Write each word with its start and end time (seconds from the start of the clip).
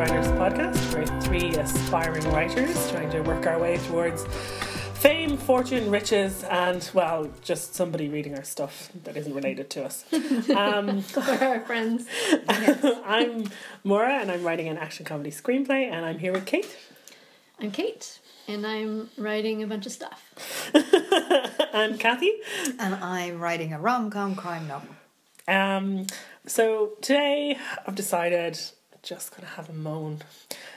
Writers 0.00 0.28
podcast. 0.28 0.94
We're 0.94 1.20
three 1.20 1.50
aspiring 1.56 2.26
writers 2.30 2.90
trying 2.90 3.10
to 3.10 3.20
work 3.20 3.46
our 3.46 3.58
way 3.58 3.76
towards 3.86 4.24
fame, 4.94 5.36
fortune, 5.36 5.90
riches, 5.90 6.42
and 6.44 6.90
well, 6.94 7.28
just 7.42 7.74
somebody 7.74 8.08
reading 8.08 8.34
our 8.34 8.42
stuff 8.42 8.90
that 9.04 9.18
isn't 9.18 9.34
related 9.34 9.68
to 9.68 9.84
us. 9.84 10.06
Um, 10.56 11.02
For 11.02 11.20
our 11.20 11.60
friends. 11.60 12.06
I'm 12.48 13.50
Maura, 13.84 14.14
and 14.14 14.30
I'm 14.30 14.42
writing 14.42 14.68
an 14.68 14.78
action 14.78 15.04
comedy 15.04 15.30
screenplay, 15.30 15.90
and 15.90 16.06
I'm 16.06 16.18
here 16.18 16.32
with 16.32 16.46
Kate. 16.46 16.74
I'm 17.58 17.70
Kate, 17.70 18.20
and 18.48 18.66
I'm 18.66 19.10
writing 19.18 19.62
a 19.62 19.66
bunch 19.66 19.84
of 19.84 19.92
stuff. 19.92 20.70
and 21.74 22.00
Kathy. 22.00 22.32
And 22.78 22.94
I'm 22.94 23.38
writing 23.38 23.74
a 23.74 23.78
rom 23.78 24.10
com 24.10 24.34
crime 24.34 24.66
novel. 24.66 24.94
Um, 25.46 26.06
so 26.46 26.92
today 27.02 27.58
I've 27.86 27.96
decided 27.96 28.58
I'm 28.64 28.79
just 29.02 29.34
gonna 29.34 29.48
have 29.48 29.68
a 29.68 29.72
moan. 29.72 30.22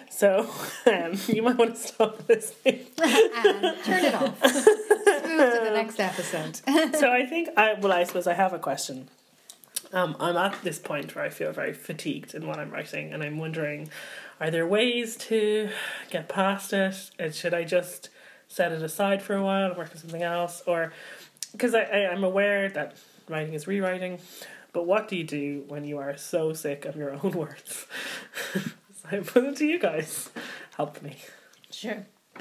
So 0.09 0.49
um, 0.85 1.13
you 1.27 1.41
might 1.41 1.57
want 1.57 1.75
to 1.75 1.81
stop 1.81 2.27
listening. 2.27 2.85
And 3.35 3.83
turn 3.83 4.05
it 4.05 4.13
off. 4.13 4.39
Let's 4.41 5.27
move 5.27 5.53
to 5.53 5.61
the 5.63 5.71
next 5.73 5.99
episode. 5.99 6.55
so 6.95 7.11
I 7.11 7.25
think 7.25 7.49
I 7.57 7.73
well 7.73 7.91
I 7.91 8.03
suppose 8.03 8.27
I 8.27 8.33
have 8.33 8.53
a 8.53 8.59
question. 8.59 9.09
Um, 9.91 10.15
I'm 10.19 10.37
at 10.37 10.59
this 10.63 10.79
point 10.79 11.13
where 11.13 11.23
I 11.23 11.29
feel 11.29 11.51
very 11.51 11.73
fatigued 11.73 12.33
in 12.33 12.47
what 12.47 12.57
I'm 12.57 12.71
writing, 12.71 13.13
and 13.13 13.21
I'm 13.21 13.37
wondering, 13.37 13.89
are 14.39 14.49
there 14.49 14.65
ways 14.65 15.15
to 15.17 15.69
get 16.09 16.29
past 16.29 16.73
it? 16.73 17.11
And 17.19 17.33
should 17.35 17.53
I 17.53 17.63
just 17.63 18.09
set 18.47 18.71
it 18.71 18.81
aside 18.81 19.21
for 19.21 19.35
a 19.35 19.43
while 19.43 19.67
and 19.69 19.77
work 19.77 19.91
on 19.91 19.97
something 19.97 20.23
else, 20.23 20.63
or 20.65 20.93
because 21.51 21.75
I, 21.75 21.81
I 21.81 22.11
I'm 22.11 22.23
aware 22.23 22.69
that 22.69 22.95
writing 23.29 23.53
is 23.53 23.67
rewriting, 23.67 24.19
but 24.73 24.85
what 24.85 25.07
do 25.07 25.15
you 25.15 25.23
do 25.23 25.63
when 25.67 25.85
you 25.85 25.99
are 25.99 26.17
so 26.17 26.53
sick 26.53 26.85
of 26.85 26.95
your 26.95 27.13
own 27.13 27.31
words? 27.35 27.85
so 28.53 28.61
I 29.11 29.19
put 29.19 29.45
it 29.45 29.55
to 29.57 29.65
you 29.65 29.79
guys. 29.79 30.29
Help 30.75 31.01
me. 31.01 31.17
Sure. 31.71 32.05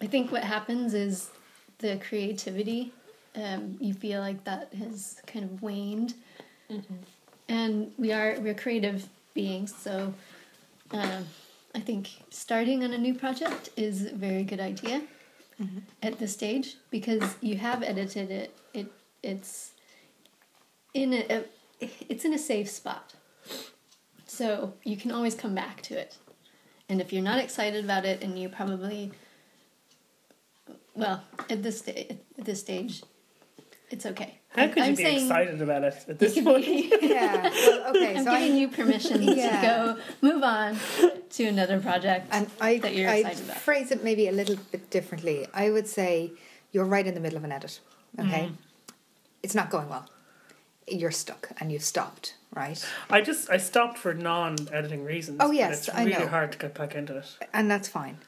I 0.00 0.06
think 0.06 0.30
what 0.30 0.44
happens 0.44 0.94
is 0.94 1.30
the 1.78 1.96
creativity, 1.96 2.92
um, 3.34 3.76
you 3.80 3.92
feel 3.92 4.20
like 4.20 4.44
that 4.44 4.72
has 4.74 5.20
kind 5.26 5.44
of 5.44 5.60
waned. 5.60 6.14
And 7.48 7.92
we 7.98 8.12
are 8.12 8.36
we're 8.40 8.54
creative 8.54 9.08
beings, 9.34 9.74
so 9.74 10.12
um, 10.90 11.24
I 11.74 11.80
think 11.80 12.10
starting 12.30 12.84
on 12.84 12.92
a 12.92 12.98
new 12.98 13.14
project 13.14 13.70
is 13.76 14.06
a 14.06 14.14
very 14.14 14.44
good 14.44 14.60
idea 14.60 15.02
at 16.02 16.18
this 16.18 16.32
stage 16.32 16.76
because 16.90 17.36
you 17.40 17.56
have 17.56 17.82
edited 17.82 18.30
it. 18.30 18.56
It 18.74 18.92
it's 19.22 19.72
in 20.94 21.12
a, 21.12 21.24
a 21.30 21.44
it's 22.08 22.24
in 22.24 22.32
a 22.34 22.38
safe 22.38 22.68
spot, 22.68 23.14
so 24.26 24.74
you 24.84 24.96
can 24.96 25.10
always 25.10 25.34
come 25.34 25.54
back 25.54 25.82
to 25.82 25.98
it. 25.98 26.16
And 26.88 27.00
if 27.00 27.12
you're 27.12 27.22
not 27.22 27.38
excited 27.38 27.84
about 27.84 28.04
it, 28.04 28.22
and 28.22 28.38
you 28.38 28.48
probably, 28.48 29.12
well, 30.94 31.22
at 31.50 31.62
this 31.62 31.78
sta- 31.78 32.08
at 32.38 32.44
this 32.44 32.60
stage, 32.60 33.02
it's 33.90 34.06
okay. 34.06 34.34
How 34.50 34.66
could 34.68 34.78
you 34.78 34.82
I'm 34.84 34.94
be 34.94 35.02
saying 35.04 35.22
excited 35.26 35.60
about 35.62 35.84
it 35.84 35.94
at 36.08 36.18
this 36.18 36.40
point? 36.40 36.64
be- 36.64 36.90
Yeah. 37.02 37.42
Well, 37.42 37.90
okay. 37.94 38.16
I'm 38.16 38.24
so 38.24 38.30
giving 38.30 38.52
I, 38.52 38.58
you 38.58 38.68
permission 38.68 39.22
Yeah. 39.22 39.60
to 39.60 39.66
go 39.66 40.02
move 40.22 40.42
on 40.42 40.76
to 41.30 41.44
another 41.44 41.78
project. 41.80 42.28
and 42.32 42.50
I, 42.60 42.78
that 42.78 42.94
you're 42.94 43.10
excited 43.10 43.44
about. 43.44 43.58
phrase 43.58 43.90
it 43.92 44.02
maybe 44.02 44.26
a 44.26 44.32
little 44.32 44.56
bit 44.72 44.88
differently. 44.90 45.46
I 45.52 45.70
would 45.70 45.86
say 45.86 46.32
you're 46.72 46.86
right 46.86 47.06
in 47.06 47.12
the 47.14 47.20
middle 47.20 47.36
of 47.36 47.44
an 47.44 47.52
edit. 47.52 47.78
Okay. 48.18 48.46
Mm. 48.50 48.94
It's 49.42 49.54
not 49.54 49.68
going 49.70 49.88
well. 49.90 50.08
You're 50.90 51.10
stuck 51.10 51.50
and 51.58 51.70
you've 51.72 51.82
stopped, 51.82 52.34
right? 52.54 52.84
I 53.10 53.20
just 53.20 53.50
I 53.50 53.56
stopped 53.56 53.98
for 53.98 54.14
non-editing 54.14 55.04
reasons. 55.04 55.38
Oh, 55.40 55.50
yes, 55.50 55.88
it's 55.88 55.96
I 55.96 56.04
really 56.04 56.24
know. 56.24 56.28
hard 56.28 56.52
to 56.52 56.58
get 56.58 56.74
back 56.74 56.94
into 56.94 57.16
it. 57.16 57.36
And 57.52 57.70
that's 57.70 57.88
fine. 57.88 58.18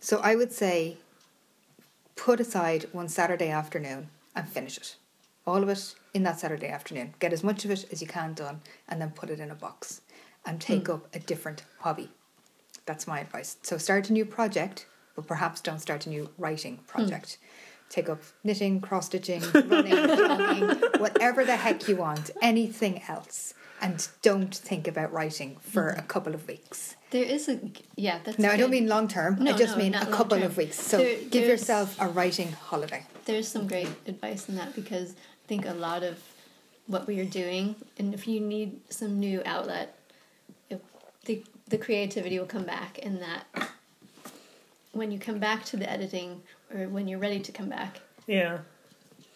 So 0.00 0.20
I 0.20 0.34
would 0.34 0.52
say 0.52 0.96
put 2.16 2.40
aside 2.40 2.86
one 2.92 3.08
Saturday 3.08 3.48
afternoon 3.48 4.08
and 4.36 4.48
finish 4.48 4.76
it. 4.76 4.96
All 5.46 5.62
of 5.62 5.68
it 5.68 5.94
in 6.12 6.22
that 6.24 6.38
Saturday 6.38 6.68
afternoon. 6.68 7.14
Get 7.18 7.32
as 7.32 7.42
much 7.42 7.64
of 7.64 7.70
it 7.70 7.86
as 7.90 8.00
you 8.00 8.06
can 8.06 8.34
done 8.34 8.60
and 8.88 9.00
then 9.00 9.10
put 9.10 9.30
it 9.30 9.40
in 9.40 9.50
a 9.50 9.54
box 9.54 10.02
and 10.44 10.60
take 10.60 10.86
hmm. 10.86 10.94
up 10.94 11.14
a 11.14 11.18
different 11.18 11.64
hobby. 11.80 12.10
That's 12.86 13.06
my 13.06 13.20
advice. 13.20 13.56
So 13.62 13.78
start 13.78 14.10
a 14.10 14.12
new 14.12 14.24
project, 14.24 14.86
but 15.16 15.26
perhaps 15.26 15.60
don't 15.60 15.80
start 15.80 16.06
a 16.06 16.10
new 16.10 16.30
writing 16.38 16.76
hmm. 16.76 16.84
project. 16.84 17.38
Take 17.90 18.08
up 18.08 18.22
knitting, 18.44 18.80
cross 18.80 19.06
stitching, 19.06 19.42
running, 19.52 19.92
jogging, 20.16 20.68
whatever 21.00 21.44
the 21.44 21.56
heck 21.56 21.86
you 21.88 21.96
want, 21.96 22.30
anything 22.40 23.02
else. 23.08 23.52
And 23.82 24.06
don't 24.22 24.54
think 24.54 24.86
about 24.86 25.12
writing 25.12 25.56
for 25.60 25.88
a 25.88 26.02
couple 26.02 26.34
of 26.34 26.46
weeks. 26.46 26.94
there 27.10 27.24
is 27.24 27.48
a 27.48 27.58
yeah. 27.96 28.20
That's 28.24 28.38
No, 28.38 28.48
I 28.50 28.56
don't 28.56 28.70
mean 28.70 28.86
long 28.86 29.08
term. 29.08 29.38
I 29.46 29.52
just 29.52 29.76
no, 29.76 29.82
mean 29.82 29.94
a 29.94 30.06
couple 30.06 30.36
long-term. 30.38 30.42
of 30.52 30.56
weeks. 30.56 30.78
So 30.80 30.98
There- 30.98 31.18
give 31.30 31.48
yourself 31.48 31.96
a 32.00 32.06
writing 32.08 32.52
holiday. 32.52 33.04
there's 33.24 33.48
some 33.48 33.66
great 33.66 33.88
advice 34.06 34.48
in 34.48 34.54
that 34.56 34.74
because 34.76 35.12
I 35.12 35.46
think 35.48 35.66
a 35.66 35.72
lot 35.74 36.02
of 36.04 36.18
what 36.86 37.06
we 37.06 37.18
are 37.20 37.24
doing, 37.42 37.74
and 37.98 38.14
if 38.14 38.26
you 38.28 38.38
need 38.40 38.80
some 38.90 39.18
new 39.18 39.42
outlet, 39.44 39.96
it, 40.68 40.80
the 41.24 41.42
the 41.68 41.78
creativity 41.78 42.38
will 42.38 42.46
come 42.46 42.64
back, 42.64 42.98
and 43.02 43.20
that 43.22 43.69
when 44.92 45.10
you 45.10 45.18
come 45.18 45.38
back 45.38 45.64
to 45.66 45.76
the 45.76 45.90
editing 45.90 46.42
or 46.74 46.88
when 46.88 47.06
you're 47.08 47.18
ready 47.18 47.40
to 47.40 47.52
come 47.52 47.68
back, 47.68 48.00
Yeah. 48.26 48.58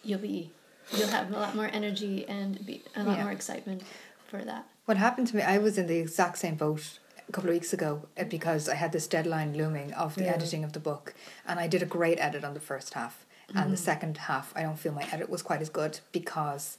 you'll 0.03 0.19
be 0.19 0.51
you'll 0.95 1.07
have 1.07 1.31
a 1.33 1.39
lot 1.39 1.55
more 1.55 1.67
energy 1.73 2.25
and 2.27 2.63
be 2.65 2.83
a 2.95 3.03
lot 3.03 3.17
Yeah. 3.17 3.23
more 3.23 3.31
excitement 3.31 3.81
for 4.27 4.43
that. 4.43 4.67
What 4.85 4.97
happened 4.97 5.27
to 5.29 5.35
me, 5.35 5.41
I 5.41 5.57
was 5.57 5.79
in 5.79 5.87
the 5.87 5.97
exact 5.97 6.37
same 6.37 6.55
boat 6.55 6.99
a 7.27 7.31
couple 7.31 7.49
of 7.49 7.55
weeks 7.55 7.73
ago 7.73 8.07
uh, 8.19 8.23
because 8.25 8.69
I 8.69 8.75
had 8.75 8.91
this 8.91 9.07
deadline 9.07 9.57
looming 9.57 9.93
of 9.93 10.13
the 10.13 10.25
Yeah. 10.25 10.33
editing 10.33 10.63
of 10.63 10.73
the 10.73 10.79
book. 10.79 11.15
And 11.47 11.59
I 11.59 11.65
did 11.67 11.81
a 11.81 11.87
great 11.87 12.19
edit 12.19 12.43
on 12.43 12.53
the 12.53 12.59
first 12.59 12.93
half. 12.93 13.25
And 13.49 13.57
Mm-hmm. 13.57 13.71
the 13.71 13.77
second 13.77 14.17
half, 14.17 14.53
I 14.55 14.61
don't 14.61 14.77
feel 14.77 14.91
my 14.91 15.07
edit 15.11 15.27
was 15.27 15.41
quite 15.41 15.61
as 15.61 15.69
good 15.69 15.99
because, 16.11 16.77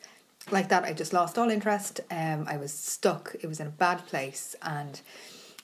like 0.53 0.69
that, 0.69 0.85
I 0.85 0.93
just 0.93 1.13
lost 1.13 1.37
all 1.37 1.51
interest. 1.51 1.99
Um, 2.09 2.47
I 2.49 2.57
was 2.59 2.73
stuck. 2.73 3.35
It 3.41 3.49
was 3.49 3.59
in 3.59 3.67
a 3.67 3.71
bad 3.71 4.07
place. 4.07 4.55
And 4.63 5.01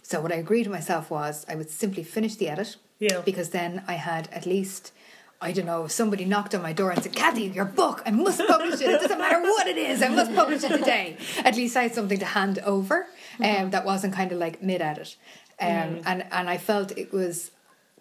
so, 0.03 0.21
what 0.21 0.33
I 0.33 0.37
agreed 0.37 0.65
to 0.65 0.71
myself 0.71 1.11
was 1.13 1.47
I 1.49 1.55
would 1.55 1.71
simply 1.71 2.03
finish 2.03 2.35
the 2.35 2.49
edit. 2.49 2.75
Yeah. 3.03 3.21
Because 3.25 3.51
then 3.51 3.83
I 3.89 3.95
had 3.95 4.29
at 4.33 4.47
least, 4.47 4.93
I 5.41 5.51
don't 5.51 5.67
know, 5.67 5.89
somebody 5.89 6.25
knocked 6.25 6.55
on 6.55 6.63
my 6.63 6.73
door 6.73 6.91
and 6.93 7.03
said, 7.03 7.15
Kathy, 7.15 7.45
your 7.59 7.65
book, 7.65 8.01
I 8.07 8.13
must 8.13 8.41
publish 8.47 8.81
it. 8.81 8.89
It 8.89 9.01
doesn't 9.01 9.19
matter 9.19 9.41
what 9.41 9.67
it 9.67 9.77
is, 9.77 10.03
I 10.03 10.09
must 10.09 10.33
publish 10.35 10.63
it 10.63 10.69
today. 10.79 11.17
At 11.45 11.57
least 11.57 11.77
I 11.77 11.83
had 11.83 11.95
something 11.95 12.21
to 12.21 12.25
hand 12.25 12.61
over 12.61 13.07
um, 13.41 13.71
that 13.71 13.85
wasn't 13.85 14.15
kind 14.15 14.31
of 14.31 14.39
like 14.39 14.63
mid 14.63 14.81
edit. 14.81 15.17
Um, 15.61 16.01
and, 16.07 16.25
and 16.31 16.49
I 16.49 16.59
felt 16.59 16.97
it 16.97 17.13
was 17.13 17.51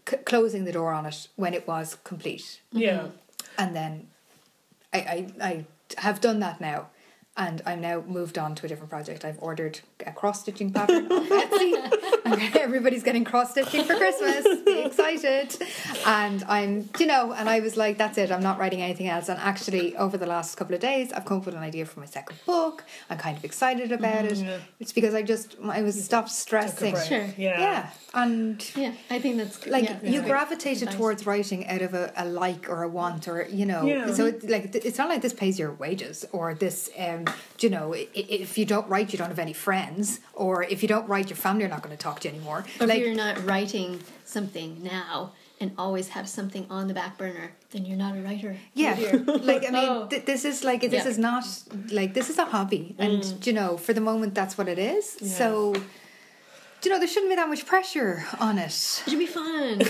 c- 0.07 0.17
closing 0.17 0.65
the 0.65 0.71
door 0.71 0.91
on 0.93 1.05
it 1.07 1.27
when 1.35 1.53
it 1.55 1.67
was 1.67 1.97
complete. 2.03 2.61
Yeah. 2.71 3.07
And 3.57 3.75
then 3.75 4.07
I, 4.93 4.99
I, 4.99 5.47
I 5.49 5.65
have 5.97 6.21
done 6.21 6.39
that 6.41 6.61
now. 6.61 6.89
And 7.37 7.61
I'm 7.65 7.81
now 7.81 8.03
moved 8.07 8.37
on 8.37 8.55
to 8.55 8.65
a 8.65 8.69
different 8.69 8.89
project. 8.89 9.23
I've 9.23 9.41
ordered 9.41 9.79
a 10.05 10.11
cross 10.11 10.41
stitching 10.41 10.71
pattern 10.73 11.11
off 11.11 11.29
Etsy. 11.29 11.71
And 12.31 12.55
Everybody's 12.55 13.03
getting 13.03 13.23
cross 13.23 13.51
stitching 13.51 13.83
for 13.83 13.95
Christmas. 13.95 14.45
Be 14.65 14.79
excited. 14.81 15.55
And 16.05 16.43
I'm, 16.47 16.89
you 16.99 17.05
know, 17.05 17.31
and 17.33 17.49
I 17.49 17.59
was 17.59 17.77
like, 17.77 17.97
that's 17.97 18.17
it. 18.17 18.31
I'm 18.31 18.41
not 18.43 18.59
writing 18.59 18.81
anything 18.81 19.07
else. 19.07 19.29
And 19.29 19.39
actually, 19.39 19.95
over 19.97 20.17
the 20.17 20.25
last 20.25 20.55
couple 20.55 20.73
of 20.75 20.81
days, 20.81 21.11
I've 21.13 21.25
come 21.25 21.37
up 21.39 21.45
with 21.45 21.55
an 21.55 21.61
idea 21.63 21.85
for 21.85 21.99
my 21.99 22.05
second 22.05 22.37
book. 22.45 22.83
I'm 23.09 23.17
kind 23.17 23.37
of 23.37 23.43
excited 23.43 23.91
about 23.91 24.25
it. 24.25 24.37
yeah. 24.37 24.57
It's 24.79 24.93
because 24.93 25.13
I 25.13 25.21
just, 25.21 25.55
I 25.63 25.81
was 25.81 26.01
stopped 26.03 26.29
stressing. 26.29 26.95
Sure. 27.07 27.25
Yeah. 27.37 27.59
Yeah. 27.59 27.89
And 28.13 28.71
Yeah, 28.75 28.93
I 29.09 29.19
think 29.19 29.37
that's 29.37 29.57
good. 29.57 29.71
like 29.71 29.85
yeah, 29.85 29.99
you 30.03 30.19
that's 30.19 30.27
gravitated 30.29 30.83
advice. 30.83 30.97
towards 30.97 31.25
writing 31.25 31.67
out 31.67 31.81
of 31.81 31.93
a, 31.93 32.11
a 32.17 32.25
like 32.25 32.69
or 32.69 32.83
a 32.83 32.89
want 32.89 33.27
or 33.29 33.47
you 33.49 33.65
know 33.65 33.85
Yeah. 33.85 34.11
so 34.13 34.25
it, 34.25 34.49
like 34.49 34.75
it's 34.75 34.97
not 34.97 35.07
like 35.07 35.21
this 35.21 35.31
pays 35.33 35.57
your 35.57 35.71
wages 35.73 36.25
or 36.33 36.53
this 36.53 36.89
um 36.99 37.23
you 37.59 37.69
know 37.69 37.93
i- 37.95 37.99
i- 38.13 38.27
if 38.29 38.57
you 38.57 38.65
don't 38.65 38.85
write 38.89 39.13
you 39.13 39.17
don't 39.17 39.29
have 39.29 39.39
any 39.39 39.53
friends 39.53 40.19
or 40.33 40.63
if 40.63 40.81
you 40.81 40.89
don't 40.89 41.07
write 41.07 41.29
your 41.29 41.37
family 41.37 41.63
are 41.63 41.69
not 41.69 41.83
going 41.83 41.95
to 41.95 42.03
talk 42.03 42.19
to 42.21 42.29
anymore. 42.29 42.63
Or 42.79 42.87
like 42.87 42.99
if 42.99 43.05
you're 43.05 43.15
not 43.15 43.45
writing 43.45 43.99
something 44.25 44.81
now 44.83 45.31
and 45.59 45.71
always 45.77 46.07
have 46.09 46.27
something 46.27 46.65
on 46.69 46.87
the 46.87 46.93
back 46.93 47.17
burner, 47.17 47.51
then 47.71 47.85
you're 47.85 47.97
not 47.97 48.15
a 48.17 48.21
writer. 48.21 48.55
yeah. 48.73 48.95
Like 49.51 49.63
i 49.67 49.71
mean 49.77 49.89
Oh. 49.89 50.07
th- 50.09 50.25
this 50.25 50.43
is 50.45 50.63
like 50.63 50.81
this 50.81 50.93
Yeah. 51.05 51.07
is 51.11 51.17
not 51.17 51.43
like 51.91 52.13
this 52.13 52.29
is 52.29 52.37
a 52.39 52.45
hobby. 52.45 52.95
And 52.97 53.21
mm. 53.23 53.45
you 53.47 53.53
know 53.53 53.77
for 53.77 53.93
the 53.93 54.01
moment 54.01 54.33
that's 54.33 54.57
what 54.57 54.67
it 54.67 54.79
is. 54.79 55.05
So 55.37 55.75
do 56.81 56.89
you 56.89 56.93
know 56.95 56.99
there 56.99 57.07
shouldn't 57.07 57.31
be 57.31 57.35
that 57.35 57.47
much 57.47 57.65
pressure 57.65 58.25
on 58.39 58.57
it 58.57 58.65
It 59.05 59.09
should 59.09 59.19
be 59.19 59.27
fun. 59.27 59.81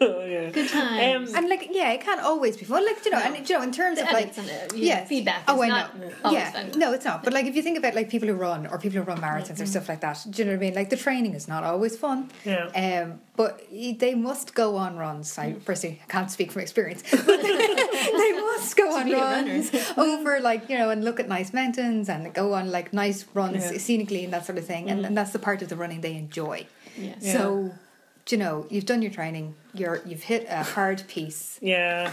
Oh, 0.00 0.24
yeah. 0.34 0.50
Good 0.50 0.68
times. 0.68 1.30
Um, 1.30 1.36
And 1.36 1.48
like, 1.48 1.68
yeah, 1.72 1.90
it 1.92 2.00
can't 2.00 2.20
always 2.20 2.56
be 2.56 2.64
fun. 2.64 2.84
Like, 2.86 3.04
you 3.04 3.10
know, 3.10 3.18
and 3.18 3.48
you 3.48 3.56
know, 3.56 3.62
in 3.62 3.72
terms 3.72 3.98
The 3.98 4.06
of 4.06 4.12
like, 4.12 4.38
edits 4.38 4.38
and 4.38 4.72
yeah, 4.80 5.04
feedback 5.04 5.42
Oh, 5.48 5.56
is 5.56 5.60
I 5.62 5.68
not 5.68 5.98
know. 5.98 6.10
always 6.24 6.38
yeah, 6.40 6.50
fun. 6.52 6.78
no, 6.78 6.92
it's 6.92 7.04
not. 7.04 7.22
But 7.24 7.32
like, 7.32 7.46
if 7.46 7.56
you 7.56 7.62
think 7.62 7.76
about 7.78 7.94
like 7.94 8.08
people 8.08 8.28
who 8.28 8.34
run 8.34 8.66
or 8.66 8.78
people 8.78 8.98
who 9.00 9.04
run 9.04 9.18
marathons 9.20 9.54
Mm-hmm. 9.54 9.62
or 9.62 9.66
stuff 9.66 9.88
like 9.88 10.00
that, 10.00 10.24
do 10.30 10.42
you 10.42 10.44
know 10.46 10.52
what 10.52 10.58
I 10.58 10.60
mean? 10.60 10.74
Like, 10.74 10.90
the 10.90 10.96
training 10.96 11.34
is 11.34 11.48
not 11.48 11.64
always 11.64 11.96
fun. 11.96 12.30
Yeah. 12.44 12.66
Um, 13.02 13.20
but 13.36 13.62
they 13.70 14.14
must 14.14 14.54
go 14.54 14.76
on 14.76 14.96
runs. 14.96 15.36
I 15.38 15.52
hmm. 15.52 15.60
personally 15.60 16.00
can't 16.08 16.30
speak 16.30 16.52
from 16.52 16.62
experience. 16.62 17.02
But 17.26 17.42
they 17.42 18.32
must 18.32 18.76
go 18.76 18.92
on 18.96 19.04
be 19.04 19.12
a 19.12 19.16
runner. 19.16 19.52
runs 19.52 19.72
over 19.96 20.40
like 20.40 20.68
you 20.68 20.78
know 20.78 20.90
and 20.90 21.04
look 21.04 21.20
at 21.20 21.28
nice 21.28 21.52
mountains 21.52 22.08
and 22.08 22.32
go 22.32 22.54
on 22.54 22.70
like 22.70 22.92
nice 22.92 23.26
runs 23.34 23.64
Yeah. 23.64 23.78
scenically 23.78 24.24
and 24.24 24.32
that 24.32 24.46
sort 24.46 24.58
of 24.58 24.66
thing 24.66 24.88
and, 24.88 24.98
mm-hmm. 24.98 25.06
and 25.06 25.16
that's 25.16 25.32
the 25.32 25.38
part 25.38 25.62
of 25.62 25.68
the 25.68 25.76
running 25.76 26.00
they 26.00 26.14
enjoy 26.14 26.66
Yeah. 26.96 27.14
Yeah. 27.20 27.32
so 27.32 27.74
you 28.30 28.38
know 28.38 28.66
you've 28.70 28.86
done 28.86 29.02
your 29.02 29.10
training 29.10 29.54
you're 29.74 30.00
you've 30.06 30.22
hit 30.22 30.46
a 30.48 30.62
hard 30.62 31.06
piece 31.08 31.58
Yeah. 31.60 32.12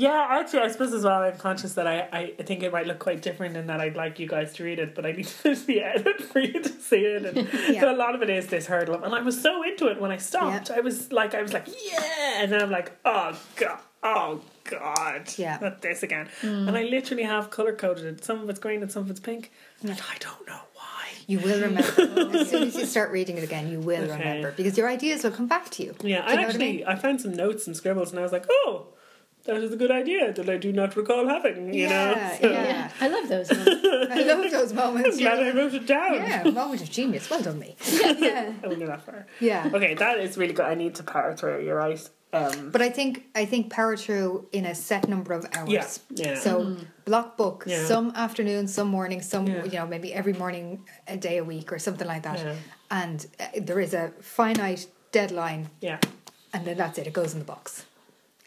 Yeah, 0.00 0.26
actually, 0.30 0.60
I 0.60 0.68
suppose 0.68 0.92
as 0.92 1.02
well, 1.02 1.22
I'm 1.22 1.36
conscious 1.38 1.74
that 1.74 1.86
I, 1.88 2.08
I 2.38 2.42
think 2.44 2.62
it 2.62 2.72
might 2.72 2.86
look 2.86 3.00
quite 3.00 3.20
different 3.20 3.56
and 3.56 3.68
that 3.68 3.80
I'd 3.80 3.96
like 3.96 4.20
you 4.20 4.28
guys 4.28 4.52
to 4.54 4.64
read 4.64 4.78
it, 4.78 4.94
but 4.94 5.04
I 5.04 5.10
need 5.12 5.26
to 5.34 5.38
finish 5.42 5.62
the 5.62 5.80
edit 5.82 6.22
for 6.22 6.38
you 6.38 6.62
to 6.62 6.68
see 6.68 7.00
it. 7.04 7.24
And 7.26 7.48
Yeah. 7.74 7.80
so 7.80 7.92
a 7.92 7.96
lot 7.96 8.14
of 8.14 8.22
it 8.22 8.30
is 8.30 8.46
this 8.46 8.66
hurdle. 8.66 9.02
And 9.02 9.12
I 9.12 9.22
was 9.22 9.40
so 9.40 9.64
into 9.64 9.88
it 9.88 10.00
when 10.00 10.12
I 10.12 10.16
stopped. 10.18 10.70
Yeah. 10.70 10.76
I 10.76 10.80
was 10.80 11.10
like, 11.10 11.34
I 11.34 11.42
was 11.42 11.52
like, 11.52 11.66
yeah. 11.92 12.42
And 12.42 12.52
then 12.52 12.62
I'm 12.62 12.70
like, 12.70 12.92
oh, 13.04 13.36
God. 13.56 13.78
Oh, 14.04 14.40
God. 14.70 15.28
Yeah. 15.36 15.58
Not 15.60 15.82
this 15.82 16.04
again. 16.04 16.28
Mm. 16.42 16.68
And 16.68 16.76
I 16.76 16.84
literally 16.84 17.24
have 17.24 17.50
color 17.50 17.72
coded 17.74 18.04
it. 18.04 18.24
Some 18.24 18.40
of 18.40 18.48
it's 18.50 18.60
green 18.60 18.82
and 18.82 18.92
some 18.92 19.02
of 19.02 19.10
it's 19.10 19.18
pink. 19.18 19.50
And 19.82 19.90
I 19.90 20.16
don't 20.20 20.46
know 20.46 20.60
why. 20.74 21.08
you 21.26 21.40
will 21.40 21.60
remember 21.60 21.80
as 22.38 22.48
soon 22.50 22.68
as 22.68 22.76
you 22.76 22.86
start 22.86 23.10
reading 23.10 23.36
it 23.36 23.42
again 23.44 23.68
you 23.68 23.80
will 23.80 24.04
Okay. 24.04 24.16
remember 24.18 24.52
because 24.52 24.78
your 24.78 24.88
ideas 24.88 25.24
will 25.24 25.32
come 25.32 25.48
back 25.48 25.68
to 25.70 25.82
you 25.82 25.94
Yeah, 26.02 26.08
you 26.08 26.22
I 26.22 26.30
what 26.30 26.38
I 26.38 26.42
actually 26.44 26.72
mean? 26.72 26.84
I 26.86 26.94
found 26.94 27.20
some 27.20 27.34
notes 27.34 27.66
and 27.66 27.76
scribbles, 27.76 28.10
and 28.12 28.20
I 28.20 28.22
was 28.22 28.30
like, 28.32 28.46
"Oh, 28.48 28.86
that 29.48 29.56
is 29.66 29.72
a 29.72 29.76
good 29.82 29.90
idea 30.02 30.32
that 30.38 30.48
I 30.54 30.56
do 30.66 30.70
not 30.80 30.90
recall 31.00 31.24
having." 31.34 31.58
You 31.74 31.82
Yeah, 31.88 31.96
know, 32.14 32.36
so 32.40 32.50
yeah. 32.50 32.64
Yeah, 32.72 33.04
I 33.04 33.08
love 33.14 33.26
those. 33.34 33.48
ones. 33.50 33.68
I 34.18 34.20
love 34.30 34.50
those 34.58 34.72
moments 34.82 35.16
I'm 35.16 35.22
glad 35.24 35.38
I 35.48 35.50
wrote 35.58 35.74
it 35.80 35.86
down. 35.96 36.14
yeah 36.14 36.42
moment 36.62 36.80
of 36.86 36.90
genius 36.98 37.24
well 37.30 37.42
done 37.48 37.58
me 37.58 37.70
yeah 38.26 38.52
I 38.64 38.66
went 38.68 38.86
that 38.94 39.02
far. 39.08 39.26
yeah 39.50 39.70
Okay, 39.76 39.92
that 40.04 40.16
is 40.26 40.30
really 40.40 40.54
good. 40.58 40.66
I 40.74 40.76
need 40.84 40.94
to 41.00 41.02
power 41.14 41.32
through. 41.38 41.58
You're 41.66 41.76
right. 41.86 42.02
Um, 42.40 42.70
But 42.74 42.82
I 42.88 42.90
think 42.98 43.12
I 43.42 43.44
think 43.52 43.62
power 43.80 43.96
through 43.96 44.30
in 44.58 44.64
a 44.66 44.74
set 44.74 45.02
number 45.14 45.32
of 45.38 45.42
hours. 45.56 45.70
Yeah, 45.70 46.26
yeah. 46.26 46.38
So 46.46 46.76
block 47.08 47.28
book 47.40 47.58
Yeah. 47.66 47.84
some 47.92 48.06
afternoon, 48.24 48.68
some 48.68 48.88
morning, 48.98 49.20
some 49.22 49.44
Yeah. 49.46 49.64
you 49.70 49.76
know 49.78 49.86
maybe 49.94 50.08
every 50.20 50.34
morning 50.42 50.66
a 51.14 51.16
day 51.16 51.36
a 51.38 51.44
week 51.54 51.68
or 51.74 51.78
something 51.86 52.08
like 52.14 52.22
that. 52.28 52.38
Yeah. 52.38 52.54
And 53.02 53.18
uh, 53.40 53.44
there 53.68 53.80
is 53.86 53.92
a 53.94 54.04
finite 54.20 54.82
deadline, 55.12 55.62
yeah, 55.88 55.98
and 56.52 56.60
then 56.66 56.76
that's 56.76 56.96
it. 57.00 57.06
It 57.06 57.14
goes 57.20 57.32
in 57.34 57.38
the 57.44 57.50
box, 57.54 57.84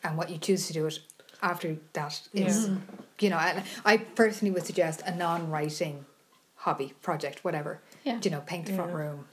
and 0.03 0.17
what 0.17 0.29
you 0.29 0.37
choose 0.37 0.67
to 0.67 0.73
do 0.73 0.85
it 0.87 0.99
after 1.41 1.77
that 1.93 2.21
is, 2.33 2.67
Yeah. 2.67 2.75
you 3.19 3.29
know, 3.29 3.37
and 3.37 3.63
I 3.85 3.97
personally 3.97 4.51
would 4.51 4.65
suggest 4.65 5.01
a 5.05 5.15
non-writing 5.15 6.05
hobby 6.55 6.93
project, 7.01 7.43
whatever. 7.43 7.81
Yeah. 8.03 8.19
You 8.21 8.31
know, 8.31 8.41
paint 8.41 8.65
the 8.67 8.73
front 8.73 8.91
Yeah. 8.91 8.97
room. 8.97 9.27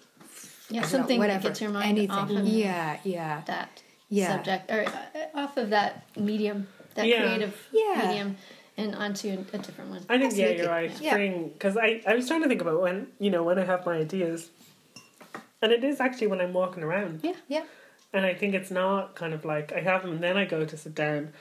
Yeah, 0.70 0.80
I 0.80 0.82
don't 0.82 0.92
know, 0.92 0.98
something 0.98 1.20
that 1.20 1.42
gets 1.42 1.60
your 1.60 1.70
mind 1.70 1.98
anything. 1.98 2.10
off 2.10 2.30
of 2.30 2.44
Yeah, 2.46 2.98
yeah. 3.04 3.42
that 3.46 3.82
Yeah. 4.10 4.28
subject 4.36 4.70
or 4.70 4.84
uh, 4.84 5.26
off 5.34 5.56
of 5.56 5.70
that 5.70 6.04
medium, 6.16 6.68
that 6.94 7.06
Yeah. 7.06 7.22
creative 7.22 7.68
Yeah. 7.72 8.06
medium, 8.06 8.36
and 8.76 8.94
onto 8.94 9.28
a, 9.28 9.56
a 9.56 9.58
different 9.58 9.90
one. 9.90 10.00
I 10.08 10.18
think 10.18 10.36
yeah, 10.36 10.46
Absolutely. 10.46 10.56
you're 10.58 10.68
right. 10.68 11.00
Yeah. 11.00 11.16
Because 11.52 11.76
I 11.76 12.02
I 12.06 12.14
was 12.14 12.26
trying 12.28 12.42
to 12.42 12.48
think 12.48 12.60
about 12.60 12.80
when 12.80 13.08
you 13.18 13.30
know 13.30 13.42
when 13.42 13.58
I 13.58 13.64
have 13.64 13.84
my 13.86 13.96
ideas, 13.96 14.50
and 15.60 15.72
it 15.72 15.82
is 15.84 16.00
actually 16.00 16.28
when 16.28 16.40
I'm 16.40 16.52
walking 16.52 16.82
around. 16.82 17.20
Yeah. 17.22 17.32
Yeah. 17.48 17.64
And 18.12 18.24
I 18.26 18.34
think 18.34 18.54
it's 18.54 18.70
not 18.70 19.14
kind 19.14 19.34
of 19.34 19.44
like 19.44 19.72
I 19.72 19.80
have 19.80 20.02
them 20.02 20.12
and 20.12 20.22
then 20.22 20.36
I 20.36 20.44
go 20.44 20.64
to 20.64 20.76
sit 20.76 20.94
down. 20.94 21.32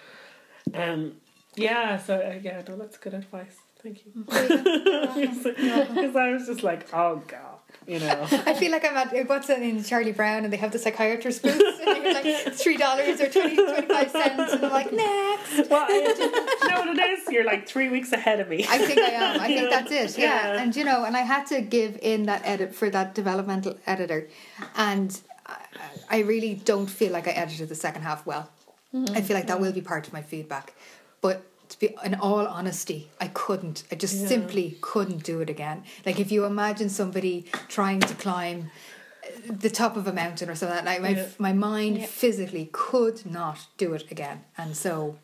Um, 0.74 1.14
yeah, 1.56 1.98
so 1.98 2.16
uh, 2.18 2.40
yeah, 2.42 2.62
no, 2.68 2.78
that's 2.78 2.98
good 2.98 3.14
advice. 3.14 3.58
Thank 3.84 4.04
you. 4.06 4.26
Because 4.28 6.16
I 6.16 6.32
was 6.34 6.48
just 6.48 6.64
like, 6.64 6.88
oh 6.94 7.22
god, 7.28 7.60
you 7.88 8.00
know. 8.00 8.28
I 8.32 8.54
feel 8.54 8.72
like 8.72 8.86
I'm 8.86 8.98
at 8.98 9.28
what's 9.30 9.50
it 9.50 9.62
in 9.62 9.84
Charlie 9.84 10.12
Brown 10.12 10.44
and 10.44 10.52
they 10.54 10.58
have 10.58 10.72
the 10.72 10.80
psychiatrist 10.80 11.42
booth 11.44 11.62
and 11.86 12.04
you're 12.04 12.14
like 12.14 12.54
three 12.54 12.78
dollars 12.78 13.20
or 13.22 13.30
20, 13.30 13.56
25 13.56 14.12
cents 14.12 14.54
and 14.54 14.66
I'm 14.66 14.72
like 14.72 14.92
next. 14.92 15.70
well, 15.70 15.86
I, 15.90 16.16
you 16.62 16.70
know 16.70 16.80
what 16.80 16.98
it 16.98 17.00
is? 17.00 17.30
You're 17.30 17.46
like 17.46 17.68
three 17.68 17.90
weeks 17.90 18.12
ahead 18.12 18.40
of 18.40 18.50
me. 18.50 18.66
I 18.68 18.78
think 18.80 19.00
I 19.00 19.10
am. 19.12 19.40
I 19.42 19.48
think 19.48 19.62
Yeah. 19.72 19.82
that's 19.82 19.92
it. 19.92 20.18
Yeah. 20.22 20.54
Yeah. 20.56 20.62
And 20.62 20.76
you 20.76 20.84
know, 20.84 21.06
and 21.06 21.16
I 21.16 21.22
had 21.22 21.46
to 21.48 21.62
give 21.62 21.98
in 22.02 22.24
that 22.24 22.42
edit 22.46 22.76
for 22.76 22.90
that 22.90 23.16
developmental 23.16 23.78
editor, 23.86 24.28
and 24.76 25.20
I, 25.48 25.58
I 26.10 26.20
really 26.20 26.56
don't 26.56 26.90
feel 26.90 27.12
like 27.12 27.28
I 27.28 27.32
edited 27.32 27.70
the 27.70 27.76
second 27.76 28.04
half 28.04 28.26
well. 28.26 28.50
Mm-hmm. 28.94 29.16
I 29.18 29.22
feel 29.22 29.36
like 29.36 29.48
that 29.48 29.56
mm-hmm. 29.56 29.62
will 29.64 29.74
be 29.74 29.82
part 29.82 30.08
of 30.08 30.14
my 30.14 30.22
feedback, 30.22 30.74
but. 31.22 31.44
To 31.72 31.80
be 31.80 31.94
in 32.06 32.16
all 32.16 32.48
honesty, 32.48 33.10
I 33.20 33.28
couldn't. 33.28 33.84
I 33.92 33.96
just 33.96 34.16
Yeah. 34.16 34.28
simply 34.28 34.78
couldn't 34.80 35.24
do 35.26 35.42
it 35.42 35.50
again. 35.50 35.84
Like 36.06 36.18
if 36.18 36.32
you 36.32 36.46
imagine 36.46 36.88
somebody 36.88 37.46
trying 37.68 38.00
to 38.00 38.14
climb 38.16 38.72
uh, 39.22 39.28
the 39.50 39.70
top 39.70 39.98
of 39.98 40.08
a 40.08 40.14
mountain 40.14 40.50
or 40.50 40.56
something, 40.56 40.86
like 40.86 41.02
my 41.02 41.10
Yeah. 41.10 41.28
my 41.38 41.52
mind 41.52 41.98
Yeah. 41.98 42.06
physically 42.06 42.70
could 42.72 43.26
not 43.26 43.58
do 43.76 43.94
it 43.94 44.10
again. 44.10 44.46
And 44.58 44.78
so, 44.78 45.18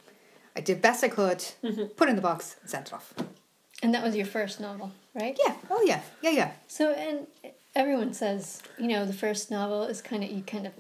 I 0.53 0.59
did 0.59 0.81
best 0.81 1.01
I 1.01 1.07
could, 1.07 1.39
Mm-hmm. 1.63 1.85
put 1.95 2.09
it 2.09 2.11
in 2.11 2.17
the 2.17 2.21
box, 2.21 2.57
and 2.59 2.69
sent 2.69 2.87
it 2.87 2.93
off. 2.93 3.13
And 3.81 3.93
that 3.93 4.03
was 4.03 4.13
your 4.13 4.25
first 4.25 4.59
novel, 4.59 4.91
right? 5.15 5.39
Yeah. 5.45 5.55
Oh 5.69 5.81
yeah. 5.87 6.01
Yeah 6.21 6.31
yeah. 6.31 6.51
So, 6.67 6.91
and 6.91 7.25
everyone 7.75 8.13
says, 8.13 8.61
you 8.77 8.87
know, 8.87 9.05
the 9.05 9.13
first 9.13 9.49
novel 9.51 9.83
is 9.83 10.01
kind 10.01 10.23
of, 10.23 10.31
you 10.31 10.41
kind 10.43 10.67
of 10.67 10.73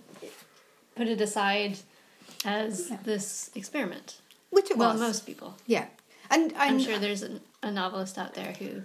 put 0.95 1.07
it 1.07 1.19
aside 1.21 1.77
as 2.45 2.89
Yeah. 2.89 2.97
this 3.03 3.49
experiment. 3.55 4.17
Which 4.49 4.69
it 4.69 4.77
well, 4.77 4.91
was. 4.91 4.99
most 5.01 5.25
people. 5.25 5.55
Yeah. 5.65 5.87
And 6.29 6.53
I'm 6.57 6.75
I'm, 6.75 6.79
sure 6.79 6.99
there's 6.99 7.23
an, 7.23 7.41
a 7.61 7.71
novelist 7.71 8.17
out 8.17 8.33
there 8.35 8.53
who, 8.59 8.83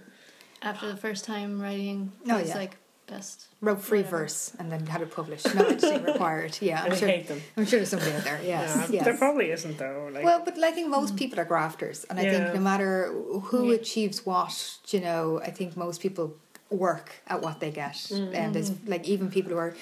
after 0.62 0.88
the 0.88 0.96
first 0.96 1.25
time 1.25 1.60
writing, 1.60 2.12
Oh, 2.28 2.38
was 2.38 2.49
yeah. 2.49 2.56
like, 2.56 2.76
best. 3.06 3.46
wrote 3.62 3.81
free 3.81 3.99
whatever. 4.00 4.19
verse 4.19 4.52
and 4.58 4.70
then 4.72 4.87
had 4.87 5.00
it 5.02 5.11
published. 5.11 5.54
No 5.54 5.64
editing 5.66 6.02
required. 6.04 6.58
Yeah. 6.62 6.82
I'm 6.82 6.93
I 6.93 6.96
sure. 6.96 7.08
hate 7.08 7.26
them. 7.28 7.40
I'm 7.56 7.64
sure 7.66 7.78
there's 7.78 7.88
somebody 7.90 8.12
out 8.12 8.25
there. 8.25 8.40
Yes. 8.44 8.75
Yeah, 8.76 8.87
yes. 8.96 9.04
There 9.04 9.16
probably 9.16 9.50
isn't 9.50 9.78
though. 9.78 10.11
Like, 10.12 10.25
Well, 10.25 10.43
but 10.44 10.58
I 10.58 10.72
think 10.72 10.88
most 10.88 11.14
mm. 11.14 11.19
people 11.19 11.38
are 11.40 11.44
grafters, 11.46 12.04
and 12.04 12.19
I 12.19 12.22
Yeah. 12.22 12.32
think 12.32 12.54
no 12.54 12.61
matter 12.61 13.12
who 13.44 13.70
Yeah. 13.70 13.76
achieves 13.76 14.25
what, 14.26 14.78
you 14.88 15.00
know, 15.00 15.40
I 15.43 15.50
think 15.50 15.76
most 15.76 16.00
people 16.00 16.37
work 16.70 17.12
at 17.26 17.40
what 17.42 17.60
they 17.60 17.70
get, 17.70 18.10
and 18.10 18.54
there's 18.54 18.70
like 18.86 19.06
even 19.08 19.30
people 19.30 19.52
who 19.52 19.58
are 19.58 19.74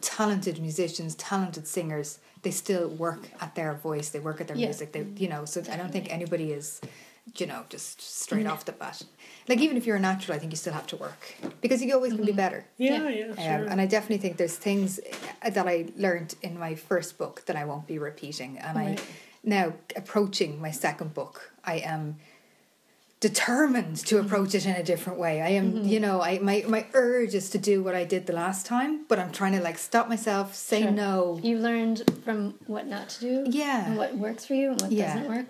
talented 0.00 0.60
musicians, 0.60 1.14
talented 1.16 1.66
singers, 1.66 2.18
they 2.42 2.50
still 2.50 2.88
work 2.88 3.28
at 3.40 3.54
their 3.54 3.74
voice, 3.74 4.08
they 4.10 4.18
work 4.18 4.40
at 4.40 4.48
their 4.48 4.56
Yeah. 4.56 4.66
music, 4.68 4.92
they, 4.92 5.06
you 5.16 5.28
know. 5.28 5.44
So 5.44 5.62
I 5.70 5.76
don't 5.76 5.92
think 5.92 6.12
anybody 6.12 6.52
is, 6.52 6.80
you 7.36 7.46
know, 7.46 7.64
just 7.68 8.00
straight 8.00 8.46
off 8.46 8.64
the 8.64 8.72
bat. 8.72 9.02
Like 9.48 9.60
even 9.60 9.76
if 9.76 9.86
you're 9.86 9.96
a 9.96 10.00
natural, 10.00 10.34
I 10.36 10.38
think 10.38 10.52
you 10.52 10.56
still 10.56 10.72
have 10.72 10.86
to 10.88 10.96
work 10.96 11.34
because 11.60 11.82
you 11.82 11.94
always 11.94 12.14
can 12.14 12.24
be 12.24 12.32
better. 12.32 12.64
yeah, 12.78 13.08
yeah. 13.08 13.08
yeah, 13.10 13.26
Um, 13.30 13.36
sure. 13.36 13.70
and 13.70 13.80
I 13.80 13.86
definitely 13.86 14.18
think 14.18 14.36
there's 14.38 14.56
things 14.56 15.00
uh, 15.42 15.50
that 15.50 15.66
I 15.68 15.86
learned 15.96 16.34
in 16.42 16.58
my 16.58 16.74
first 16.74 17.18
book 17.18 17.44
that 17.46 17.56
I 17.56 17.64
won't 17.64 17.86
be 17.86 17.98
repeating. 17.98 18.58
And 18.58 18.76
Right. 18.76 18.98
I 19.00 19.02
now 19.44 19.72
approaching 19.96 20.60
my 20.60 20.70
second 20.70 21.14
book, 21.14 21.52
I 21.64 21.76
am 21.78 22.16
determined 23.22 23.96
to 23.96 24.16
mm-hmm. 24.16 24.26
approach 24.26 24.52
it 24.54 24.66
in 24.66 24.74
a 24.74 24.82
different 24.82 25.18
way. 25.18 25.40
I 25.40 25.50
am, 25.50 25.72
mm-hmm. 25.72 25.86
you 25.86 26.00
know, 26.00 26.20
I 26.20 26.40
my 26.40 26.64
my 26.66 26.86
urge 26.92 27.34
is 27.34 27.48
to 27.50 27.58
do 27.58 27.82
what 27.82 27.94
I 27.94 28.04
did 28.04 28.26
the 28.26 28.32
last 28.32 28.66
time, 28.66 29.04
but 29.08 29.18
I'm 29.20 29.30
trying 29.30 29.52
to 29.52 29.60
like 29.60 29.78
stop 29.78 30.08
myself, 30.08 30.54
say 30.56 30.82
Sure. 30.82 30.90
no. 30.90 31.40
You 31.42 31.58
learned 31.58 32.02
from 32.24 32.54
what 32.66 32.86
not 32.86 33.08
to 33.10 33.20
do. 33.20 33.44
Yeah. 33.46 33.86
And 33.86 33.96
what 33.96 34.16
works 34.16 34.44
for 34.44 34.54
you 34.54 34.72
and 34.72 34.80
what 34.82 34.90
Yeah. 34.90 35.14
doesn't 35.14 35.30
work. 35.30 35.46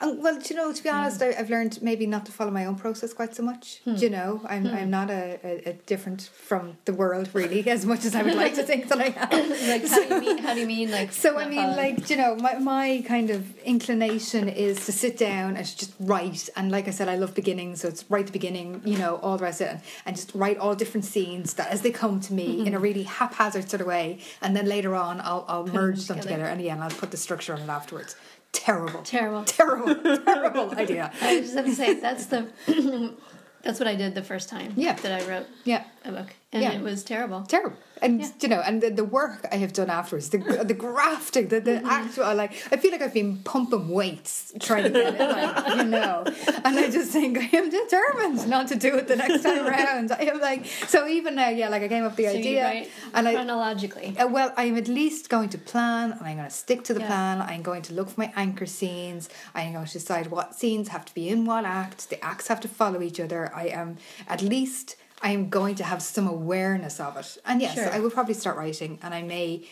And, 0.00 0.22
well, 0.22 0.38
do 0.38 0.54
you 0.54 0.56
know, 0.56 0.72
to 0.72 0.82
be 0.82 0.88
hmm. 0.88 0.96
honest, 0.96 1.22
I, 1.22 1.34
I've 1.38 1.50
learned 1.50 1.80
maybe 1.82 2.06
not 2.06 2.26
to 2.26 2.32
follow 2.32 2.50
my 2.50 2.64
own 2.64 2.76
process 2.76 3.12
quite 3.12 3.34
so 3.34 3.42
much. 3.42 3.80
Do 3.84 3.92
hmm. 3.92 3.96
you 3.96 4.10
know, 4.10 4.40
I'm 4.48 4.66
hmm. 4.66 4.74
I'm 4.74 4.90
not 4.90 5.10
a, 5.10 5.38
a, 5.44 5.70
a 5.70 5.72
different 5.86 6.22
from 6.22 6.78
the 6.84 6.92
world 6.92 7.28
really, 7.32 7.68
as 7.68 7.84
much 7.84 8.04
as 8.04 8.14
I 8.14 8.22
would 8.22 8.34
like 8.34 8.54
to 8.54 8.62
think 8.62 8.88
that 8.88 9.00
I 9.00 9.14
am. 9.16 9.50
like, 9.68 9.88
how 9.88 10.02
do 10.02 10.14
you 10.14 10.20
mean? 10.20 10.38
How 10.38 10.54
do 10.54 10.60
you 10.60 10.66
mean? 10.66 10.90
Like, 10.90 11.12
So 11.12 11.38
I 11.38 11.48
mean, 11.48 11.58
following? 11.58 11.76
like 11.76 12.10
you 12.10 12.16
know, 12.16 12.36
my 12.36 12.58
my 12.58 13.04
kind 13.06 13.30
of 13.30 13.58
inclination 13.60 14.48
is 14.48 14.86
to 14.86 14.92
sit 14.92 15.16
down 15.16 15.56
and 15.56 15.66
just 15.66 15.94
write. 16.00 16.48
And 16.56 16.70
like 16.70 16.88
I 16.88 16.90
said, 16.90 17.08
I 17.08 17.16
love 17.16 17.34
beginnings, 17.34 17.80
so 17.80 17.88
it's 17.88 18.04
right 18.10 18.26
the 18.26 18.32
beginning, 18.32 18.82
you 18.84 18.98
know, 18.98 19.16
all 19.16 19.36
the 19.36 19.44
rest 19.44 19.60
of 19.60 19.68
it, 19.68 19.80
and, 20.06 20.16
just 20.18 20.34
write 20.34 20.58
all 20.58 20.74
different 20.74 21.04
scenes 21.04 21.54
that 21.54 21.68
as 21.68 21.82
they 21.82 21.92
come 21.92 22.18
to 22.18 22.32
me 22.32 22.60
in 22.60 22.68
a 22.68 22.70
mm-hmm. 22.70 22.82
really 22.82 23.02
haphazard 23.04 23.70
sort 23.70 23.80
of 23.80 23.86
way, 23.86 24.18
and 24.42 24.56
then 24.56 24.66
later 24.66 24.94
on 24.94 25.20
I'll 25.20 25.44
I'll 25.48 25.66
merge 25.66 26.06
them 26.06 26.18
together. 26.18 26.22
together, 26.22 26.44
and 26.46 26.60
yeah, 26.60 26.74
and 26.74 26.82
I'll 26.82 26.90
put 26.90 27.10
the 27.10 27.16
structure 27.16 27.54
on 27.54 27.60
it 27.60 27.68
afterwards. 27.68 28.16
Terrible, 28.52 29.02
Terrible. 29.02 29.44
terrible, 29.44 29.94
terrible 30.24 30.70
idea. 30.78 31.12
I 31.22 31.36
was 31.36 31.44
just 31.52 31.56
have 31.56 31.64
to 31.66 31.74
say 31.74 31.94
that's 32.00 32.26
the 32.26 32.48
that's 33.62 33.78
what 33.78 33.86
I 33.88 33.94
did 33.94 34.14
the 34.14 34.22
first 34.22 34.48
time. 34.48 34.72
Yeah. 34.76 34.94
That 34.94 35.22
I 35.22 35.26
wrote 35.28 35.46
Yeah. 35.64 35.84
a 36.04 36.12
book, 36.12 36.34
and 36.52 36.62
Yeah. 36.62 36.72
it 36.72 36.82
was 36.82 37.04
terrible. 37.04 37.42
terrible. 37.42 37.76
And 38.00 38.20
Yeah. 38.20 38.28
you 38.40 38.48
know, 38.48 38.60
and 38.64 38.80
the, 38.80 38.90
the 38.90 39.04
work 39.04 39.46
I 39.50 39.56
have 39.56 39.72
done 39.72 39.90
afterwards, 39.90 40.30
the 40.30 40.38
the 40.38 40.72
grafting, 40.74 41.48
the, 41.48 41.60
the 41.60 41.82
actual 41.84 42.32
like, 42.34 42.52
I 42.72 42.76
feel 42.76 42.92
like 42.92 43.02
I've 43.02 43.12
been 43.12 43.38
pumping 43.38 43.88
weights 43.88 44.52
trying 44.60 44.84
to 44.84 44.90
get 44.90 45.14
it, 45.14 45.20
like, 45.20 45.76
you 45.76 45.84
know. 45.84 46.24
And 46.64 46.78
I 46.78 46.88
just 46.90 47.10
think 47.10 47.36
I 47.38 47.48
am 47.56 47.68
determined 47.70 48.48
not 48.48 48.68
to 48.68 48.76
do 48.76 48.94
it 48.96 49.08
the 49.08 49.16
next 49.16 49.42
time 49.42 49.66
around. 49.72 50.12
I 50.12 50.22
am 50.32 50.40
like, 50.40 50.64
so 50.66 51.08
even 51.08 51.34
now, 51.34 51.48
yeah, 51.48 51.68
like 51.68 51.82
I 51.82 51.88
came 51.88 52.04
up 52.04 52.12
with 52.12 52.18
the 52.18 52.28
So 52.32 52.38
idea, 52.38 52.86
and 53.14 53.26
I. 53.28 53.32
chronologically. 53.34 54.14
Uh, 54.16 54.28
well, 54.28 54.52
I'm 54.56 54.76
at 54.76 54.86
least 54.88 55.28
going 55.28 55.48
to 55.50 55.58
plan 55.58 56.12
and 56.12 56.22
I'm 56.22 56.36
going 56.36 56.48
to 56.48 56.54
stick 56.54 56.84
to 56.84 56.94
the 56.94 57.00
Yeah. 57.00 57.06
plan. 57.08 57.42
I'm 57.42 57.62
going 57.62 57.82
to 57.82 57.92
look 57.94 58.10
for 58.10 58.20
my 58.20 58.32
anchor 58.36 58.66
scenes. 58.66 59.28
I'm 59.56 59.72
going 59.72 59.86
to 59.86 59.92
decide 59.92 60.28
what 60.28 60.54
scenes 60.54 60.88
have 60.94 61.04
to 61.04 61.12
be 61.14 61.28
in 61.28 61.44
what 61.44 61.64
act. 61.64 62.10
The 62.10 62.24
acts 62.24 62.46
have 62.46 62.60
to 62.60 62.68
follow 62.68 63.02
each 63.02 63.18
other. 63.18 63.52
I 63.54 63.66
am 63.68 63.96
at 64.28 64.40
least 64.40 64.94
I 65.20 65.32
am 65.32 65.48
going 65.48 65.74
to 65.76 65.84
have 65.84 66.00
some 66.02 66.26
awareness 66.26 67.00
of 67.00 67.16
it. 67.16 67.38
And 67.44 67.60
yes, 67.60 67.74
Sure. 67.74 67.90
I 67.92 67.98
will 67.98 68.10
probably 68.10 68.34
start 68.34 68.56
writing 68.56 68.98
and 69.02 69.12
I 69.14 69.22
may 69.22 69.62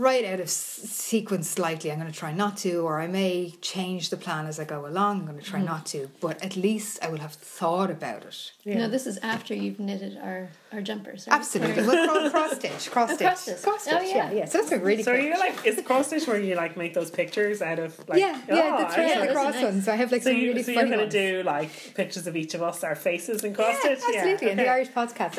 write 0.00 0.24
out 0.24 0.40
of 0.40 0.48
sequence 0.48 1.48
slightly. 1.50 1.92
I'm 1.92 1.98
going 2.00 2.10
to 2.10 2.18
try 2.18 2.32
not 2.32 2.56
to, 2.58 2.78
or 2.78 3.00
I 3.00 3.06
may 3.06 3.50
change 3.60 4.08
the 4.08 4.16
plan 4.16 4.46
as 4.46 4.58
I 4.58 4.64
go 4.64 4.86
along. 4.86 5.20
I'm 5.20 5.26
going 5.26 5.38
to 5.38 5.44
try 5.44 5.58
mm-hmm. 5.60 5.68
not 5.68 5.86
to, 5.86 6.10
but 6.20 6.42
at 6.42 6.56
least 6.56 6.98
I 7.02 7.08
will 7.10 7.18
have 7.18 7.34
thought 7.34 7.90
about 7.90 8.24
it. 8.24 8.52
Yeah. 8.64 8.78
No, 8.78 8.88
this 8.88 9.06
is 9.06 9.18
after 9.18 9.54
you've 9.54 9.78
knitted 9.78 10.16
our 10.16 10.48
our 10.72 10.80
jumpers. 10.80 11.26
right? 11.26 11.36
Absolutely. 11.36 11.82
Or- 11.82 11.86
Well, 11.86 12.30
cross, 12.30 12.30
cross 12.32 12.50
oh, 12.52 12.58
stitch, 12.58 12.90
cross 12.90 13.10
stitch, 13.14 13.26
cross 13.26 13.48
oh, 13.48 13.52
stitch. 13.52 13.62
cross 13.62 13.82
stitch. 13.82 13.94
Oh, 13.96 14.00
yeah. 14.02 14.14
yeah. 14.16 14.32
yeah, 14.32 14.44
So 14.46 14.58
that's 14.58 14.70
a 14.72 14.76
been 14.76 14.84
really 14.84 15.02
So 15.02 15.10
cool. 15.12 15.20
are 15.20 15.24
you 15.24 15.38
like 15.38 15.66
is 15.66 15.82
cross 15.82 16.06
stitch 16.06 16.26
where 16.26 16.40
you 16.40 16.54
like 16.54 16.76
make 16.76 16.94
those 16.94 17.10
pictures 17.10 17.60
out 17.60 17.78
of 17.78 17.98
like 18.08 18.20
yeah, 18.20 18.40
yeah, 18.48 18.54
Oh, 18.74 18.78
that's 18.78 18.96
right. 18.96 19.08
yeah, 19.08 19.26
the 19.26 19.32
cross 19.32 19.54
nice. 19.54 19.64
ones. 19.64 19.88
I 19.88 19.96
have 19.96 20.12
like 20.12 20.22
So, 20.22 20.30
some 20.30 20.38
you, 20.38 20.48
really 20.50 20.62
so 20.62 20.70
you're 20.70 20.80
funny 20.80 20.90
gonna 20.90 21.02
ones. 21.02 21.12
do 21.12 21.42
like 21.44 21.94
pictures 21.94 22.26
of 22.26 22.36
each 22.36 22.54
of 22.54 22.62
us, 22.62 22.84
our 22.84 22.94
faces 22.94 23.42
in 23.44 23.52
cross 23.54 23.74
yeah, 23.84 23.96
stitch? 23.96 24.14
absolutely. 24.16 24.50
And 24.50 24.58
the 24.58 24.62
okay. 24.62 24.72
Irish 24.72 24.88
podcast. 24.90 25.36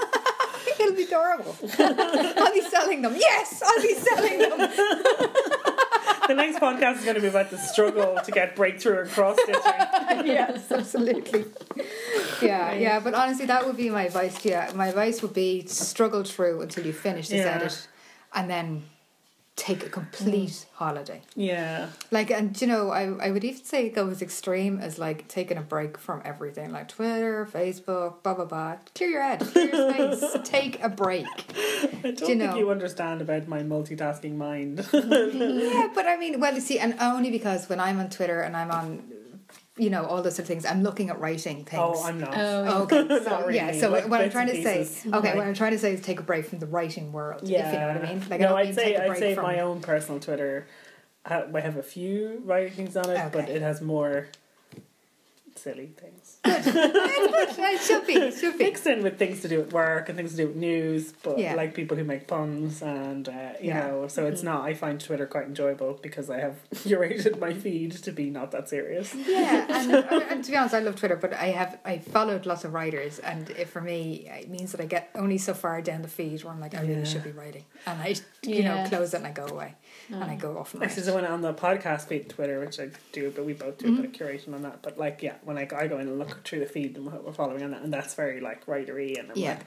It'll 0.78 0.94
be 0.94 1.04
adorable. 1.04 1.56
I'll 1.78 2.52
be 2.52 2.60
selling 2.62 3.02
them. 3.02 3.14
Yes, 3.16 3.62
I'll 3.64 3.82
be 3.82 3.94
selling 3.94 4.38
them. 4.38 4.70
The 6.26 6.34
next 6.34 6.58
podcast 6.58 6.98
is 6.98 7.04
going 7.04 7.14
to 7.14 7.20
be 7.20 7.28
about 7.28 7.50
the 7.50 7.56
struggle 7.58 8.18
to 8.24 8.32
get 8.32 8.56
breakthrough 8.56 9.02
in 9.02 9.08
cross 9.08 9.36
stitching. 9.44 9.62
yes, 10.26 10.72
absolutely. 10.72 11.44
Yeah, 12.42 12.74
yeah. 12.74 12.98
But 12.98 13.14
honestly, 13.14 13.46
that 13.46 13.64
would 13.64 13.76
be 13.76 13.90
my 13.90 14.06
advice. 14.06 14.36
to 14.42 14.48
you. 14.48 14.60
my 14.74 14.88
advice 14.88 15.22
would 15.22 15.34
be 15.34 15.64
struggle 15.66 16.24
through 16.24 16.62
until 16.62 16.84
you 16.84 16.92
finish 16.92 17.28
this 17.28 17.44
Yeah. 17.44 17.54
edit, 17.54 17.86
and 18.34 18.50
then 18.50 18.82
take 19.56 19.84
a 19.84 19.88
complete 19.88 20.66
holiday. 20.74 21.22
Yeah. 21.34 21.88
Like, 22.10 22.30
and 22.30 22.60
you 22.60 22.66
know, 22.66 22.90
I 22.90 23.04
I 23.26 23.30
would 23.30 23.42
even 23.42 23.64
say 23.64 23.88
go 23.88 24.08
as 24.08 24.20
extreme 24.20 24.78
as 24.78 24.98
like 24.98 25.26
taking 25.28 25.56
a 25.56 25.62
break 25.62 25.96
from 25.98 26.20
everything, 26.24 26.70
like 26.70 26.88
Twitter, 26.88 27.48
Facebook, 27.50 28.22
blah 28.22 28.34
blah 28.34 28.44
blah. 28.44 28.76
Clear 28.94 29.10
your 29.10 29.22
head, 29.22 29.40
clear 29.40 29.74
your 29.74 29.92
space, 29.92 30.36
take 30.44 30.82
a 30.82 30.90
break. 30.90 31.26
I 31.26 31.88
don't 32.02 32.20
you 32.20 32.26
think 32.26 32.38
know? 32.38 32.56
you 32.56 32.70
understand 32.70 33.22
about 33.22 33.48
my 33.48 33.62
multitasking 33.62 34.36
mind. 34.36 34.78
yeah, 34.92 35.90
but 35.94 36.06
I 36.06 36.16
mean, 36.18 36.38
well, 36.38 36.54
you 36.54 36.60
see, 36.60 36.78
and 36.78 36.94
only 37.00 37.30
because 37.30 37.68
when 37.68 37.80
I'm 37.80 37.98
on 37.98 38.10
Twitter 38.10 38.40
and 38.40 38.56
I'm 38.56 38.70
on, 38.70 39.02
you 39.78 39.90
know, 39.90 40.04
all 40.06 40.22
those 40.22 40.34
sort 40.36 40.44
of 40.44 40.48
things, 40.48 40.64
I'm 40.64 40.82
looking 40.82 41.10
at 41.10 41.20
writing 41.20 41.64
things. 41.64 41.82
oh, 41.82 42.02
I'm 42.02 42.18
not. 42.20 42.32
Oh, 42.36 42.64
yeah. 42.64 42.78
Okay, 42.78 43.04
Not 43.08 43.22
so 43.24 43.48
yeah, 43.50 43.72
so 43.72 43.90
like 43.90 44.08
what 44.08 44.20
I'm 44.22 44.30
trying 44.30 44.48
to 44.48 44.62
say, 44.62 44.80
okay, 44.82 45.10
Like- 45.10 45.34
what 45.36 45.46
I'm 45.46 45.54
trying 45.54 45.72
to 45.72 45.78
say 45.78 45.92
is 45.92 46.00
take 46.00 46.18
a 46.18 46.22
break 46.22 46.46
from 46.46 46.60
the 46.60 46.66
writing 46.66 47.12
world. 47.12 47.42
Yeah. 47.44 47.66
if 47.68 47.72
you 47.74 47.78
know 47.80 47.88
what 47.88 47.96
I 47.98 48.12
mean. 48.14 48.20
Like, 48.30 48.40
I 48.40 48.44
no, 48.44 48.48
don't 48.50 48.58
I'd 48.58 48.66
mean 48.66 48.74
say 48.74 48.84
take 48.84 48.96
a 48.98 49.04
I'd 49.10 49.18
say 49.18 49.34
from. 49.34 49.44
my 49.44 49.60
own 49.60 49.80
personal 49.80 50.18
Twitter. 50.20 50.66
I 51.24 51.44
I 51.54 51.60
have 51.60 51.76
a 51.76 51.82
few 51.82 52.40
writing 52.44 52.72
things 52.72 52.96
on 52.96 53.10
it, 53.10 53.32
but 53.32 53.48
it 53.48 53.60
has 53.60 53.80
more 53.82 54.28
silly 55.56 55.86
things 55.98 56.15
it 56.48 57.80
should 57.82 58.06
be, 58.06 58.14
it 58.14 58.34
should 58.34 58.58
be. 58.58 58.64
mixed 58.64 58.86
in 58.86 59.02
with 59.02 59.18
things 59.18 59.40
to 59.42 59.48
do 59.48 59.58
with 59.58 59.72
work 59.72 60.08
and 60.08 60.16
things 60.16 60.32
to 60.32 60.36
do 60.36 60.46
with 60.48 60.56
news. 60.56 61.12
But 61.22 61.38
Yeah. 61.38 61.54
like 61.54 61.74
people 61.74 61.96
who 61.96 62.04
make 62.04 62.26
puns 62.26 62.82
and 62.82 63.28
uh, 63.28 63.32
you 63.60 63.68
Yeah. 63.68 63.86
know, 63.88 64.08
so 64.08 64.26
it's 64.26 64.42
not. 64.42 64.62
I 64.64 64.74
find 64.74 65.00
Twitter 65.00 65.26
quite 65.26 65.46
enjoyable 65.46 65.98
because 66.02 66.30
I 66.30 66.40
have 66.40 66.56
curated 66.74 67.38
my 67.38 67.52
feed 67.54 67.92
to 67.92 68.12
be 68.12 68.30
not 68.30 68.50
that 68.52 68.68
serious. 68.68 69.14
Yeah, 69.14 69.66
and, 69.80 69.92
uh, 69.94 70.20
and 70.30 70.44
to 70.44 70.50
be 70.50 70.56
honest, 70.56 70.74
I 70.74 70.80
love 70.80 70.96
Twitter, 70.96 71.16
but 71.16 71.32
I 71.34 71.46
have 71.46 71.78
I 71.84 71.98
followed 71.98 72.46
lots 72.46 72.64
of 72.64 72.72
writers, 72.74 73.18
and 73.18 73.50
it, 73.50 73.68
for 73.68 73.80
me, 73.80 74.28
it 74.30 74.48
means 74.48 74.72
that 74.72 74.80
I 74.80 74.86
get 74.86 75.10
only 75.14 75.38
so 75.38 75.54
far 75.54 75.80
down 75.82 76.02
the 76.02 76.08
feed 76.08 76.42
where 76.44 76.52
I'm 76.52 76.60
like, 76.60 76.74
I 76.74 76.82
really 76.82 77.04
should 77.04 77.24
be 77.24 77.30
writing, 77.32 77.64
and 77.86 78.00
I, 78.00 78.14
you 78.42 78.62
know, 78.62 78.84
close 78.88 79.14
it 79.14 79.18
and 79.18 79.26
I 79.26 79.32
go 79.32 79.46
away, 79.46 79.74
and 80.10 80.22
I 80.24 80.34
Oh. 80.34 80.38
go 80.38 80.58
off 80.58 80.72
and 80.74 80.80
write. 80.82 80.90
Actually, 80.90 81.04
so 81.04 81.14
when 81.14 81.24
on 81.24 81.40
the 81.40 81.54
podcast 81.54 82.08
feed 82.08 82.28
Twitter, 82.28 82.60
which 82.60 82.78
I 82.80 82.88
do, 83.12 83.30
but 83.34 83.44
we 83.44 83.52
both 83.52 83.78
do 83.78 83.88
a 83.88 83.92
bit 84.02 84.04
of 84.06 84.12
curation 84.12 84.54
on 84.54 84.62
that. 84.62 84.82
But 84.82 84.98
like, 84.98 85.22
yeah, 85.22 85.34
when 85.44 85.56
I 85.58 85.64
go, 85.64 85.76
I 85.76 85.86
go 85.86 85.98
in 85.98 86.08
and 86.08 86.18
look 86.18 86.35
through 86.44 86.60
the 86.60 86.66
feed 86.66 86.96
and 86.96 87.06
what 87.06 87.24
we're 87.24 87.32
following 87.32 87.62
on 87.62 87.70
that, 87.72 87.82
and 87.82 87.92
that's 87.92 88.14
very 88.14 88.40
like 88.40 88.66
writery, 88.66 89.18
and 89.18 89.30
I'm 89.30 89.36
Yeah. 89.36 89.50
like, 89.50 89.66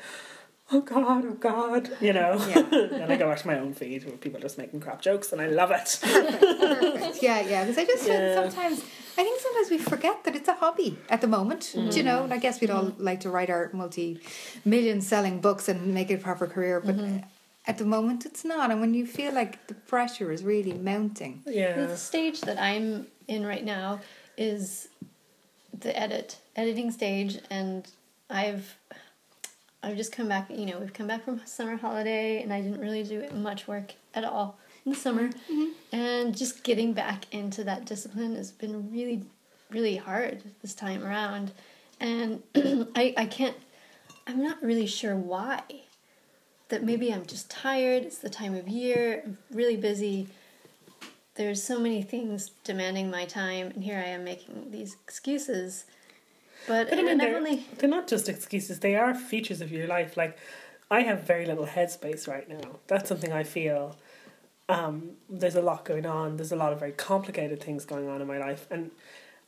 oh 0.72 0.82
god, 0.82 1.26
oh 1.26 1.34
god, 1.34 1.90
you 2.00 2.14
know. 2.14 2.44
Yeah. 2.48 2.62
then 2.72 3.12
I 3.12 3.16
go 3.18 3.28
back 3.30 3.40
to 3.40 3.48
my 3.48 3.60
own 3.60 3.74
feed 3.74 4.06
where 4.06 4.18
people 4.18 4.40
are 4.40 4.42
just 4.42 4.58
making 4.58 4.80
crap 4.82 5.02
jokes, 5.02 5.32
and 5.32 5.42
I 5.42 5.48
love 5.48 5.72
it. 5.72 6.00
Perfect, 6.02 6.42
perfect. 6.60 7.24
Yeah, 7.24 7.42
yeah. 7.42 7.64
Because 7.66 7.78
I 7.78 7.86
just 7.86 8.08
Yeah. 8.08 8.34
feel 8.36 8.52
sometimes, 8.52 8.84
I 9.18 9.24
think 9.24 9.40
sometimes 9.42 9.70
we 9.70 9.78
forget 9.78 10.24
that 10.24 10.36
it's 10.36 10.48
a 10.48 10.54
hobby 10.54 10.98
at 11.10 11.22
the 11.22 11.28
moment. 11.28 11.72
Do 11.74 11.80
you 11.82 11.90
mm-hmm. 11.90 12.06
know? 12.06 12.24
And 12.24 12.34
I 12.34 12.38
guess 12.38 12.62
we'd 12.62 12.70
all 12.70 12.86
mm-hmm. 12.86 13.04
like 13.04 13.22
to 13.22 13.30
write 13.30 13.50
our 13.50 13.70
multi-million 13.74 15.02
selling 15.02 15.42
books 15.42 15.68
and 15.70 15.94
make 15.94 16.10
it 16.12 16.16
a 16.16 16.24
proper 16.24 16.48
career, 16.48 16.80
but 16.80 16.96
mm-hmm. 16.98 17.18
at 17.68 17.78
the 17.78 17.86
moment 17.86 18.26
it's 18.26 18.46
not. 18.46 18.72
And 18.72 18.80
when 18.80 18.94
you 18.94 19.06
feel 19.06 19.34
like 19.34 19.68
the 19.68 19.74
pressure 19.74 20.32
is 20.32 20.44
really 20.44 20.74
mounting, 20.74 21.42
Yeah. 21.46 21.88
The 21.88 21.98
stage 21.98 22.42
that 22.42 22.60
I'm 22.62 23.08
in 23.28 23.46
right 23.46 23.64
now 23.66 24.00
is 24.38 24.88
the 25.82 25.98
edit 25.98 26.38
editing 26.56 26.92
stage, 26.92 27.40
and 27.50 27.88
I've 28.30 28.78
I've 29.82 29.98
just 29.98 30.12
come 30.12 30.28
back. 30.28 30.50
You 30.50 30.66
know, 30.66 30.80
we've 30.80 30.94
come 30.94 31.08
back 31.08 31.24
from 31.24 31.42
summer 31.46 31.78
holiday, 31.78 32.42
and 32.42 32.54
I 32.54 32.62
didn't 32.62 32.82
really 32.82 33.04
do 33.04 33.28
much 33.34 33.68
work 33.68 33.94
at 34.14 34.24
all 34.24 34.58
in 34.86 34.92
the 34.92 34.98
summer, 34.98 35.30
mm-hmm. 35.30 35.66
and 35.92 36.38
just 36.38 36.64
getting 36.64 36.94
back 36.94 37.26
into 37.34 37.64
that 37.64 37.86
discipline 37.86 38.36
has 38.36 38.52
been 38.52 38.92
really, 38.92 39.24
really 39.70 39.98
hard 39.98 40.42
this 40.62 40.74
time 40.74 41.04
around, 41.04 41.52
and 42.00 42.44
I 42.96 43.14
I 43.18 43.26
can't. 43.26 43.56
I'm 44.28 44.44
not 44.44 44.62
really 44.62 44.88
sure 44.88 45.16
why. 45.16 45.62
That 46.70 46.84
maybe 46.84 47.12
I'm 47.12 47.26
just 47.26 47.50
tired. 47.50 48.04
It's 48.04 48.20
the 48.20 48.30
time 48.30 48.54
of 48.54 48.68
year. 48.68 49.24
I'm 49.26 49.40
really 49.52 49.76
busy 49.76 50.28
there's 51.40 51.64
so 51.64 51.80
many 51.80 52.02
things 52.04 52.52
demanding 52.64 53.10
my 53.10 53.26
time 53.26 53.72
and 53.74 53.84
here 53.84 53.98
i 53.98 54.10
am 54.10 54.24
making 54.24 54.70
these 54.72 54.96
excuses 55.06 55.86
but, 56.68 56.90
But 56.90 57.00
I 57.00 57.04
mean, 57.04 57.18
they're, 57.18 57.38
only 57.38 57.66
they're 57.78 57.90
not 57.90 58.08
just 58.08 58.30
excuses, 58.30 58.80
they 58.80 58.96
are 58.96 59.14
features 59.16 59.62
of 59.62 59.72
your 59.72 59.88
life. 59.88 60.18
Like, 60.18 60.38
I 60.92 61.02
have 61.02 61.24
very 61.24 61.46
little 61.46 61.66
headspace 61.66 62.28
right 62.28 62.48
now. 62.48 62.80
That's 62.88 63.10
something 63.10 63.32
I 63.32 63.44
feel. 63.44 63.96
Um, 64.68 65.12
there's 65.30 65.56
a 65.56 65.62
lot 65.62 65.86
going 65.86 66.06
on, 66.06 66.38
there's 66.38 66.52
a 66.52 66.56
lot 66.56 66.74
of 66.74 66.80
very 66.80 66.92
complicated 66.92 67.62
things 67.62 67.86
going 67.86 68.08
on 68.08 68.22
in 68.22 68.28
my 68.28 68.38
life. 68.38 68.68
And 68.70 68.92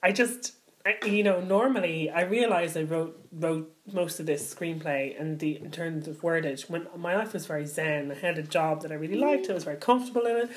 I 0.01 0.12
just, 0.12 0.53
I, 0.86 0.95
you 1.05 1.24
know, 1.24 1.41
normally 1.41 2.10
I 2.10 2.21
realized 2.21 2.75
I 2.75 2.83
wrote 2.83 3.19
wrote 3.31 3.71
most 3.91 4.19
of 4.19 4.25
this 4.25 4.53
screenplay 4.53 5.19
and 5.19 5.39
the 5.39 5.57
in 5.57 5.69
terms 5.69 6.07
of 6.07 6.21
wordage 6.21 6.69
when 6.69 6.88
my 6.98 7.15
life 7.15 7.33
was 7.33 7.45
very 7.45 7.65
zen. 7.65 8.12
I 8.12 8.15
had 8.15 8.39
a 8.39 8.43
job 8.43 8.81
that 8.81 8.91
I 8.91 8.95
really 8.95 9.17
liked. 9.17 9.50
I 9.50 9.53
was 9.53 9.63
very 9.63 9.77
comfortable 9.77 10.25
in 10.25 10.38
it, 10.38 10.50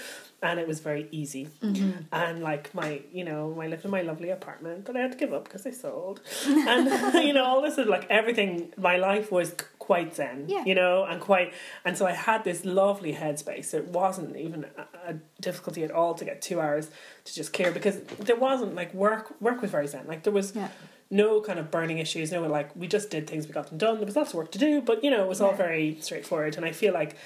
and 0.44 0.60
it 0.60 0.68
was 0.68 0.78
very 0.80 1.08
easy. 1.10 1.48
Mm-hmm. 1.62 1.90
And 2.12 2.42
like 2.42 2.72
my, 2.74 3.00
you 3.12 3.24
know, 3.24 3.58
I 3.60 3.66
lived 3.66 3.84
in 3.84 3.90
my 3.90 4.02
lovely 4.02 4.30
apartment 4.30 4.84
that 4.86 4.96
I 4.96 5.00
had 5.00 5.12
to 5.12 5.18
give 5.18 5.32
up 5.32 5.44
because 5.44 5.66
I 5.66 5.70
sold, 5.70 6.20
and 6.46 7.14
you 7.28 7.32
know, 7.32 7.44
all 7.44 7.62
this 7.62 7.78
is 7.78 7.86
like 7.88 8.06
everything. 8.10 8.72
My 8.76 8.96
life 8.96 9.32
was 9.32 9.54
quite 9.78 10.14
zen, 10.16 10.44
Yeah. 10.48 10.64
you 10.64 10.74
know, 10.74 11.04
and 11.04 11.20
quite, 11.20 11.52
and 11.84 11.96
so 11.98 12.06
I 12.06 12.12
had 12.12 12.44
this 12.44 12.64
lovely 12.64 13.12
headspace. 13.14 13.74
It 13.74 13.88
wasn't 13.88 14.36
even 14.36 14.64
a, 14.82 15.10
a 15.10 15.14
difficulty 15.40 15.82
at 15.84 15.90
all 15.90 16.14
to 16.14 16.24
get 16.24 16.40
two 16.40 16.58
hours 16.60 16.90
to 17.24 17.34
just 17.34 17.52
clear 17.52 17.70
because 17.70 18.00
there 18.28 18.36
wasn't 18.36 18.74
like 18.74 18.94
work. 18.94 19.34
Work 19.40 19.60
was 19.62 19.70
very 19.70 19.86
zen. 19.86 20.06
Like 20.06 20.22
there 20.22 20.32
was 20.32 20.54
yeah, 20.56 20.68
no 21.10 21.40
kind 21.40 21.58
of 21.58 21.70
burning 21.70 21.98
issues. 21.98 22.32
No, 22.32 22.42
like 22.46 22.74
we 22.76 22.86
just 22.86 23.10
did 23.10 23.26
things, 23.26 23.46
we 23.46 23.52
got 23.52 23.68
them 23.68 23.78
done. 23.78 23.96
There 23.96 24.06
was 24.06 24.16
lots 24.16 24.30
of 24.30 24.36
work 24.36 24.50
to 24.52 24.58
do, 24.58 24.80
but 24.80 25.02
you 25.04 25.10
know, 25.10 25.22
it 25.24 25.28
was 25.28 25.40
all 25.42 25.50
Yeah. 25.50 25.56
very 25.66 25.98
straightforward. 26.00 26.56
And 26.56 26.64
I 26.64 26.72
feel 26.72 26.94
like 26.94 27.16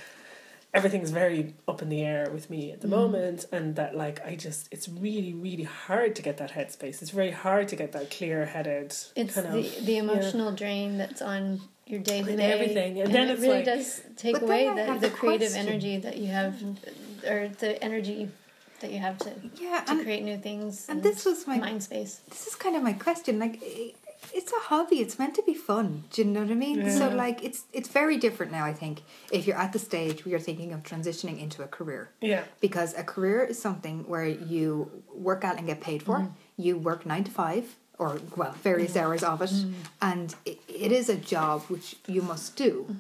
everything's 0.75 1.11
very 1.11 1.55
up 1.67 1.83
in 1.83 1.89
the 1.89 2.03
air 2.03 2.31
with 2.31 2.51
me 2.51 2.73
at 2.73 2.81
the 2.81 2.89
mm. 2.89 2.93
moment, 2.93 3.47
and 3.53 3.77
that 3.77 3.97
like 3.97 4.25
I 4.25 4.37
just, 4.37 4.69
it's 4.71 4.89
really, 4.89 5.33
really 5.33 5.65
hard 5.65 6.15
to 6.17 6.23
get 6.23 6.37
that 6.39 6.53
headspace. 6.53 7.03
It's 7.03 7.11
very 7.11 7.31
hard 7.31 7.69
to 7.69 7.77
get 7.77 7.93
that 7.93 8.11
clear-headed 8.11 8.95
it's 9.17 9.35
kind 9.35 9.53
the, 9.53 9.59
of 9.59 9.87
the 9.87 9.97
emotional 9.99 10.53
drain 10.53 10.99
that's 10.99 11.23
on 11.23 11.61
your 11.87 12.01
day 12.01 12.23
to 12.23 12.37
day 12.37 12.53
everything. 12.53 13.01
And 13.01 13.15
then 13.15 13.29
it 13.29 13.33
it's 13.33 13.41
really 13.41 13.57
like- 13.57 13.65
does 13.65 14.03
take 14.17 14.41
away 14.41 14.69
I 14.69 14.99
the, 14.99 15.09
the 15.09 15.11
creative 15.11 15.53
question. 15.53 15.69
energy 15.69 15.97
that 15.99 16.19
you 16.19 16.29
have 16.29 16.55
mm-hmm. 16.55 17.29
or 17.29 17.49
the 17.49 17.83
energy 17.83 18.29
that 18.81 18.93
you 18.93 18.99
have 18.99 19.19
to 19.19 19.33
yeah. 19.61 19.81
to 19.81 19.93
And 19.93 20.03
create 20.03 20.23
new 20.23 20.39
things 20.39 20.87
and 20.89 21.03
this 21.03 21.25
was 21.25 21.47
my 21.49 21.59
mind 21.59 21.83
space 21.83 22.21
this 22.29 22.47
is 22.47 22.55
kind 22.55 22.77
of 22.77 22.83
my 22.83 22.93
question. 22.93 23.39
Like, 23.41 23.61
i- 23.63 23.95
it's 24.33 24.53
a 24.53 24.61
hobby. 24.69 24.97
It's 24.97 25.19
meant 25.19 25.35
to 25.37 25.43
be 25.43 25.55
fun. 25.55 26.05
Do 26.11 26.23
you 26.23 26.29
know 26.29 26.43
what 26.43 26.51
I 26.51 26.55
mean? 26.55 26.91
So, 26.91 27.09
like, 27.09 27.45
it's 27.45 27.65
it's 27.73 27.89
very 27.89 28.17
different 28.17 28.53
now. 28.53 28.65
I 28.65 28.73
think 28.73 29.03
if 29.33 29.47
you're 29.47 29.57
at 29.57 29.73
the 29.73 29.79
stage 29.79 30.25
where 30.25 30.31
you're 30.31 30.41
thinking 30.41 30.73
of 30.73 30.83
transitioning 30.83 31.41
into 31.41 31.63
a 31.63 31.67
career, 31.67 32.11
yeah, 32.21 32.45
because 32.61 32.95
a 32.97 33.05
career 33.05 33.45
is 33.45 33.61
something 33.61 34.09
where 34.09 34.27
you 34.27 35.03
work 35.15 35.45
out 35.45 35.59
and 35.59 35.67
get 35.67 35.81
paid 35.81 36.03
for. 36.03 36.19
Mm-hmm. 36.19 36.33
You 36.57 36.79
work 36.79 37.07
nine 37.07 37.25
to 37.25 37.31
five, 37.31 37.77
or 37.99 38.21
well, 38.37 38.53
various 38.63 38.93
mm-hmm. 38.93 39.07
hours 39.07 39.23
of 39.23 39.43
it, 39.43 39.51
mm-hmm. 39.51 39.73
and 40.03 40.35
it, 40.45 40.59
it 40.69 40.93
is 40.93 41.09
a 41.09 41.17
job 41.17 41.63
which 41.63 41.97
you 42.07 42.23
must 42.23 42.57
do. 42.57 42.97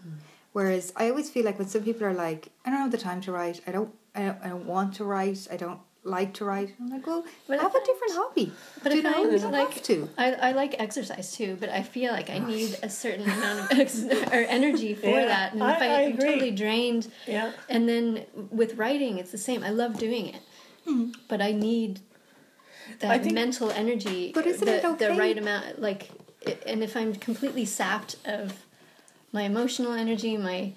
Whereas 0.52 0.92
I 0.96 1.10
always 1.10 1.30
feel 1.30 1.44
like 1.44 1.58
when 1.58 1.68
some 1.68 1.82
people 1.82 2.04
are 2.04 2.14
like, 2.14 2.48
I 2.64 2.70
don't 2.70 2.80
have 2.80 2.90
the 2.90 2.98
time 2.98 3.20
to 3.22 3.32
write. 3.32 3.60
I 3.66 3.72
don't. 3.72 3.92
I 4.14 4.22
don't, 4.22 4.38
I 4.42 4.48
don't 4.48 4.66
want 4.66 4.94
to 4.94 5.04
write. 5.04 5.46
I 5.52 5.56
don't 5.56 5.78
like 6.08 6.34
to 6.34 6.44
write. 6.44 6.74
I'm 6.80 6.88
like, 6.90 7.06
well, 7.06 7.24
But 7.46 7.58
I 7.58 7.62
have 7.62 7.74
a 7.74 7.84
different 7.84 8.14
hobby. 8.14 8.52
but 8.82 8.90
Do 8.90 8.94
I 8.94 8.96
you 8.96 9.02
know, 9.02 9.12
find, 9.12 9.32
you 9.32 9.38
don't 9.38 9.52
like- 9.52 9.72
have 9.74 9.82
to. 9.84 10.08
I, 10.18 10.32
I 10.32 10.52
like 10.52 10.74
exercise 10.78 11.32
too, 11.36 11.56
but 11.60 11.68
I 11.68 11.82
feel 11.82 12.12
like 12.12 12.30
I 12.30 12.38
need 12.38 12.76
a 12.82 12.88
certain 12.90 13.24
amount 13.30 13.70
of 13.72 13.78
ex- 13.78 14.02
or 14.04 14.42
energy 14.58 14.94
for 14.94 15.06
Yeah, 15.08 15.26
that. 15.26 15.52
And 15.54 15.62
I- 15.62 15.76
if 15.76 15.82
I, 15.82 15.86
I 15.86 16.00
am 16.02 16.12
agree. 16.14 16.24
totally 16.28 16.50
drained, 16.50 17.10
yeah. 17.26 17.52
and 17.68 17.88
then 17.88 18.24
with 18.50 18.76
writing, 18.76 19.18
it's 19.18 19.30
the 19.32 19.38
same. 19.38 19.62
I 19.62 19.70
love 19.70 19.98
doing 19.98 20.26
it, 20.28 20.42
hmm. 20.86 21.10
but 21.28 21.40
I 21.40 21.52
need 21.52 22.00
that 23.00 23.10
I 23.10 23.18
think- 23.18 23.34
mental 23.34 23.70
energy. 23.70 24.32
But 24.34 24.46
isn't 24.46 24.64
the, 24.66 24.76
it 24.78 24.84
okay? 24.84 25.08
the 25.08 25.14
right 25.18 25.36
amount? 25.38 25.80
Like, 25.80 26.10
and 26.66 26.82
if 26.82 26.96
I'm 26.96 27.14
completely 27.14 27.64
sapped 27.64 28.16
of 28.24 28.64
my 29.32 29.42
emotional 29.42 29.92
energy, 29.92 30.36
my 30.36 30.72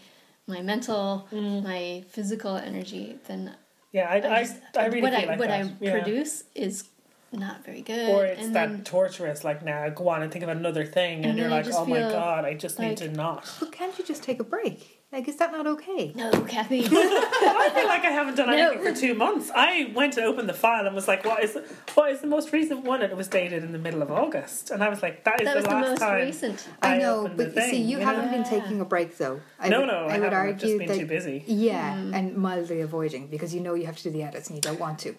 my 0.48 0.62
mental, 0.62 1.28
mm. 1.32 1.64
my 1.64 2.04
physical 2.10 2.58
energy, 2.58 3.16
then 3.28 3.56
Yeah, 3.92 4.10
I, 4.10 4.16
I, 4.16 4.44
just- 4.44 4.56
I 4.78 4.86
uh, 4.86 4.90
really 4.90 5.02
what 5.02 5.14
feel 5.14 5.22
I 5.22 5.26
like 5.26 5.40
what 5.40 5.48
that. 5.50 5.66
I 5.66 5.72
yeah. 5.80 5.92
produce 6.02 6.44
is 6.56 6.86
not 7.34 7.66
very 7.66 7.82
good. 7.82 8.10
Or 8.10 8.26
it's 8.26 8.42
and 8.42 8.56
that 8.56 8.70
then, 8.70 8.84
torturous, 8.84 9.44
like, 9.44 9.64
now 9.64 9.88
go 9.90 10.10
on 10.10 10.22
and 10.22 10.32
think 10.32 10.44
of 10.44 10.50
another 10.50 10.86
thing, 10.86 11.18
and, 11.20 11.26
And 11.28 11.38
you're 11.40 11.50
like, 11.50 11.66
oh 11.74 11.86
my 11.86 12.00
god, 12.00 12.46
I 12.46 12.54
just 12.56 12.80
need 12.80 12.98
to 12.98 13.10
not. 13.12 13.50
But 13.60 13.72
can't 13.72 13.98
you 13.98 14.06
just 14.06 14.24
take 14.24 14.40
a 14.40 14.44
break? 14.44 15.01
Like, 15.12 15.28
is 15.28 15.36
that 15.38 15.52
not 15.52 15.68
okay? 15.68 16.14
no, 16.16 16.32
Kathy. 16.46 16.86
I 16.86 17.72
feel 17.76 17.86
like 17.88 18.06
I 18.06 18.12
haven't 18.12 18.36
done 18.36 18.50
No. 18.50 18.56
anything 18.72 18.94
for 18.94 18.98
two 18.98 19.14
months. 19.14 19.52
I 19.54 19.92
went 19.94 20.14
to 20.14 20.24
open 20.24 20.48
the 20.48 20.54
file 20.54 20.86
and 20.86 20.96
was 20.96 21.06
like, 21.08 21.26
"What 21.26 21.44
is 21.44 21.58
what 21.96 22.12
is 22.12 22.22
the 22.22 22.28
most 22.28 22.54
recent 22.54 22.86
one?" 22.86 23.02
And 23.02 23.12
it 23.12 23.18
was 23.18 23.28
dated 23.28 23.62
in 23.64 23.74
the 23.74 23.78
middle 23.78 24.02
of 24.02 24.10
August, 24.10 24.72
and 24.72 24.82
I 24.82 24.88
was 24.88 25.02
like, 25.04 25.26
"That 25.26 25.42
is 25.42 25.46
that 25.48 25.54
the 25.54 25.58
was 25.58 25.66
the 25.66 25.72
last 25.76 25.90
most 25.90 26.00
time." 26.00 26.26
recent. 26.26 26.68
I, 26.82 26.96
I 26.96 26.98
know, 27.00 27.20
opened 27.22 27.38
but 27.38 27.54
the 27.56 27.62
you 27.62 27.66
see, 27.68 27.72
thing, 27.72 27.90
you 27.90 28.00
you 28.00 28.06
haven't 28.06 28.32
been 28.32 28.46
taking 28.46 28.80
a 28.80 28.86
break 28.86 29.18
though. 29.18 29.42
I 29.60 29.68
No, 29.68 29.80
would, 29.82 29.88
no, 29.88 29.94
I, 29.94 29.98
I 29.98 30.04
would 30.06 30.12
haven't. 30.12 30.26
I've 30.28 30.34
argue 30.34 30.54
just 30.68 30.78
been 30.78 30.88
that 30.88 30.98
too 31.00 31.06
busy. 31.06 31.44
yeah, 31.46 31.94
Mm. 31.96 32.16
and 32.16 32.38
mildly 32.38 32.80
avoiding 32.80 33.28
because 33.28 33.54
you 33.54 33.60
know 33.60 33.74
you 33.74 33.88
have 33.88 33.98
to 33.98 34.04
do 34.04 34.12
the 34.12 34.24
edits 34.24 34.48
and 34.48 34.56
you 34.56 34.62
don't 34.62 34.80
want 34.80 35.00
to. 35.00 35.14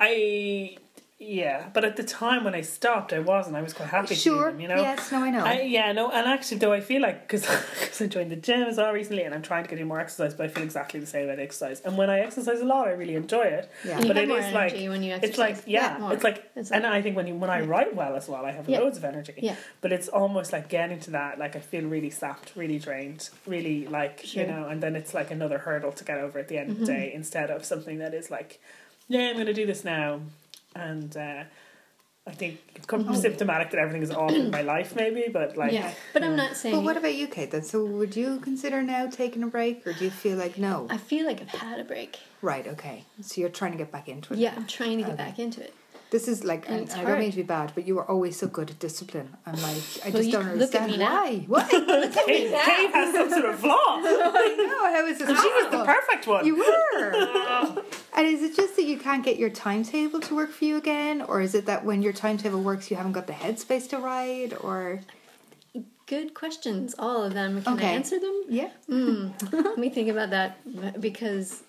I 0.00 0.76
yeah, 1.20 1.68
but 1.74 1.84
at 1.84 1.96
the 1.96 2.04
time 2.04 2.44
when 2.44 2.54
I 2.54 2.60
stopped, 2.60 3.12
I 3.12 3.18
wasn't. 3.18 3.56
I 3.56 3.62
was 3.62 3.72
quite 3.74 3.88
happy 3.88 4.08
to 4.08 4.14
Sure. 4.14 4.52
them, 4.52 4.60
you 4.60 4.68
know. 4.68 4.76
Yes. 4.76 5.10
No, 5.10 5.24
I 5.24 5.30
know. 5.30 5.44
I, 5.44 5.62
yeah, 5.62 5.90
no, 5.90 6.12
and 6.12 6.28
actually, 6.28 6.58
though, 6.58 6.72
I 6.72 6.80
feel 6.80 7.02
like 7.02 7.26
because 7.26 7.44
I 8.00 8.06
joined 8.06 8.30
the 8.30 8.36
gym 8.36 8.62
as 8.68 8.76
well 8.76 8.92
recently, 8.92 9.24
and 9.24 9.34
I'm 9.34 9.42
trying 9.42 9.64
to 9.64 9.68
get 9.70 9.80
in 9.80 9.88
more 9.88 9.98
exercise, 9.98 10.34
but 10.34 10.46
I 10.46 10.48
feel 10.48 10.62
exactly 10.62 11.00
the 11.00 11.06
same 11.06 11.24
about 11.28 11.40
exercise. 11.40 11.80
And 11.80 11.98
when 11.98 12.08
I 12.08 12.20
exercise 12.20 12.60
a 12.60 12.64
lot, 12.64 12.86
I 12.86 12.92
really 12.92 13.16
enjoy 13.16 13.42
it. 13.42 13.68
yeah. 13.84 13.96
And 13.96 14.02
you 14.04 14.08
But 14.08 14.16
have 14.16 14.24
it 14.24 14.28
more 14.28 14.50
like- 14.52 14.72
when 14.74 15.02
you 15.02 15.14
It's 15.14 15.38
like 15.38 15.50
exercise. 15.50 15.68
yeah, 15.68 15.98
more. 15.98 16.12
it's 16.12 16.22
like, 16.22 16.48
It's 16.54 16.70
and 16.70 16.84
like- 16.84 16.92
I 16.92 17.02
think 17.02 17.16
when 17.16 17.26
you 17.26 17.34
when 17.34 17.50
I 17.50 17.62
write 17.62 17.96
well 17.96 18.14
as 18.14 18.28
well, 18.28 18.46
I 18.46 18.52
have 18.52 18.68
Yeah. 18.68 18.78
loads 18.78 18.96
of 18.96 19.04
energy. 19.04 19.34
Yeah. 19.38 19.56
But 19.80 19.90
it's 19.92 20.06
almost 20.08 20.52
like 20.52 20.68
getting 20.68 21.00
to 21.00 21.10
that, 21.10 21.38
like 21.40 21.56
I 21.56 21.60
feel 21.60 21.84
really 21.84 22.10
sapped, 22.10 22.52
really 22.54 22.78
drained, 22.78 23.28
really 23.44 23.88
like 23.88 24.20
Sure. 24.24 24.42
you 24.44 24.48
know, 24.52 24.68
and 24.68 24.80
then 24.80 24.94
it's 24.94 25.14
like 25.14 25.32
another 25.32 25.58
hurdle 25.58 25.90
to 25.92 26.04
get 26.04 26.18
over 26.18 26.38
at 26.38 26.46
the 26.46 26.58
end 26.58 26.70
of 26.70 26.78
the 26.78 26.84
Mhm. 26.84 26.96
day 26.96 27.12
instead 27.12 27.50
of 27.50 27.64
something 27.64 27.98
that 27.98 28.14
is 28.14 28.30
like, 28.30 28.60
yeah, 29.08 29.28
I'm 29.30 29.34
going 29.34 29.46
to 29.46 29.52
do 29.52 29.66
this 29.66 29.84
now, 29.84 30.20
and. 30.78 31.16
uh 31.16 31.44
I 32.26 32.32
think 32.32 32.60
it's 32.74 32.84
come 32.84 33.04
Mhm. 33.06 33.16
symptomatic 33.16 33.70
that 33.70 33.78
everything 33.80 34.02
is 34.02 34.10
off 34.10 34.34
in 34.34 34.50
my 34.50 34.60
life, 34.60 34.94
maybe, 34.94 35.28
but 35.32 35.56
like, 35.56 35.72
yeah, 35.72 35.94
but 36.12 36.22
I'm 36.22 36.36
not 36.36 36.56
saying. 36.56 36.76
But 36.76 36.84
what 36.84 36.98
about 36.98 37.14
you, 37.14 37.26
Kate? 37.26 37.50
Then, 37.50 37.62
so 37.62 37.82
would 37.86 38.14
you 38.16 38.38
consider 38.40 38.82
now 38.82 39.06
taking 39.06 39.42
a 39.42 39.46
break, 39.46 39.86
or 39.86 39.94
do 39.94 40.04
you 40.04 40.10
feel 40.10 40.36
like 40.36 40.58
no? 40.58 40.88
I 40.90 40.98
feel 40.98 41.24
like 41.24 41.40
I've 41.40 41.48
had 41.48 41.80
a 41.80 41.84
break. 41.84 42.18
Right. 42.42 42.66
Okay. 42.66 43.06
So 43.22 43.40
you're 43.40 43.48
trying 43.48 43.72
to 43.72 43.78
get 43.78 43.90
back 43.90 44.10
into 44.10 44.34
it. 44.34 44.40
Yeah, 44.40 44.52
I'm 44.54 44.66
trying 44.66 44.98
to 44.98 45.04
get 45.04 45.14
Okay. 45.14 45.24
back 45.24 45.38
into 45.38 45.62
it. 45.62 45.72
This 46.10 46.26
is 46.26 46.42
like, 46.42 46.66
And 46.70 46.88
and 46.88 46.92
I 46.92 47.04
don't 47.04 47.18
mean 47.18 47.30
to 47.30 47.36
be 47.36 47.42
bad, 47.42 47.72
but 47.74 47.86
you 47.86 47.94
were 47.94 48.04
always 48.10 48.38
so 48.38 48.46
good 48.46 48.70
at 48.70 48.78
discipline. 48.78 49.28
I'm 49.44 49.60
like, 49.60 49.82
I 50.04 50.10
just 50.10 50.24
you- 50.24 50.32
don't 50.32 50.48
understand 50.48 50.92
why. 50.98 51.44
Why? 51.46 51.68
Look 51.72 52.16
at 52.16 52.26
me 52.26 52.38
Kate. 52.48 52.50
Kate 52.64 52.90
has 52.92 53.14
some 53.14 53.28
sort 53.30 53.44
of 53.44 53.58
flaw. 53.60 53.74
I 53.76 54.54
know. 54.56 54.92
How 54.94 55.04
is 55.06 55.18
this 55.18 55.28
She 55.28 55.48
was 55.58 55.70
the 55.70 55.84
perfect 55.84 56.26
one. 56.26 56.46
You 56.46 56.56
were. 56.56 57.82
and 58.16 58.26
is 58.26 58.42
it 58.42 58.56
just 58.56 58.74
that 58.76 58.84
you 58.84 58.96
can't 58.98 59.22
get 59.22 59.36
your 59.38 59.50
timetable 59.50 60.20
to 60.20 60.34
work 60.34 60.50
for 60.50 60.64
you 60.64 60.76
again, 60.78 61.20
or 61.20 61.42
is 61.42 61.54
it 61.54 61.66
that 61.66 61.84
when 61.84 62.00
your 62.02 62.14
timetable 62.14 62.62
works, 62.62 62.90
you 62.90 62.96
haven't 62.96 63.12
got 63.12 63.26
the 63.26 63.34
headspace 63.34 63.88
to 63.90 63.98
write, 63.98 64.52
or 64.64 65.00
Good 66.06 66.32
questions, 66.32 66.94
all 66.98 67.22
of 67.22 67.34
them. 67.34 67.60
Can 67.62 67.74
Okay. 67.74 67.88
I 67.88 67.90
answer 67.90 68.18
them? 68.18 68.36
yeah? 68.48 68.70
Mm, 68.88 69.52
let 69.52 69.76
me 69.76 69.90
think 69.90 70.08
about 70.08 70.30
that 70.30 70.56
because 70.98 71.62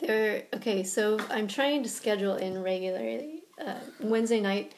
they're 0.00 0.42
okay. 0.54 0.82
So 0.82 1.20
I'm 1.30 1.46
trying 1.46 1.84
to 1.84 1.88
schedule 1.88 2.34
in 2.34 2.60
regularly. 2.60 3.31
Uh, 3.60 3.74
Wednesday 4.00 4.40
night, 4.40 4.72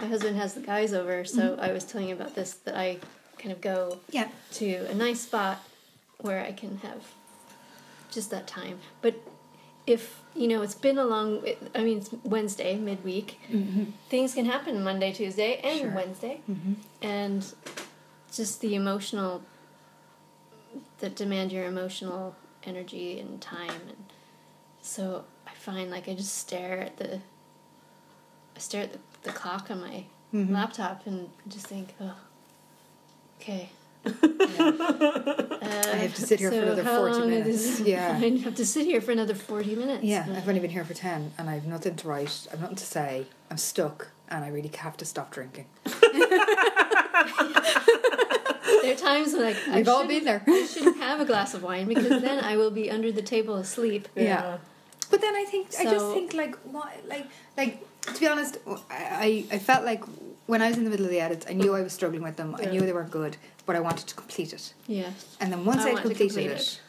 my 0.00 0.06
husband 0.06 0.36
has 0.36 0.54
the 0.54 0.60
guys 0.60 0.92
over, 0.92 1.24
so 1.24 1.56
I 1.60 1.72
was 1.72 1.84
telling 1.84 2.08
you 2.08 2.14
about 2.14 2.34
this 2.34 2.54
that 2.64 2.76
I 2.76 2.98
kind 3.38 3.52
of 3.52 3.60
go 3.60 4.00
Yeah. 4.10 4.28
to 4.54 4.74
a 4.90 4.94
nice 4.94 5.20
spot 5.20 5.58
where 6.20 6.42
I 6.44 6.52
can 6.52 6.78
have 6.78 7.02
just 8.10 8.30
that 8.30 8.46
time. 8.46 8.78
But 9.02 9.14
if 9.86 10.20
you 10.34 10.48
know, 10.48 10.62
it's 10.62 10.74
been 10.74 10.98
a 10.98 11.04
long. 11.04 11.44
I 11.74 11.82
mean, 11.84 11.98
it's 11.98 12.10
Wednesday 12.24 12.76
midweek. 12.76 13.38
Things 14.08 14.34
can 14.34 14.44
happen 14.46 14.82
Monday, 14.84 15.12
Tuesday, 15.12 15.60
and 15.62 15.80
Sure. 15.80 15.90
Wednesday, 15.94 16.40
Mm-hmm. 16.50 16.72
and 17.02 17.54
just 18.32 18.60
the 18.60 18.74
emotional 18.74 19.42
that 20.98 21.14
demand 21.16 21.52
your 21.52 21.64
emotional 21.66 22.34
energy 22.64 23.18
and 23.20 23.40
time, 23.40 23.70
and 23.88 24.04
so 24.82 25.24
I 25.46 25.52
find 25.54 25.90
like 25.90 26.08
I 26.08 26.14
just 26.14 26.36
stare 26.38 26.80
at 26.80 26.96
the. 26.96 27.20
I 28.58 28.60
stare 28.60 28.82
at 28.82 28.92
the, 28.92 28.98
the 29.22 29.30
clock 29.32 29.70
on 29.70 29.80
my 29.82 30.02
Mhm. 30.34 30.50
laptop 30.50 31.06
and 31.06 31.30
just 31.46 31.68
think, 31.68 31.94
oh, 32.00 32.16
okay. 33.40 33.68
Yeah. 34.04 34.12
Uh, 35.68 35.82
I 35.92 35.96
have 35.96 36.14
to 36.14 36.22
sit 36.26 36.38
here 36.40 36.50
for 36.50 36.62
another 36.62 36.82
how 36.82 36.98
40 37.00 37.18
long 37.20 37.30
minutes. 37.30 37.80
Yeah. 37.80 38.12
I 38.22 38.28
have 38.38 38.54
to 38.56 38.64
sit 38.64 38.86
here 38.86 39.00
for 39.02 39.12
another 39.12 39.34
40 39.34 39.74
minutes. 39.76 40.02
Yeah, 40.02 40.24
I've 40.34 40.48
only 40.48 40.60
been 40.60 40.70
here 40.70 40.84
for 40.84 40.94
10 40.94 41.32
and 41.36 41.50
I've 41.50 41.66
nothing 41.66 41.94
to 41.96 42.08
write, 42.08 42.46
I've 42.52 42.60
nothing 42.60 42.76
to 42.76 42.84
say, 42.86 43.26
I'm 43.50 43.58
stuck, 43.58 44.08
and 44.30 44.44
I 44.44 44.48
really 44.48 44.70
have 44.78 44.96
to 44.96 45.04
stop 45.04 45.30
drinking. 45.30 45.66
There 48.82 48.92
are 48.92 48.96
times 48.96 49.32
when 49.34 49.42
like, 49.42 49.56
I 49.68 49.76
We've 49.76 49.88
all 49.88 50.06
been 50.06 50.24
there. 50.24 50.42
I 50.46 50.66
shouldn't 50.66 50.98
have 50.98 51.20
a 51.20 51.24
glass 51.26 51.52
of 51.54 51.62
wine 51.62 51.86
because 51.88 52.22
then 52.22 52.42
I 52.42 52.56
will 52.56 52.70
be 52.70 52.90
under 52.90 53.12
the 53.12 53.22
table 53.22 53.56
asleep. 53.56 54.08
Yeah. 54.14 54.58
But 55.10 55.20
then 55.20 55.34
I 55.36 55.44
think 55.44 55.68
I 55.78 55.84
just 55.84 56.06
think 56.14 56.32
like 56.34 56.56
what 56.64 56.92
like 57.08 57.26
like 57.56 57.82
to 58.14 58.20
be 58.20 58.26
honest, 58.26 58.58
I 58.90 59.44
I 59.50 59.58
felt 59.58 59.84
like 59.84 60.02
when 60.46 60.62
I 60.62 60.68
was 60.68 60.78
in 60.78 60.84
the 60.84 60.90
middle 60.90 61.06
of 61.06 61.12
the 61.12 61.20
edits, 61.20 61.46
I 61.48 61.52
knew 61.54 61.74
I 61.74 61.82
was 61.82 61.92
struggling 61.92 62.22
with 62.22 62.36
them. 62.36 62.56
I 62.58 62.66
knew 62.66 62.80
they 62.80 62.92
weren't 62.92 63.10
good, 63.10 63.36
but 63.66 63.76
I 63.76 63.80
wanted 63.80 64.06
to 64.08 64.14
complete 64.14 64.52
it. 64.52 64.72
Yeah. 64.86 65.10
And 65.40 65.52
then 65.52 65.64
once 65.64 65.82
I 65.82 65.90
I 65.90 65.92
want 65.92 66.02
completed 66.02 66.28
complete 66.34 66.50
it, 66.50 66.60
it. 66.60 66.80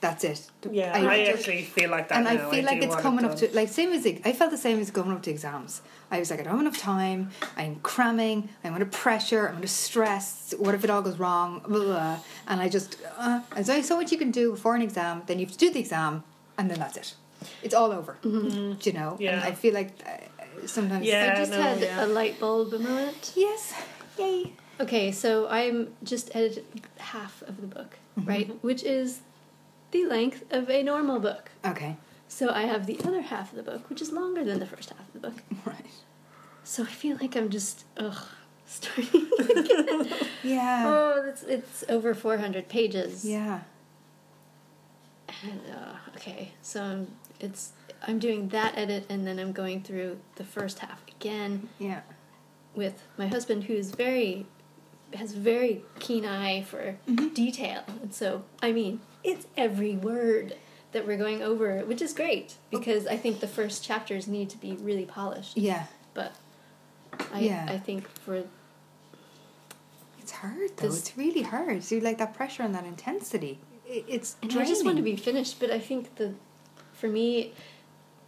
that's 0.00 0.24
it. 0.24 0.50
Yeah, 0.70 0.92
I, 0.94 1.24
just- 1.24 1.38
actually 1.40 1.62
feel 1.64 1.90
like 1.90 2.08
that 2.08 2.18
and 2.18 2.28
I 2.28 2.34
now. 2.36 2.50
feel 2.50 2.64
like 2.64 2.78
it's 2.78 2.86
want 2.88 3.00
it 3.00 3.02
coming 3.02 3.24
up 3.26 3.36
to 3.36 3.48
like 3.54 3.68
same 3.68 3.92
as 3.92 4.06
I 4.06 4.32
felt 4.32 4.50
the 4.50 4.56
same 4.56 4.78
as 4.80 4.90
going 4.90 5.12
up 5.12 5.22
to 5.24 5.30
exams. 5.30 5.82
I 6.10 6.18
was 6.18 6.30
like, 6.30 6.40
I 6.40 6.42
don't 6.44 6.52
have 6.52 6.60
enough 6.60 6.78
time. 6.78 7.30
I'm 7.56 7.76
cramming. 7.76 8.48
I'm 8.64 8.74
under 8.74 8.86
pressure. 8.86 9.48
I'm 9.48 9.56
under 9.56 9.66
stress. 9.68 10.52
What 10.58 10.74
if 10.74 10.82
it 10.84 10.90
all 10.90 11.02
goes 11.02 11.18
wrong? 11.18 11.60
Blah, 11.60 11.78
blah, 11.78 11.84
blah. 11.84 12.18
And 12.48 12.60
I 12.60 12.68
just 12.68 12.96
uh, 13.18 13.40
there's 13.54 13.68
only 13.70 13.82
so 13.82 13.96
much 13.96 14.12
you 14.12 14.18
can 14.18 14.30
do 14.30 14.52
before 14.52 14.74
an 14.74 14.82
exam. 14.82 15.22
Then 15.26 15.38
you 15.38 15.46
have 15.46 15.52
to 15.52 15.58
do 15.58 15.70
the 15.70 15.80
exam, 15.80 16.24
and 16.58 16.70
then 16.70 16.78
that's 16.78 16.96
it. 16.96 17.14
It's 17.62 17.74
all 17.74 17.92
over. 17.92 18.16
Mm-hmm. 18.22 18.72
Do 18.74 18.90
you 18.90 18.92
know? 18.92 19.16
Yeah. 19.18 19.32
And 19.32 19.40
I 19.44 19.52
feel 19.52 19.74
like 19.74 19.90
uh, 20.06 20.66
sometimes. 20.66 21.04
Yeah. 21.06 21.32
I 21.34 21.38
just 21.38 21.50
no, 21.52 21.60
had 21.62 21.80
yeah. 21.80 22.04
a 22.04 22.06
light 22.06 22.38
bulb 22.40 22.72
moment. 22.72 23.32
Yes. 23.36 23.74
Yay. 24.18 24.52
Okay, 24.80 25.12
so 25.12 25.48
I'm 25.48 25.94
just 26.02 26.34
edited 26.34 26.64
half 26.98 27.42
of 27.42 27.60
the 27.60 27.66
book, 27.66 27.98
Mm-hmm. 28.18 28.28
right? 28.28 28.62
Which 28.62 28.82
is 28.82 29.20
the 29.90 30.04
length 30.06 30.44
of 30.50 30.68
a 30.68 30.82
normal 30.82 31.18
book. 31.20 31.50
Okay. 31.64 31.96
So 32.28 32.50
I 32.50 32.62
have 32.62 32.86
the 32.86 32.98
other 33.04 33.20
half 33.22 33.50
of 33.52 33.56
the 33.56 33.62
book, 33.62 33.88
which 33.90 34.00
is 34.02 34.10
longer 34.12 34.42
than 34.44 34.58
the 34.58 34.66
first 34.66 34.90
half 34.90 35.00
of 35.00 35.12
the 35.12 35.20
book. 35.28 35.42
Right. 35.66 35.86
So 36.64 36.82
I 36.84 36.86
feel 36.86 37.16
like 37.20 37.36
I'm 37.36 37.50
just 37.50 37.84
ugh 37.96 38.24
starting. 38.66 39.28
again. 39.38 40.08
Yeah. 40.42 40.84
oh, 40.86 41.24
it's 41.28 41.42
it's 41.42 41.84
over 41.88 42.14
400 42.14 42.68
pages. 42.68 43.24
Yeah. 43.24 43.60
And, 45.44 45.60
uh, 45.74 45.96
okay, 46.16 46.52
so 46.62 46.82
I'm, 46.82 47.06
it's 47.42 47.72
I'm 48.06 48.18
doing 48.18 48.48
that 48.48 48.76
edit, 48.76 49.06
and 49.08 49.26
then 49.26 49.38
I'm 49.38 49.52
going 49.52 49.82
through 49.82 50.18
the 50.36 50.44
first 50.44 50.78
half 50.80 51.02
again 51.08 51.68
Yeah. 51.78 52.00
with 52.74 53.02
my 53.18 53.26
husband, 53.28 53.64
who's 53.64 53.90
very 53.90 54.46
has 55.14 55.34
very 55.34 55.84
keen 55.98 56.24
eye 56.24 56.62
for 56.62 56.96
Mm-hmm. 57.06 57.28
detail, 57.34 57.82
and 58.00 58.14
so 58.14 58.44
I 58.62 58.72
mean 58.72 59.00
it's 59.22 59.46
every 59.56 59.94
word 59.96 60.56
that 60.92 61.06
we're 61.06 61.16
going 61.18 61.42
over, 61.42 61.80
which 61.84 62.02
is 62.02 62.12
great 62.12 62.54
because 62.70 63.06
I 63.06 63.16
think 63.16 63.40
the 63.40 63.46
first 63.48 63.84
chapters 63.84 64.26
need 64.28 64.50
to 64.50 64.58
be 64.58 64.72
really 64.72 65.04
polished. 65.06 65.56
Yeah. 65.56 65.86
But 66.14 66.34
I 67.32 67.40
Yeah. 67.40 67.66
I 67.68 67.78
think 67.78 68.08
for 68.08 68.44
It's 70.20 70.32
hard 70.32 70.76
though. 70.76 70.88
This- 70.88 70.98
it's 70.98 71.16
really 71.18 71.42
hard. 71.42 71.82
So 71.84 71.94
you 71.96 72.00
like 72.00 72.18
that 72.18 72.34
pressure 72.34 72.62
and 72.62 72.74
that 72.74 72.84
intensity. 72.84 73.58
It, 73.86 74.04
it's 74.08 74.36
and 74.42 74.52
I 74.58 74.64
just 74.64 74.84
want 74.84 74.96
to 74.96 75.02
be 75.02 75.16
finished, 75.16 75.58
but 75.60 75.70
I 75.70 75.78
think 75.78 76.14
the 76.16 76.34
for 77.02 77.08
me 77.08 77.52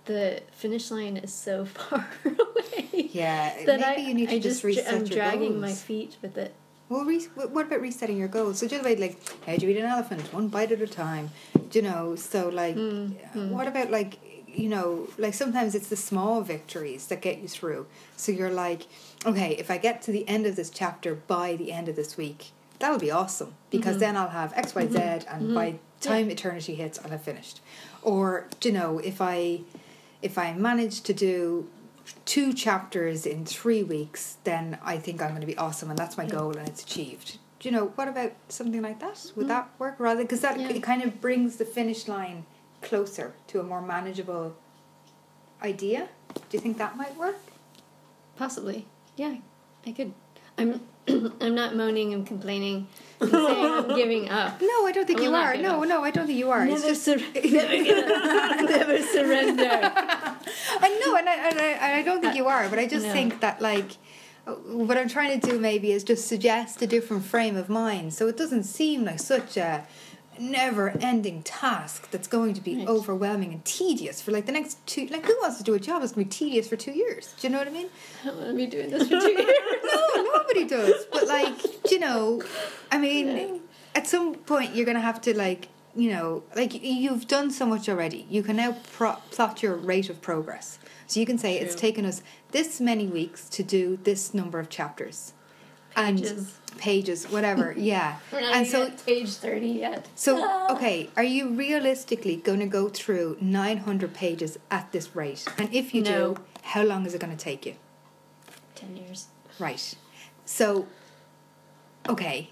the 0.07 0.43
finish 0.53 0.91
line 0.91 1.17
is 1.17 1.33
so 1.33 1.65
far 1.77 2.07
away. 2.27 3.09
Yeah. 3.13 3.55
That 3.65 3.81
maybe 3.81 4.03
I, 4.03 4.05
you 4.09 4.15
need 4.15 4.29
to 4.29 4.35
I 4.35 4.39
just, 4.39 4.63
reset 4.65 4.87
I'm 4.93 4.99
your 5.07 5.17
dragging 5.17 5.53
goals. 5.53 5.63
my 5.63 5.73
feet 5.73 6.17
with 6.21 6.37
it. 6.37 6.53
Well, 6.91 7.05
re- 7.07 7.25
what 7.57 7.67
about 7.69 7.81
resetting 7.81 8.19
your 8.19 8.29
goals? 8.29 8.59
So 8.59 8.69
just 8.69 8.85
like, 8.85 8.99
like, 8.99 9.17
how 9.47 9.57
do 9.57 9.65
you 9.65 9.73
eat 9.73 9.79
an 9.79 9.87
elephant? 9.87 10.21
One 10.35 10.49
bite 10.49 10.73
at 10.73 10.83
a 10.83 10.87
time. 10.87 11.31
Do 11.71 11.79
you 11.79 11.83
know? 11.83 12.17
So 12.17 12.51
like, 12.51 12.77
Mm, 12.77 13.15
what 13.49 13.67
about 13.67 13.91
like, 13.91 14.19
you 14.47 14.69
know, 14.69 15.09
like 15.17 15.33
sometimes 15.33 15.75
it's 15.75 15.89
the 15.89 15.97
small 15.97 16.43
victories 16.43 17.07
that 17.07 17.23
get 17.23 17.39
you 17.39 17.49
through. 17.49 17.87
So 18.17 18.31
you're 18.31 18.51
like, 18.51 18.83
okay, 19.25 19.53
if 19.57 19.71
I 19.71 19.79
get 19.79 20.03
to 20.03 20.13
the 20.13 20.29
end 20.29 20.45
of 20.45 20.55
this 20.57 20.69
chapter 20.69 21.15
by 21.15 21.57
the 21.57 21.73
end 21.73 21.89
of 21.89 21.97
this 21.97 22.19
week, 22.19 22.51
that'll 22.79 22.99
be 22.99 23.11
awesome 23.11 23.55
because 23.71 23.93
Mm-hmm. 23.93 24.01
then 24.01 24.17
I'll 24.19 24.29
have 24.29 24.53
X, 24.55 24.75
Y, 24.75 24.87
Z, 24.89 24.99
and 25.31 25.55
by 25.55 25.79
time 26.05 26.31
eternity 26.31 26.75
hits, 26.75 26.99
and 26.99 27.07
I'll 27.07 27.13
have 27.13 27.23
finished. 27.23 27.61
Or 28.03 28.47
do 28.61 28.69
you 28.69 28.75
know, 28.75 28.99
if 28.99 29.21
I, 29.21 29.61
if 30.23 30.39
I 30.39 30.53
manage 30.53 31.01
to 31.03 31.15
do 31.15 31.69
two 32.25 32.53
chapters 32.53 33.27
in 33.27 33.45
three 33.45 33.83
weeks, 33.83 34.37
then 34.45 34.79
I 34.83 34.99
think 34.99 35.23
I'm 35.23 35.31
going 35.31 35.41
to 35.41 35.47
be 35.47 35.57
awesome, 35.57 35.91
and 35.91 35.99
that's 35.99 36.17
my 36.17 36.27
goal, 36.27 36.57
and 36.57 36.69
it's 36.69 36.83
achieved. 36.83 37.39
do 37.61 37.69
you 37.69 37.75
know 37.75 37.87
what 37.97 38.09
about 38.09 38.33
something 38.49 38.83
like 38.83 39.01
that? 39.01 39.33
Would 39.37 39.45
mm-hmm. 39.45 39.49
that 39.49 39.71
work 39.79 39.97
rather 39.99 40.23
because 40.23 40.41
that 40.41 40.61
Yeah. 40.61 40.69
it 40.69 40.83
kind 40.83 41.03
of 41.03 41.21
brings 41.21 41.57
the 41.57 41.65
finish 41.65 42.07
line 42.09 42.45
closer 42.83 43.33
to 43.49 43.61
a 43.61 43.63
more 43.63 43.81
manageable 43.81 44.55
idea. 45.63 46.09
Do 46.35 46.41
you 46.53 46.61
think 46.61 46.77
that 46.79 46.97
might 46.97 47.17
work? 47.17 47.39
Possibly. 48.37 48.87
Yeah, 49.17 49.37
I 49.87 49.93
could. 49.93 50.13
I'm 50.59 50.81
I'm 51.41 51.55
not 51.55 51.77
moaning 51.77 52.15
and 52.15 52.27
complaining 52.27 52.87
and 53.21 53.31
saying 53.31 53.65
I'm 53.67 53.95
giving 53.97 54.31
up. 54.31 54.61
No, 54.61 54.87
I 54.87 54.93
don't 54.93 55.07
think 55.07 55.21
I 55.21 55.25
you 55.25 55.35
are. 55.35 55.57
No, 55.57 55.83
no, 55.85 56.03
I 56.03 56.11
don't 56.11 56.27
think 56.27 56.39
you 56.39 56.51
are. 56.51 56.65
It's 56.67 56.83
Never, 56.83 56.87
just 56.89 57.05
sur- 57.05 57.17
never, 57.51 58.63
never 58.73 59.03
surrender. 59.03 59.93
I 60.81 61.01
know, 61.05 61.17
and 61.17 61.29
I, 61.29 61.49
and 61.51 61.59
I, 61.61 61.99
I 61.99 62.03
don't 62.03 62.21
think 62.23 62.35
you 62.37 62.47
are, 62.47 62.69
but 62.69 62.79
I 62.79 62.87
just 62.87 63.07
No. 63.07 63.13
think 63.13 63.41
that 63.41 63.61
like 63.61 63.93
uh, 64.47 64.53
what 64.53 64.97
I'm 64.97 65.09
trying 65.09 65.39
to 65.41 65.47
do 65.51 65.59
maybe 65.59 65.93
is 65.93 66.05
just 66.05 66.27
suggest 66.29 66.81
a 66.83 66.87
different 66.87 67.25
frame 67.25 67.57
of 67.57 67.69
mind, 67.69 68.15
so 68.15 68.27
it 68.29 68.37
doesn't 68.37 68.65
seem 68.65 69.05
like 69.05 69.21
such 69.21 69.57
a 69.57 69.87
never-ending 70.39 71.43
task 71.43 72.11
that's 72.11 72.27
going 72.29 72.55
to 72.55 72.61
be 72.61 72.77
Right. 72.77 72.89
overwhelming 72.89 73.53
and 73.53 73.65
tedious 73.65 74.21
for 74.21 74.31
like 74.33 74.47
the 74.47 74.53
next 74.53 74.85
two. 74.87 75.07
Like, 75.07 75.25
who 75.27 75.37
wants 75.41 75.59
to 75.59 75.65
do 75.65 75.75
a 75.75 75.79
job 75.81 76.01
that's 76.03 76.13
going 76.13 76.27
to 76.27 76.29
be 76.29 76.35
tedious 76.47 76.69
for 76.69 76.77
two 76.77 76.93
years? 76.93 77.35
Do 77.41 77.47
you 77.47 77.53
know 77.53 77.59
what 77.59 77.69
I 77.69 77.71
mean? 77.71 77.89
I 78.23 78.27
don't 78.27 78.37
want 78.37 78.49
to 78.51 78.55
be 78.57 78.67
doing 78.67 78.91
this 78.91 79.05
for 79.09 79.21
two 79.21 79.31
years. 79.39 79.55
No, 79.85 80.23
nobody 80.37 80.65
does. 80.67 81.05
But 81.13 81.27
like, 81.29 81.91
you 81.91 81.99
know, 81.99 82.43
I 82.91 82.99
mean, 82.99 83.29
Yeah. 83.29 83.57
at 83.95 84.07
some 84.07 84.35
point 84.35 84.75
you're 84.75 84.87
gonna 84.87 85.01
have 85.01 85.21
to 85.23 85.37
like, 85.37 85.69
you 85.97 86.11
know, 86.11 86.43
like 86.57 86.75
you've 86.83 87.29
done 87.29 87.51
so 87.51 87.65
much 87.67 87.89
already. 87.89 88.27
You 88.29 88.43
can 88.43 88.57
now 88.57 88.77
pro- 88.93 89.19
plot 89.31 89.63
your 89.63 89.77
rate 89.77 90.11
of 90.11 90.21
progress. 90.21 90.79
So 91.07 91.21
you 91.21 91.27
can 91.27 91.39
say 91.39 91.59
it's 91.59 91.75
taken 91.75 92.05
us 92.05 92.23
this 92.51 92.81
many 92.81 93.07
weeks 93.07 93.49
to 93.51 93.63
do 93.63 93.99
this 94.03 94.33
number 94.35 94.59
of 94.59 94.69
chapters, 94.71 95.35
Pages. 95.95 96.31
and 96.31 96.47
pages, 96.79 97.27
whatever. 97.31 97.73
yeah, 97.77 98.19
We're 98.33 98.41
not 98.41 98.55
and 98.57 98.67
so. 98.67 98.87
at 98.87 99.05
page 99.07 99.31
30 99.35 99.67
yet. 99.67 100.09
So 100.15 100.33
okay, 100.71 101.11
are 101.17 101.25
you 101.25 101.51
realistically 101.51 102.37
going 102.37 102.61
to 102.61 102.67
go 102.67 102.89
through 102.89 103.37
nine 103.41 103.79
hundred 103.79 104.15
pages 104.15 104.59
at 104.71 104.93
this 104.93 105.15
rate? 105.17 105.45
And 105.59 105.73
if 105.73 105.95
you 105.95 106.03
No. 106.03 106.35
do, 106.35 106.43
how 106.63 106.83
long 106.83 107.07
is 107.07 107.15
it 107.15 107.21
going 107.21 107.37
to 107.37 107.43
take 107.45 107.67
you? 107.67 107.75
10 108.75 108.97
years. 108.97 109.27
Right. 109.59 109.95
So, 110.45 110.87
okay. 112.09 112.51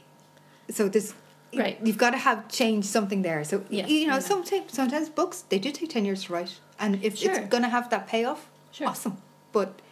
So 0.71 0.89
this, 0.89 1.15
Right. 1.55 1.79
You've 1.85 1.99
got 1.99 2.11
to 2.13 2.17
have 2.19 2.49
changed 2.49 2.89
something 2.89 3.21
there. 3.21 3.45
So 3.45 3.63
Yes, 3.69 3.91
you 3.91 4.07
know, 4.07 4.15
I 4.15 4.17
know. 4.17 4.21
sometimes 4.23 4.73
sometimes 4.73 5.11
books 5.11 5.43
they 5.51 5.59
do 5.59 5.71
take 5.71 5.91
ten 5.91 6.07
years 6.07 6.25
to 6.25 6.33
write, 6.33 6.59
and 6.81 7.05
if 7.05 7.19
Sure. 7.19 7.31
it's 7.35 7.49
going 7.49 7.63
to 7.63 7.69
have 7.69 7.91
that 7.91 8.07
payoff, 8.09 8.49
Sure. 8.71 8.89
awesome. 8.89 9.19
But 9.53 9.83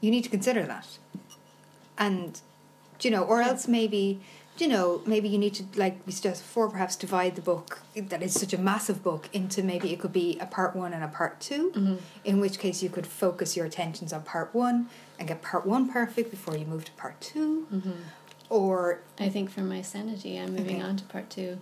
you 0.00 0.10
need 0.10 0.24
to 0.24 0.30
consider 0.30 0.64
that, 0.64 0.86
and 1.98 2.40
do 3.00 3.08
you 3.08 3.12
know, 3.14 3.24
or 3.24 3.42
else 3.42 3.66
maybe. 3.66 4.20
You 4.58 4.68
know, 4.68 5.00
maybe 5.06 5.26
you 5.30 5.38
need 5.38 5.54
to, 5.54 5.64
like 5.76 6.00
we 6.04 6.12
suggested 6.12 6.42
before, 6.44 6.68
perhaps 6.68 6.94
divide 6.94 7.34
the 7.34 7.40
book 7.40 7.80
that 7.96 8.22
is 8.22 8.34
such 8.38 8.52
a 8.52 8.58
massive 8.58 9.02
book 9.02 9.30
into 9.32 9.62
maybe 9.62 9.90
it 9.90 10.00
could 10.00 10.12
be 10.12 10.38
a 10.38 10.44
part 10.44 10.76
one 10.76 10.92
and 10.92 11.02
a 11.02 11.08
part 11.08 11.40
2 11.40 11.70
Mm-hmm. 11.74 11.94
in 12.24 12.40
which 12.40 12.58
case 12.58 12.82
you 12.82 12.90
could 12.90 13.06
focus 13.06 13.56
your 13.56 13.64
attentions 13.64 14.12
on 14.12 14.22
part 14.22 14.54
one 14.54 14.90
and 15.18 15.28
get 15.28 15.40
part 15.40 15.64
one 15.64 15.88
perfect 15.88 16.30
before 16.30 16.56
you 16.58 16.66
move 16.66 16.84
to 16.84 16.92
part 16.92 17.18
2 17.22 17.66
Mm-hmm. 17.72 17.90
Or, 18.50 19.00
I 19.18 19.30
think 19.30 19.48
for 19.50 19.62
my 19.62 19.80
sanity, 19.80 20.36
I'm 20.36 20.50
moving 20.54 20.76
Okay. 20.76 20.82
on 20.88 20.96
to 20.96 21.04
part 21.04 21.30
two 21.30 21.56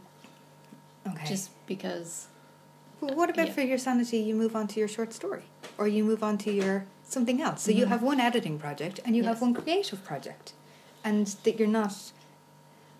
okay. 1.06 1.26
just 1.26 1.50
because. 1.66 2.26
Well, 3.00 3.14
what 3.14 3.30
about 3.30 3.48
yeah. 3.48 3.52
for 3.52 3.60
your 3.60 3.78
sanity? 3.78 4.18
You 4.18 4.34
move 4.34 4.56
on 4.56 4.66
to 4.68 4.80
your 4.80 4.88
short 4.88 5.12
story, 5.12 5.44
or 5.76 5.86
you 5.86 6.02
move 6.02 6.24
on 6.24 6.36
to 6.38 6.50
your 6.50 6.86
something 7.04 7.40
else. 7.40 7.62
So 7.62 7.70
you 7.70 7.86
have 7.86 8.02
one 8.02 8.18
editing 8.18 8.58
project 8.58 8.98
and 9.04 9.14
you 9.14 9.22
have 9.24 9.36
Mm-hmm. 9.36 9.52
One 9.52 9.62
creative 9.62 10.02
project, 10.04 10.54
and 11.04 11.26
that 11.44 11.58
you're 11.58 11.68
not, 11.68 11.94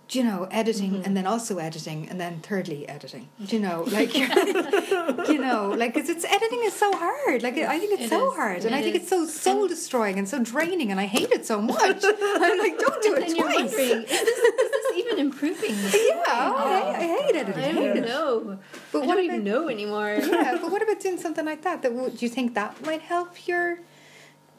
do 0.09 0.19
you 0.19 0.25
know, 0.25 0.49
editing 0.51 0.93
Mm-hmm. 0.93 1.05
and 1.05 1.17
then 1.17 1.27
also 1.27 1.59
editing 1.59 2.09
and 2.09 2.19
then 2.21 2.41
thirdly 2.41 2.89
editing. 2.89 3.29
Do 3.45 3.57
you 3.57 3.63
know, 3.63 3.83
like, 3.93 4.15
you 4.17 5.39
know, 5.39 5.75
like 5.77 5.93
'cause 5.95 6.09
it's 6.09 6.25
editing 6.25 6.61
is 6.65 6.73
so 6.73 6.91
hard. 6.97 7.43
Like 7.43 7.59
I 7.59 7.79
think 7.79 7.93
it's 7.93 8.05
It 8.05 8.09
so 8.11 8.31
is. 8.31 8.37
hard, 8.37 8.65
and 8.65 8.75
I 8.75 8.81
think 8.83 8.95
is. 8.97 9.03
it's 9.03 9.11
so 9.11 9.27
soul 9.27 9.69
destroying 9.69 10.19
and 10.19 10.27
so 10.29 10.39
draining, 10.43 10.91
and 10.91 10.99
I 11.01 11.07
hate 11.07 11.31
it 11.31 11.45
so 11.45 11.61
much. 11.61 12.01
I'm 12.05 12.59
like, 12.59 12.79
don't 12.79 13.03
do 13.03 13.15
And 13.17 13.25
it 13.25 13.37
twice. 13.37 13.73
is 13.73 13.77
this, 13.77 14.11
is 14.23 14.71
this 14.71 14.97
even 14.97 15.19
improving? 15.19 15.75
Yeah, 16.09 16.23
story? 16.25 16.73
I, 16.73 16.97
I 16.97 17.23
hate 17.23 17.37
editing. 17.37 17.65
I 17.65 17.73
don't 17.73 17.97
it. 17.99 18.07
know. 18.07 18.59
But 18.93 19.03
I 19.03 19.07
what 19.07 19.15
don't 19.17 19.25
about- 19.27 19.35
even 19.35 19.45
know 19.45 19.69
anymore. 19.69 20.11
yeah, 20.21 20.57
but 20.61 20.71
what 20.71 20.83
about 20.83 21.01
doing 21.01 21.19
something 21.19 21.45
like 21.45 21.63
that? 21.63 21.83
That 21.83 21.93
would, 21.95 22.17
do 22.17 22.25
you 22.27 22.31
think 22.31 22.55
that 22.55 22.81
might 22.85 23.03
help 23.03 23.47
your 23.47 23.79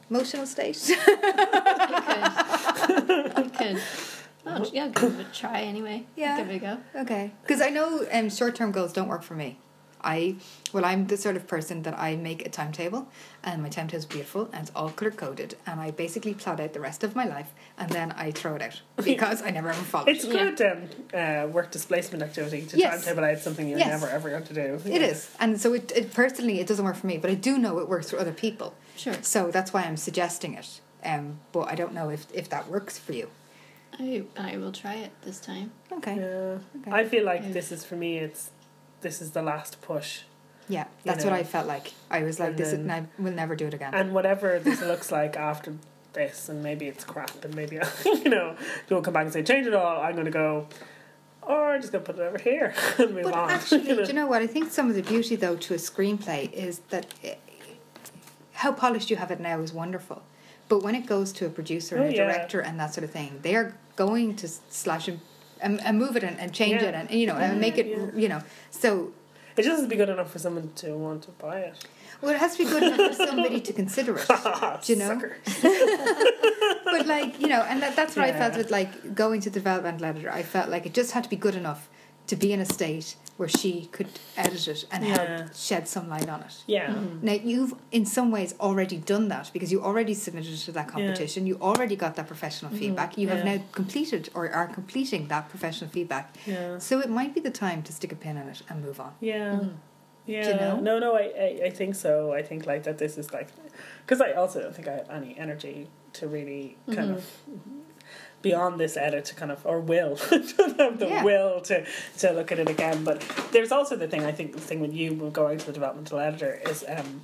emotional 0.09 0.45
state? 0.45 0.77
I 0.89 0.95
could. 3.45 3.45
I 3.45 3.49
could. 3.49 3.81
Oh, 4.45 4.65
yeah, 4.73 4.87
give 4.87 5.19
it 5.19 5.27
a 5.27 5.31
try 5.33 5.61
anyway. 5.61 6.05
Yeah. 6.15 6.37
Give 6.37 6.49
it 6.49 6.55
a 6.55 6.59
go. 6.59 6.77
okay, 7.01 7.31
because 7.43 7.61
I 7.61 7.69
know 7.69 8.05
um, 8.11 8.29
short-term 8.29 8.71
goals 8.71 8.93
don't 8.93 9.07
work 9.07 9.23
for 9.23 9.35
me. 9.35 9.59
I 10.01 10.37
well, 10.71 10.85
I'm 10.85 11.07
the 11.07 11.17
sort 11.17 11.35
of 11.35 11.45
person 11.45 11.81
that 11.83 11.99
I 11.99 12.15
make 12.15 12.45
a 12.45 12.49
timetable, 12.49 13.09
and 13.43 13.61
my 13.61 13.67
timetable 13.67 13.99
is 13.99 14.05
beautiful 14.05 14.49
and 14.53 14.61
it's 14.61 14.71
all 14.73 14.91
color 14.91 15.11
coded, 15.11 15.57
and 15.67 15.81
I 15.81 15.91
basically 15.91 16.33
plot 16.33 16.61
out 16.61 16.71
the 16.71 16.79
rest 16.79 17.03
of 17.03 17.17
my 17.17 17.25
life, 17.25 17.51
and 17.77 17.89
then 17.91 18.13
I 18.13 18.31
throw 18.31 18.55
it 18.55 18.61
out 18.61 18.79
because 19.03 19.41
I 19.41 19.49
never 19.49 19.67
ever 19.69 19.83
follow. 19.83 20.05
It. 20.07 20.15
It's 20.15 20.23
it. 20.23 20.31
good 20.31 20.61
um, 20.61 20.83
uh, 21.13 21.47
work 21.47 21.71
displacement 21.71 22.23
activity 22.23 22.65
to 22.67 22.77
Yes. 22.77 23.03
timetable 23.03 23.25
out 23.25 23.39
something 23.39 23.67
you're 23.67 23.77
Yes. 23.77 23.89
never 23.89 24.07
ever 24.07 24.29
going 24.29 24.45
to 24.45 24.53
do. 24.53 24.79
It 24.89 25.01
is, 25.01 25.29
and 25.37 25.59
so 25.59 25.73
it, 25.73 25.91
it 25.93 26.13
personally 26.13 26.61
it 26.61 26.67
doesn't 26.67 26.85
work 26.85 26.95
for 26.95 27.07
me, 27.07 27.17
but 27.17 27.29
I 27.29 27.35
do 27.35 27.57
know 27.57 27.79
it 27.79 27.89
works 27.89 28.09
for 28.09 28.17
other 28.19 28.31
people. 28.33 28.73
Sure. 28.99 29.15
So 29.21 29.39
that's 29.51 29.71
why 29.73 29.83
I'm 29.83 29.97
suggesting 29.97 30.53
it. 30.55 30.81
Um, 31.03 31.39
but 31.53 31.65
I 31.71 31.75
don't 31.75 31.93
know 31.93 32.09
if 32.09 32.21
if 32.33 32.49
that 32.49 32.67
works 32.69 32.99
for 32.99 33.13
you. 33.13 33.27
I, 33.99 34.23
I 34.37 34.57
will 34.57 34.71
try 34.71 34.95
it 35.05 35.11
this 35.23 35.39
time. 35.39 35.71
Okay. 35.91 36.15
Yeah. 36.15 36.57
Okay. 36.81 36.91
I 36.91 37.05
feel 37.11 37.23
like 37.31 37.41
Yeah. 37.43 37.51
this 37.57 37.71
is 37.71 37.83
for 37.85 37.95
me. 37.95 38.17
It's 38.17 38.51
this 39.01 39.21
is 39.21 39.31
the 39.31 39.41
last 39.41 39.81
push, 39.81 40.11
Yeah, 40.67 40.83
you 40.83 40.87
that's 41.05 41.23
what. 41.23 41.33
I 41.33 41.43
felt 41.43 41.67
like. 41.67 41.93
I 42.11 42.23
was 42.23 42.37
like, 42.39 42.49
And 42.49 42.57
this 42.57 42.67
is, 42.67 42.73
then- 42.73 42.89
and 42.89 43.07
I 43.19 43.21
will 43.23 43.31
never 43.43 43.55
do 43.55 43.65
it 43.67 43.73
again. 43.73 43.93
and 43.93 44.13
whatever 44.13 44.59
this 44.67 44.81
looks 44.81 45.09
like 45.11 45.37
after 45.37 45.73
this, 46.13 46.49
and 46.49 46.61
maybe 46.61 46.85
it's 46.87 47.03
crap, 47.05 47.43
and 47.45 47.55
maybe 47.55 47.79
I, 47.79 47.87
you 48.25 48.29
know 48.29 48.55
don't 48.89 49.03
come 49.05 49.13
back 49.13 49.23
and 49.23 49.33
say 49.33 49.43
change 49.43 49.67
it 49.67 49.73
all. 49.73 50.01
I'm 50.01 50.13
going 50.19 50.25
to 50.33 50.37
go, 50.43 50.67
or 51.41 51.71
I'm 51.73 51.81
just 51.81 51.91
going 51.93 52.03
to 52.03 52.11
put 52.13 52.19
it 52.21 52.25
over 52.27 52.37
here 52.37 52.73
and 52.99 53.13
move 53.15 53.23
but 53.23 53.33
on. 53.33 53.49
actually, 53.51 53.87
you 53.87 53.95
know? 53.95 54.01
do 54.03 54.07
you 54.09 54.13
know 54.19 54.27
what? 54.27 54.41
I 54.41 54.47
think 54.47 54.69
some 54.71 54.89
of 54.89 54.95
the 54.95 55.03
beauty, 55.13 55.35
though, 55.37 55.55
to 55.55 55.73
a 55.73 55.77
screenplay 55.77 56.51
is 56.51 56.79
that 56.89 57.05
eh, 57.23 57.35
how 58.63 58.71
polished 58.71 59.09
you 59.11 59.17
have 59.17 59.31
it 59.35 59.39
now 59.39 59.57
is 59.65 59.71
wonderful. 59.73 60.21
But 60.71 60.83
when 60.85 60.95
it 60.99 61.05
goes 61.13 61.31
to 61.37 61.45
a 61.45 61.49
producer 61.49 61.95
and 61.95 62.05
Oh, 62.05 62.07
a 62.09 62.11
yeah. 62.11 62.23
director 62.25 62.59
and 62.67 62.79
that 62.79 62.93
sort 62.93 63.03
of 63.07 63.11
thing, 63.19 63.31
they 63.41 63.55
are 63.55 63.67
going 63.95 64.35
to 64.41 64.47
slash 64.69 65.07
and, 65.07 65.19
and, 65.65 65.73
and 65.85 65.93
move 66.03 66.13
it 66.19 66.23
and, 66.23 66.35
and 66.39 66.53
change 66.53 66.81
Yeah. 66.81 66.89
it 66.89 66.95
and 66.99 67.05
you 67.21 67.27
know 67.29 67.37
and 67.45 67.59
make 67.65 67.77
it 67.81 67.87
Yeah. 67.87 68.21
you 68.23 68.29
know. 68.31 68.41
So 68.83 68.89
It 69.57 69.63
just 69.63 69.73
has 69.75 69.81
to 69.87 69.87
be 69.87 69.95
good 70.03 70.09
enough 70.15 70.29
for 70.31 70.39
someone 70.45 70.67
to 70.81 70.87
want 71.05 71.23
to 71.27 71.31
buy 71.45 71.59
it. 71.69 71.75
well, 72.21 72.31
it 72.35 72.39
has 72.45 72.51
to 72.55 72.59
be 72.63 72.69
good 72.73 72.83
enough 72.83 73.03
for 73.17 73.25
somebody 73.29 73.59
to 73.67 73.71
consider 73.81 74.13
it. 74.17 74.27
You 74.89 74.95
know? 75.01 75.15
But 76.93 77.05
like 77.15 77.39
you 77.41 77.47
know, 77.53 77.61
and 77.69 77.77
that, 77.83 77.95
that's 77.95 78.15
what 78.15 78.25
I 78.25 78.31
felt 78.41 78.53
with 78.57 78.71
like 78.71 78.91
going 79.23 79.39
to 79.41 79.49
the 79.49 79.59
developmental 79.59 80.05
editor. 80.11 80.31
I 80.41 80.43
felt 80.55 80.69
like 80.69 80.83
it 80.89 80.93
just 80.93 81.11
had 81.15 81.23
to 81.23 81.29
be 81.29 81.35
good 81.35 81.55
enough 81.63 81.81
to 82.29 82.35
be 82.35 82.53
in 82.53 82.59
a 82.59 82.65
state 82.65 83.15
where 83.37 83.49
she 83.49 83.73
could 83.95 84.11
edit 84.37 84.67
it 84.67 84.85
and 84.91 84.99
Yeah. 85.03 85.15
help 85.17 85.55
shed 85.55 85.87
some 85.87 86.09
light 86.09 86.29
on 86.35 86.41
it. 86.41 86.55
Yeah. 86.67 86.87
Mm-hmm. 86.87 87.25
Now 87.25 87.37
you've 87.51 87.73
in 87.91 88.05
some 88.05 88.29
ways 88.31 88.53
already 88.59 88.97
done 88.97 89.29
that 89.29 89.49
because 89.53 89.71
you 89.71 89.79
already 89.81 90.13
submitted 90.13 90.53
it 90.53 90.63
to 90.67 90.71
that 90.73 90.87
competition. 90.89 91.45
Yeah. 91.45 91.51
You 91.51 91.61
already 91.69 91.95
got 91.95 92.15
that 92.17 92.27
professional 92.27 92.71
mm-hmm. 92.71 92.81
feedback. 92.81 93.17
You 93.17 93.29
have 93.29 93.43
now 93.45 93.57
completed 93.71 94.29
or 94.35 94.49
are 94.51 94.67
completing 94.67 95.29
that 95.29 95.49
professional 95.49 95.89
feedback. 95.89 96.35
Yeah. 96.45 96.77
So 96.79 96.99
it 96.99 97.09
might 97.09 97.33
be 97.33 97.41
the 97.49 97.55
time 97.65 97.81
to 97.83 97.91
stick 97.93 98.11
a 98.11 98.19
pin 98.23 98.35
in 98.37 98.47
it 98.49 98.61
and 98.69 98.83
move 98.83 98.99
on. 98.99 99.13
Yeah. 99.21 99.53
Mm-hmm. 99.53 99.69
Yeah. 100.25 100.43
Do 100.43 100.49
you 100.49 100.55
know? 100.55 100.79
No, 100.79 100.99
no, 100.99 101.15
I, 101.15 101.25
I, 101.47 101.49
I 101.67 101.69
think 101.71 101.95
so. 101.95 102.33
I 102.33 102.43
think 102.43 102.67
like 102.67 102.83
that 102.83 102.97
this 102.97 103.17
is 103.17 103.33
like, 103.33 103.47
because 104.05 104.21
I 104.21 104.33
also 104.33 104.61
don't 104.61 104.75
think 104.75 104.87
I 104.87 104.95
have 104.99 105.09
any 105.09 105.31
energy 105.39 105.87
to 106.13 106.27
really 106.27 106.77
kind 106.93 107.11
of 107.11 107.25
beyond 108.41 108.79
this 108.79 108.95
edit 108.95 109.25
to 109.25 109.35
kind 109.35 109.51
of 109.51 109.65
or 109.65 109.79
will 109.79 110.15
don't 110.29 110.79
have 110.79 110.99
the 110.99 111.07
Yeah. 111.07 111.23
will 111.23 111.61
to 111.61 111.85
to 112.19 112.31
look 112.31 112.51
at 112.51 112.59
it 112.59 112.69
again. 112.69 113.03
But 113.03 113.21
there's 113.51 113.71
also 113.71 113.95
the 113.95 114.07
thing 114.07 114.23
I 114.23 114.31
think 114.31 114.53
the 114.53 114.61
thing 114.61 114.79
with 114.79 114.93
you 114.93 115.13
going 115.33 115.57
to 115.59 115.65
the 115.65 115.73
developmental 115.73 116.19
editor 116.19 116.59
is 116.69 116.83
um, 116.87 117.21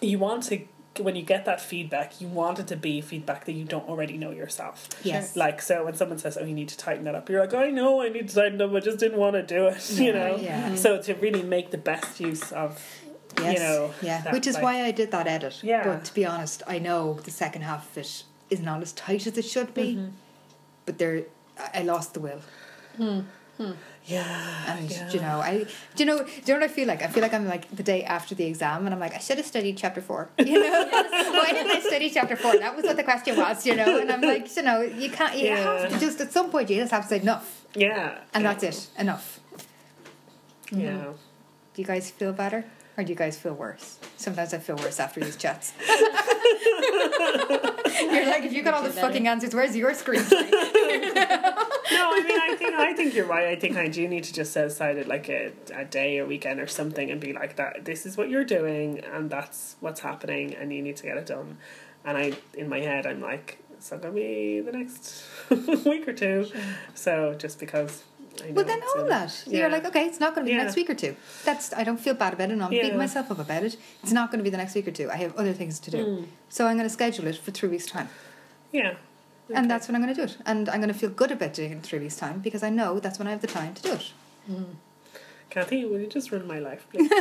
you 0.00 0.18
want 0.18 0.42
to 0.44 0.60
when 1.00 1.14
you 1.14 1.22
get 1.22 1.44
that 1.44 1.60
feedback, 1.60 2.22
you 2.22 2.26
want 2.26 2.58
it 2.58 2.66
to 2.68 2.76
be 2.76 3.02
feedback 3.02 3.44
that 3.44 3.52
you 3.52 3.66
don't 3.66 3.86
already 3.86 4.16
know 4.16 4.30
yourself. 4.30 4.88
Yes. 5.02 5.36
Like 5.36 5.60
so, 5.60 5.84
when 5.84 5.92
someone 5.94 6.16
says, 6.18 6.38
"Oh, 6.40 6.44
you 6.44 6.54
need 6.54 6.68
to 6.70 6.76
tighten 6.78 7.04
that 7.04 7.14
up," 7.14 7.28
you're 7.28 7.40
like, 7.42 7.52
"I 7.52 7.68
know, 7.70 8.00
I 8.02 8.08
need 8.08 8.28
to 8.30 8.34
tighten 8.34 8.60
it 8.60 8.64
up. 8.64 8.72
I 8.72 8.80
just 8.80 8.98
didn't 8.98 9.18
want 9.18 9.34
to 9.34 9.42
do 9.42 9.66
it." 9.66 9.90
You 10.06 10.12
know. 10.14 10.36
yeah. 10.36 10.74
So 10.74 11.00
to 11.02 11.14
really 11.16 11.42
make 11.42 11.70
the 11.70 11.76
best 11.78 12.18
use 12.18 12.50
of, 12.50 12.82
Yes. 13.38 13.52
you 13.54 13.58
know, 13.60 13.94
yeah. 14.00 14.22
that, 14.22 14.32
Which 14.32 14.46
is 14.46 14.54
like- 14.54 14.62
why 14.64 14.82
I 14.84 14.90
did 14.90 15.10
that 15.10 15.26
edit. 15.26 15.60
Yeah. 15.62 15.84
But 15.84 16.06
to 16.06 16.14
be 16.14 16.24
honest, 16.24 16.62
I 16.66 16.78
know 16.78 17.14
the 17.24 17.30
second 17.30 17.60
half 17.62 17.90
of 17.90 17.98
it 17.98 18.22
is 18.50 18.60
not 18.60 18.82
as 18.82 18.92
tight 18.92 19.26
as 19.26 19.36
it 19.38 19.44
should 19.44 19.74
be. 19.74 19.94
Mm-hmm. 19.96 20.08
But 20.84 20.98
there, 20.98 21.24
I 21.58 21.80
I 21.80 21.82
lost 21.82 22.14
the 22.14 22.20
will. 22.20 22.40
Hmm. 22.96 23.20
Yeah. 24.04 24.76
And 24.78 24.90
yeah. 24.90 25.10
you 25.10 25.20
know, 25.20 25.40
I 25.40 25.66
do 25.94 26.04
you 26.04 26.04
know 26.04 26.18
do 26.18 26.30
you 26.30 26.54
know 26.54 26.60
what 26.60 26.62
I 26.62 26.68
feel 26.68 26.86
like? 26.86 27.02
I 27.02 27.08
feel 27.08 27.22
like 27.22 27.34
I'm 27.34 27.48
like 27.48 27.74
the 27.74 27.82
day 27.82 28.04
after 28.04 28.34
the 28.34 28.44
exam 28.44 28.84
and 28.86 28.94
I'm 28.94 29.00
like, 29.00 29.14
I 29.14 29.18
should 29.18 29.38
have 29.38 29.46
studied 29.46 29.76
chapter 29.76 30.00
four. 30.00 30.28
You 30.38 30.60
know? 30.60 30.88
Why 30.90 31.50
didn't 31.52 31.72
I 31.72 31.80
study 31.80 32.10
chapter 32.10 32.36
four? 32.36 32.56
That 32.58 32.76
was 32.76 32.84
what 32.84 32.96
the 32.96 33.02
question 33.04 33.36
was, 33.36 33.66
you 33.66 33.74
know? 33.74 33.98
And 33.98 34.12
I'm 34.12 34.20
like, 34.20 34.54
you 34.54 34.62
know, 34.62 34.80
you 34.82 35.10
can't 35.10 35.36
you 35.36 35.50
have 35.50 35.88
to 35.88 35.94
Yeah. 35.94 35.98
just 35.98 36.20
at 36.20 36.32
some 36.32 36.50
point 36.50 36.70
you 36.70 36.76
just 36.76 36.92
have 36.92 37.02
to 37.04 37.08
say 37.08 37.20
enough. 37.20 37.64
Yeah. 37.74 38.18
And 38.32 38.44
yeah. 38.44 38.52
that's 38.54 38.62
it. 38.62 38.88
Enough. 39.00 39.40
Yeah. 40.70 41.12
Do 41.74 41.82
you 41.82 41.84
guys 41.86 42.10
feel 42.10 42.32
better? 42.32 42.64
Or 42.96 43.04
do 43.04 43.10
you 43.12 43.16
guys 43.16 43.38
feel 43.38 43.54
worse? 43.54 43.98
Sometimes 44.16 44.54
I 44.54 44.58
feel 44.58 44.76
worse 44.76 44.98
after 44.98 45.20
these 45.20 45.36
chats. 45.36 45.72
You're 48.00 48.26
like, 48.26 48.44
if 48.44 48.52
you 48.52 48.62
got 48.62 48.74
all 48.74 48.82
the 48.82 48.88
better. 48.88 49.00
fucking 49.00 49.28
answers, 49.28 49.54
where's 49.54 49.76
your 49.76 49.92
screen? 49.94 50.22
No, 51.92 52.10
I 52.12 52.22
mean, 52.26 52.40
I 52.40 52.56
think 52.58 52.74
I 52.74 52.92
think 52.94 53.14
you're 53.14 53.26
right. 53.26 53.48
I 53.48 53.56
think 53.56 53.76
I 53.76 53.88
do 53.88 54.08
need 54.08 54.24
to 54.24 54.32
just 54.32 54.52
set 54.52 54.66
aside 54.66 54.96
it 54.96 55.06
like 55.06 55.28
a, 55.28 55.52
a 55.74 55.84
day 55.84 56.18
or 56.18 56.26
weekend 56.26 56.60
or 56.60 56.66
something 56.66 57.10
and 57.10 57.20
be 57.20 57.32
like 57.32 57.56
that. 57.56 57.84
This 57.84 58.06
is 58.06 58.16
what 58.16 58.28
you're 58.28 58.44
doing, 58.44 59.00
and 59.00 59.30
that's 59.30 59.76
what's 59.80 60.00
happening, 60.00 60.54
and 60.54 60.72
you 60.72 60.82
need 60.82 60.96
to 60.96 61.04
get 61.04 61.16
it 61.16 61.26
done. 61.26 61.58
And 62.04 62.18
I, 62.18 62.32
in 62.54 62.68
my 62.68 62.80
head, 62.80 63.06
I'm 63.06 63.20
like, 63.20 63.58
it's 63.72 63.90
not 63.90 64.02
gonna 64.02 64.14
be 64.14 64.60
the 64.60 64.72
next 64.72 65.24
week 65.86 66.08
or 66.08 66.12
two. 66.12 66.50
So 66.94 67.34
just 67.34 67.58
because. 67.60 68.02
I 68.42 68.50
Well, 68.52 68.64
then 68.64 68.78
it's 68.82 68.92
own 68.96 69.08
that. 69.08 69.44
Yeah. 69.46 69.60
You're 69.60 69.70
like, 69.70 69.84
okay, 69.86 70.04
it's 70.06 70.20
not 70.20 70.34
going 70.34 70.46
to 70.46 70.50
be 70.50 70.54
Yeah. 70.54 70.60
the 70.60 70.64
next 70.64 70.76
week 70.76 70.90
or 70.90 70.94
two. 70.94 71.16
That's 71.44 71.72
I 71.72 71.84
don't 71.84 71.98
feel 72.00 72.14
bad 72.14 72.32
about 72.34 72.50
it. 72.50 72.54
and 72.54 72.62
I'm 72.62 72.72
Yeah. 72.72 72.82
beating 72.82 72.98
myself 72.98 73.30
up 73.30 73.38
about 73.38 73.62
it. 73.64 73.76
It's 74.02 74.12
not 74.12 74.30
going 74.30 74.38
to 74.38 74.44
be 74.44 74.50
the 74.50 74.56
next 74.56 74.74
week 74.74 74.88
or 74.88 74.92
two. 74.92 75.10
I 75.10 75.16
have 75.16 75.36
other 75.36 75.52
things 75.52 75.78
to 75.80 75.90
do, 75.90 76.04
Mm. 76.04 76.26
so 76.48 76.66
I'm 76.66 76.76
going 76.76 76.88
to 76.88 76.92
schedule 76.92 77.26
it 77.26 77.36
for 77.36 77.50
three 77.50 77.68
weeks' 77.68 77.86
time, 77.86 78.08
Yeah. 78.72 78.94
and 79.52 79.70
that's 79.70 79.88
when 79.88 79.94
I'm 79.96 80.02
going 80.02 80.14
to 80.14 80.20
do 80.20 80.24
it. 80.32 80.36
And 80.44 80.68
I'm 80.68 80.80
going 80.80 80.92
to 80.92 80.98
feel 80.98 81.10
good 81.10 81.30
about 81.30 81.54
doing 81.54 81.70
it 81.70 81.74
in 81.74 81.80
three 81.82 81.98
weeks' 81.98 82.16
time 82.16 82.40
because 82.40 82.62
I 82.62 82.70
know 82.70 82.98
that's 83.00 83.18
when 83.18 83.28
I 83.28 83.30
have 83.30 83.40
the 83.40 83.46
time 83.48 83.74
to 83.74 83.82
do 83.82 83.92
it. 83.92 84.12
Kathy, 85.48 85.84
will 85.84 86.00
you 86.00 86.08
just 86.08 86.32
run 86.32 86.46
my 86.46 86.58
life, 86.58 86.86
please? 86.90 87.08
Oh, 87.10 87.16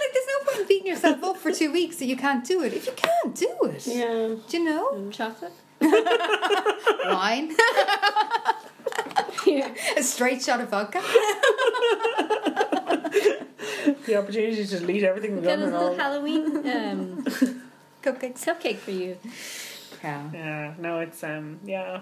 like 0.00 0.12
there's 0.12 0.26
no 0.34 0.38
point 0.46 0.60
in 0.60 0.66
beating 0.68 0.86
yourself 0.86 1.24
up 1.24 1.36
for 1.38 1.50
two 1.50 1.72
weeks 1.72 1.96
that 1.96 2.06
you 2.06 2.16
can't 2.16 2.44
do 2.44 2.62
it. 2.62 2.72
If 2.74 2.86
you 2.86 2.92
can't 2.92 3.34
do 3.34 3.48
it, 3.64 3.86
yeah. 3.86 4.34
do 4.48 4.58
you 4.58 4.64
know 4.64 5.10
Chocolate? 5.10 5.52
wine, 5.80 7.48
a 9.96 10.02
straight 10.02 10.42
shot 10.42 10.60
of 10.60 10.68
vodka. 10.70 11.00
The 14.06 14.16
opportunity 14.16 14.64
to 14.66 14.78
delete 14.78 15.04
everything 15.04 15.34
we've 15.34 15.44
Got 15.44 15.56
done 15.56 15.62
a 15.62 15.64
little 15.66 15.88
all. 15.88 15.94
Halloween 15.96 16.56
um, 16.56 17.24
Cupcakes. 18.02 18.44
cupcake 18.44 18.78
for 18.78 18.90
you. 18.90 19.16
Yeah. 20.02 20.30
Yeah. 20.32 20.74
No, 20.78 21.00
it's 21.00 21.22
um. 21.24 21.60
Yeah. 21.64 22.00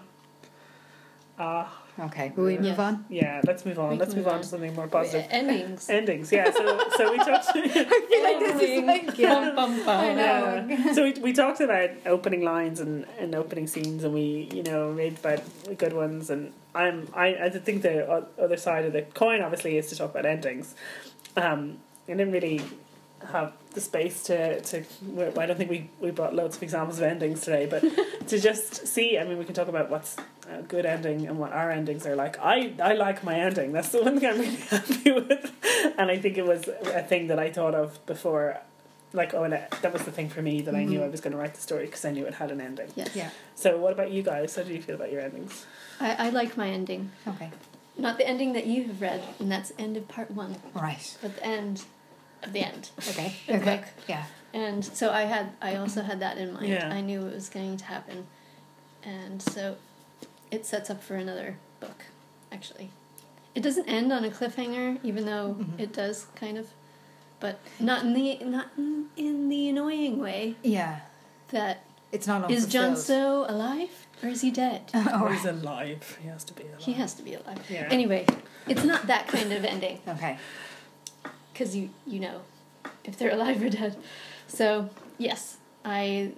Ah. 1.38 1.82
Okay. 2.00 2.32
Will 2.36 2.44
we 2.44 2.58
move 2.58 2.78
on? 2.78 3.04
yeah. 3.08 3.40
Let's 3.44 3.64
move 3.66 3.78
on. 3.78 3.90
We 3.90 3.96
Let's 3.96 4.14
move 4.14 4.24
move 4.24 4.28
on 4.28 4.34
on. 4.36 4.40
to 4.42 4.46
something 4.46 4.74
more 4.74 4.86
positive. 4.86 5.26
Endings. 5.30 5.88
Endings. 5.98 6.30
Yeah. 6.30 6.50
So 6.52 6.88
so 6.96 7.10
we 7.10 7.18
talked. 7.18 7.48
I 7.54 7.68
feel 7.68 8.22
like 8.22 8.38
this 8.38 8.62
is 8.62 8.84
like 8.84 9.18
yeah. 9.18 9.34
Bum, 9.34 9.56
bum, 9.56 9.84
bum. 9.84 10.00
I 10.04 10.14
know. 10.14 10.66
Yeah. 10.68 10.92
so 10.92 11.02
we, 11.02 11.12
we 11.14 11.32
talked 11.32 11.60
about 11.60 11.90
opening 12.06 12.42
lines 12.42 12.80
and, 12.80 13.04
and 13.18 13.34
opening 13.34 13.66
scenes 13.66 14.04
and 14.04 14.14
we 14.14 14.48
you 14.52 14.62
know 14.62 14.92
made 14.92 15.18
about 15.18 15.42
good 15.76 15.92
ones 15.92 16.30
and 16.30 16.52
I'm 16.74 17.08
I, 17.14 17.34
I 17.34 17.50
think 17.50 17.82
the 17.82 18.06
other 18.38 18.56
side 18.56 18.84
of 18.84 18.92
the 18.92 19.02
coin 19.02 19.42
obviously 19.42 19.76
is 19.78 19.88
to 19.88 19.96
talk 19.96 20.10
about 20.10 20.26
endings 20.26 20.74
um 21.36 21.78
I 22.08 22.12
didn't 22.12 22.32
really 22.32 22.62
have 23.32 23.52
the 23.74 23.80
space 23.80 24.22
to 24.24 24.60
to 24.60 24.84
I 25.36 25.46
don't 25.46 25.56
think 25.56 25.70
we, 25.70 25.90
we 26.00 26.10
brought 26.12 26.34
loads 26.34 26.56
of 26.56 26.62
examples 26.62 26.98
of 26.98 27.04
endings 27.04 27.40
today 27.40 27.66
but 27.66 27.82
to 28.28 28.38
just 28.38 28.86
see 28.86 29.18
I 29.18 29.24
mean 29.24 29.38
we 29.38 29.44
can 29.44 29.54
talk 29.54 29.68
about 29.68 29.90
what's 29.90 30.16
a 30.50 30.62
good 30.62 30.86
ending 30.86 31.26
and 31.26 31.38
what 31.38 31.52
our 31.52 31.70
endings 31.70 32.06
are 32.06 32.16
like 32.16 32.38
I 32.40 32.72
I 32.82 32.94
like 32.94 33.22
my 33.24 33.34
ending 33.38 33.72
that's 33.72 33.90
the 33.90 34.02
one 34.02 34.18
thing 34.18 34.28
I'm 34.28 34.38
really 34.38 34.56
happy 34.70 35.12
with 35.12 35.52
and 35.98 36.10
I 36.10 36.18
think 36.18 36.38
it 36.38 36.46
was 36.46 36.68
a 36.68 37.02
thing 37.02 37.26
that 37.28 37.38
I 37.38 37.50
thought 37.50 37.74
of 37.74 38.04
before 38.06 38.58
like 39.12 39.34
oh 39.34 39.44
and 39.44 39.54
it- 39.54 39.70
that 39.82 39.92
was 39.92 40.02
the 40.04 40.10
thing 40.12 40.28
for 40.28 40.42
me 40.42 40.60
that 40.62 40.74
I 40.74 40.84
knew 40.84 40.98
mm-hmm. 40.98 41.06
I 41.06 41.08
was 41.08 41.20
going 41.20 41.32
to 41.32 41.38
write 41.38 41.54
the 41.54 41.60
story 41.60 41.86
because 41.86 42.04
I 42.04 42.10
knew 42.10 42.24
it 42.26 42.34
had 42.34 42.50
an 42.50 42.60
ending 42.60 42.88
Yes. 42.96 43.14
Yeah. 43.14 43.30
so 43.54 43.76
what 43.78 43.92
about 43.92 44.10
you 44.10 44.22
guys 44.22 44.56
how 44.56 44.62
do 44.62 44.72
you 44.72 44.82
feel 44.82 44.94
about 44.96 45.12
your 45.12 45.20
endings 45.20 45.66
I, 46.00 46.26
I 46.26 46.30
like 46.30 46.56
my 46.56 46.68
ending. 46.68 47.10
Okay. 47.26 47.50
Not 47.96 48.18
the 48.18 48.28
ending 48.28 48.52
that 48.52 48.66
you 48.66 48.84
have 48.84 49.00
read, 49.02 49.20
and 49.40 49.50
that's 49.50 49.72
end 49.76 49.96
of 49.96 50.06
part 50.06 50.30
one, 50.30 50.54
Right. 50.72 51.16
but 51.20 51.34
the 51.34 51.44
end 51.44 51.82
of 52.44 52.52
the 52.52 52.60
end. 52.60 52.90
Okay. 53.08 53.34
The 53.48 53.54
Okay. 53.60 53.76
book. 53.78 53.84
Yeah. 54.08 54.24
And 54.54 54.84
so 54.84 55.10
I 55.10 55.22
had, 55.22 55.50
I 55.60 55.74
also 55.74 56.02
had 56.02 56.20
that 56.20 56.38
in 56.38 56.52
mind. 56.54 56.68
Yeah. 56.68 56.88
I 56.94 57.00
knew 57.00 57.26
it 57.26 57.34
was 57.34 57.48
going 57.48 57.76
to 57.78 57.84
happen, 57.84 58.28
and 59.02 59.42
so 59.42 59.74
it 60.50 60.64
sets 60.66 60.90
up 60.90 61.02
for 61.02 61.14
another 61.16 61.56
book. 61.80 62.04
Actually, 62.52 62.90
it 63.54 63.62
doesn't 63.62 63.88
end 63.88 64.12
on 64.12 64.24
a 64.24 64.30
cliffhanger, 64.30 64.98
even 65.02 65.26
though 65.26 65.56
Mhm. 65.58 65.78
it 65.80 65.92
does 65.92 66.26
kind 66.34 66.56
of, 66.58 66.68
but 67.40 67.60
not 67.78 68.02
in 68.04 68.14
the 68.14 68.38
not 68.44 68.68
in, 68.76 69.06
in 69.16 69.48
the 69.48 69.68
annoying 69.68 70.18
way 70.18 70.56
Yeah. 70.62 71.00
that 71.50 71.84
It's 72.12 72.26
not 72.26 72.50
is 72.50 72.66
Jon 72.66 72.90
unfulfilled. 72.90 73.04
Snow 73.06 73.46
alive 73.48 74.06
or 74.22 74.28
is 74.30 74.40
he 74.40 74.50
dead? 74.50 74.82
Oh, 74.94 75.24
Or 75.26 75.32
he's 75.32 75.44
alive 75.44 76.18
he 76.22 76.28
has 76.28 76.42
to 76.44 76.54
be 76.54 76.62
alive 76.64 76.80
He 76.80 76.92
has 76.94 77.14
to 77.14 77.22
be 77.22 77.34
alive. 77.34 77.60
Yeah. 77.70 77.88
Anyway, 77.90 78.26
it's 78.66 78.84
not 78.84 79.06
that 79.06 79.28
kind 79.28 79.52
of 79.52 79.64
ending 79.64 80.00
Okay. 80.08 80.38
because 81.52 81.76
you 81.76 81.90
you 82.06 82.20
know 82.20 82.40
if 83.04 83.16
they're 83.18 83.32
alive 83.32 83.62
or 83.62 83.68
dead. 83.70 83.96
So 84.46 84.88
yes, 85.18 85.58
I 85.84 86.32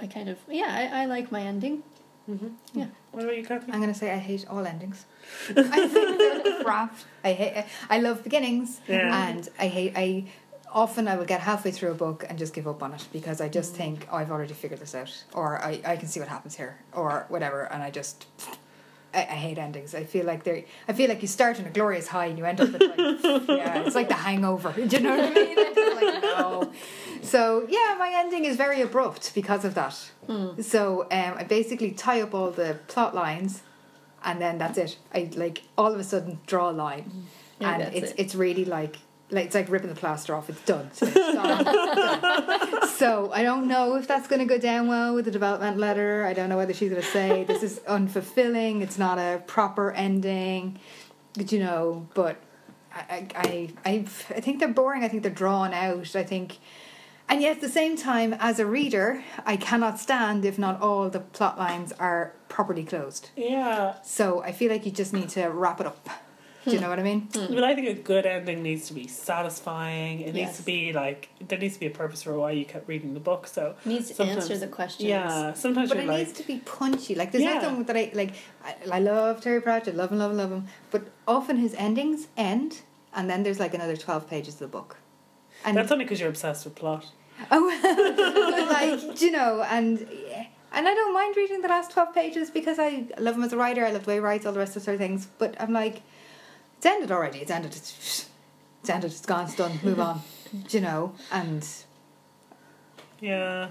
I 0.00 0.06
kind 0.08 0.28
of 0.28 0.38
yeah 0.48 0.66
I, 0.92 1.02
I 1.02 1.04
like 1.06 1.30
my 1.30 1.42
ending. 1.42 1.84
Mm-hmm. 2.32 2.78
Yeah. 2.78 2.86
what 3.12 3.24
about 3.24 3.36
you 3.36 3.44
Kathy 3.44 3.72
I'm 3.72 3.80
gonna 3.80 3.94
say 3.94 4.10
I 4.12 4.16
hate 4.18 4.46
all 4.48 4.66
endings. 4.66 5.04
I 5.50 5.86
think 5.88 6.18
they're 6.18 6.62
crap. 6.64 6.94
I 7.24 7.32
hate. 7.32 7.64
I 7.90 7.98
love 8.00 8.22
beginnings, 8.24 8.80
Yeah. 8.88 9.28
and 9.28 9.48
I 9.58 9.68
hate. 9.68 9.92
I 9.96 10.24
often 10.72 11.06
I 11.06 11.16
will 11.16 11.26
get 11.26 11.40
halfway 11.40 11.70
through 11.70 11.90
a 11.90 11.94
book 11.94 12.24
and 12.28 12.38
just 12.38 12.54
give 12.54 12.66
up 12.66 12.82
on 12.82 12.92
it 12.94 13.06
because 13.12 13.40
I 13.40 13.48
just 13.48 13.74
think 13.74 14.06
oh, 14.10 14.16
I've 14.16 14.30
already 14.30 14.54
figured 14.54 14.80
this 14.80 14.94
out, 14.94 15.24
or 15.34 15.62
I, 15.62 15.80
I 15.84 15.96
can 15.96 16.08
see 16.08 16.20
what 16.20 16.28
happens 16.28 16.56
here, 16.56 16.78
or 16.92 17.26
whatever, 17.28 17.64
and 17.72 17.82
I 17.82 17.90
just. 17.90 18.26
I, 19.14 19.18
I 19.18 19.36
hate 19.46 19.58
endings. 19.58 19.94
I 19.94 20.04
feel 20.04 20.24
like 20.24 20.42
they 20.44 20.64
I 20.88 20.94
feel 20.94 21.10
like 21.10 21.20
you 21.20 21.28
start 21.28 21.60
on 21.60 21.66
a 21.66 21.70
glorious 21.70 22.08
high 22.08 22.26
and 22.26 22.38
you 22.38 22.46
end 22.46 22.62
up 22.62 22.72
with 22.72 22.80
like 22.80 23.46
yeah, 23.48 23.82
it's 23.82 23.94
like 23.94 24.08
the 24.08 24.14
hangover. 24.14 24.72
Do 24.72 24.84
you 24.96 25.02
know 25.02 25.14
what 25.18 25.26
I 25.26 25.34
mean? 25.34 25.74
Just 25.74 25.96
like 26.02 26.22
no. 26.22 26.72
So 27.22 27.66
yeah, 27.68 27.96
my 27.98 28.12
ending 28.14 28.44
is 28.44 28.56
very 28.56 28.80
abrupt 28.80 29.34
because 29.34 29.64
of 29.64 29.74
that. 29.74 29.94
Hmm. 30.26 30.60
So 30.60 31.02
um, 31.10 31.34
I 31.38 31.44
basically 31.44 31.92
tie 31.92 32.20
up 32.20 32.34
all 32.34 32.50
the 32.50 32.78
plot 32.88 33.14
lines, 33.14 33.62
and 34.24 34.40
then 34.40 34.58
that's 34.58 34.78
it. 34.78 34.98
I 35.14 35.30
like 35.36 35.62
all 35.78 35.92
of 35.92 36.00
a 36.00 36.04
sudden 36.04 36.40
draw 36.46 36.70
a 36.70 36.72
line, 36.72 37.26
Yeah, 37.60 37.74
and 37.74 37.94
it's 37.94 38.10
it. 38.12 38.16
it's 38.18 38.34
really 38.34 38.64
like 38.64 38.96
like 39.30 39.46
it's 39.46 39.54
like 39.54 39.70
ripping 39.70 39.88
the 39.88 39.94
plaster 39.94 40.34
off. 40.34 40.50
It's 40.50 40.60
done. 40.64 40.90
So, 40.92 41.06
it's 41.06 41.14
done. 41.14 42.78
So 43.02 43.32
I 43.32 43.42
don't 43.42 43.66
know 43.66 43.96
if 43.96 44.06
that's 44.06 44.28
going 44.28 44.38
to 44.38 44.44
go 44.44 44.58
down 44.58 44.86
well 44.86 45.14
with 45.14 45.24
the 45.24 45.32
development 45.32 45.76
letter. 45.76 46.24
I 46.24 46.34
don't 46.34 46.48
know 46.48 46.56
whether 46.56 46.72
she's 46.72 46.90
going 46.90 47.02
to 47.02 47.08
say 47.08 47.42
this 47.42 47.62
is 47.64 47.80
unfulfilling. 47.88 48.80
It's 48.80 48.96
not 48.98 49.18
a 49.18 49.42
proper 49.46 49.90
ending. 49.90 50.78
But, 51.34 51.50
you 51.50 51.58
know, 51.60 52.06
but 52.14 52.36
I 52.94 53.00
I 53.10 53.26
I 53.34 53.70
I 53.84 53.92
I 54.36 54.40
think 54.40 54.60
they're 54.60 54.68
boring. 54.68 55.02
I 55.02 55.08
think 55.08 55.22
they're 55.22 55.32
drawn 55.32 55.72
out. 55.72 56.14
I 56.14 56.22
think. 56.22 56.58
And 57.32 57.40
yet, 57.40 57.56
at 57.56 57.60
the 57.62 57.68
same 57.70 57.96
time, 57.96 58.34
as 58.38 58.58
a 58.58 58.66
reader, 58.66 59.24
I 59.46 59.56
cannot 59.56 59.98
stand 59.98 60.44
if 60.44 60.58
not 60.58 60.82
all 60.82 61.08
the 61.08 61.20
plot 61.20 61.58
lines 61.58 61.90
are 61.92 62.34
properly 62.48 62.84
closed. 62.84 63.30
yeah 63.36 63.94
So 64.02 64.42
I 64.42 64.52
feel 64.52 64.70
like 64.70 64.84
you 64.84 64.92
just 64.92 65.14
need 65.14 65.30
to 65.30 65.46
wrap 65.46 65.80
it 65.80 65.86
up. 65.86 66.06
Do 66.64 66.70
you 66.72 66.76
hmm. 66.76 66.82
know 66.82 66.90
what 66.90 66.98
I 66.98 67.02
mean? 67.02 67.20
Hmm. 67.34 67.54
but 67.54 67.64
I 67.64 67.74
think 67.74 67.88
a 67.88 67.94
good 67.94 68.26
ending 68.26 68.62
needs 68.62 68.86
to 68.88 68.94
be 68.94 69.06
satisfying 69.08 70.20
it 70.20 70.34
needs 70.34 70.52
Yes. 70.52 70.56
to 70.58 70.62
be 70.74 70.92
like 70.92 71.20
there 71.48 71.58
needs 71.58 71.74
to 71.74 71.80
be 71.80 71.86
a 71.86 71.96
purpose 72.02 72.22
for 72.22 72.34
why 72.38 72.50
you 72.52 72.64
kept 72.74 72.86
reading 72.86 73.14
the 73.14 73.24
book 73.30 73.42
so 73.46 73.62
it 73.70 73.86
Needs 73.92 74.08
to 74.08 74.14
Sometimes- 74.14 74.42
answer 74.44 74.58
the 74.66 74.72
questions. 74.78 75.08
yeah 75.08 75.54
sometimes 75.54 75.88
But 75.88 75.96
you're 75.96 76.04
it 76.04 76.08
like 76.14 76.26
needs 76.26 76.38
to 76.40 76.46
be 76.46 76.58
punchy. 76.58 77.14
Like 77.20 77.32
there's 77.32 77.44
Yeah. 77.44 77.54
nothing 77.54 77.82
that 77.88 77.96
I 77.96 78.04
like. 78.20 78.32
I, 78.68 78.72
I 78.98 79.00
love 79.00 79.40
Terry 79.40 79.60
Pratchett, 79.66 79.94
I 79.94 79.96
love 80.02 80.12
him, 80.12 80.18
love 80.18 80.32
him, 80.32 80.38
love 80.44 80.52
him. 80.56 80.64
But 80.92 81.02
often 81.26 81.56
his 81.56 81.74
endings 81.86 82.20
end, 82.36 82.70
and 83.16 83.24
then 83.30 83.42
there's 83.42 83.58
like 83.64 83.74
another 83.80 83.96
twelve 83.96 84.28
pages 84.32 84.54
of 84.54 84.60
the 84.66 84.72
book. 84.78 84.90
And 85.64 85.76
that's 85.76 85.90
only 85.94 86.04
because 86.04 86.20
you're 86.20 86.34
obsessed 86.36 86.64
with 86.66 86.74
plot 86.74 87.04
oh, 87.50 88.68
like 88.70 89.20
you 89.20 89.30
know, 89.30 89.62
and 89.62 90.06
and 90.72 90.88
I 90.88 90.94
don't 90.94 91.14
mind 91.14 91.36
reading 91.36 91.62
the 91.62 91.68
last 91.68 91.90
twelve 91.90 92.14
pages 92.14 92.50
because 92.50 92.78
I 92.78 93.06
love 93.18 93.36
him 93.36 93.44
as 93.44 93.52
a 93.52 93.56
writer. 93.56 93.84
I 93.84 93.90
love 93.90 94.04
the 94.04 94.08
way 94.08 94.14
he 94.14 94.20
writes, 94.20 94.46
all 94.46 94.52
the 94.52 94.58
rest 94.58 94.76
of 94.76 94.82
sort 94.82 94.94
of 94.94 95.00
things. 95.00 95.26
But 95.38 95.54
I'm 95.60 95.72
like, 95.72 96.02
it's 96.76 96.86
ended 96.86 97.10
already. 97.12 97.38
It's 97.40 97.50
ended. 97.50 97.72
It's, 97.74 98.28
it's 98.80 98.90
ended. 98.90 99.10
It's 99.10 99.26
gone. 99.26 99.44
It's 99.44 99.56
done. 99.56 99.78
Move 99.82 100.00
on. 100.00 100.20
You 100.68 100.80
know? 100.82 101.14
And 101.30 101.66
Yeah. 103.20 103.68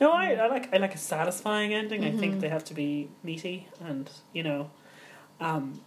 No, 0.00 0.10
I, 0.10 0.32
I 0.32 0.48
like 0.48 0.74
I 0.74 0.78
like 0.78 0.94
a 0.94 0.98
satisfying 0.98 1.72
ending. 1.72 2.04
I 2.04 2.10
think 2.10 2.40
they 2.40 2.48
have 2.48 2.64
to 2.64 2.74
be 2.74 3.08
meaty 3.22 3.68
and 3.80 4.10
you 4.32 4.42
know, 4.42 4.70
um, 5.40 5.80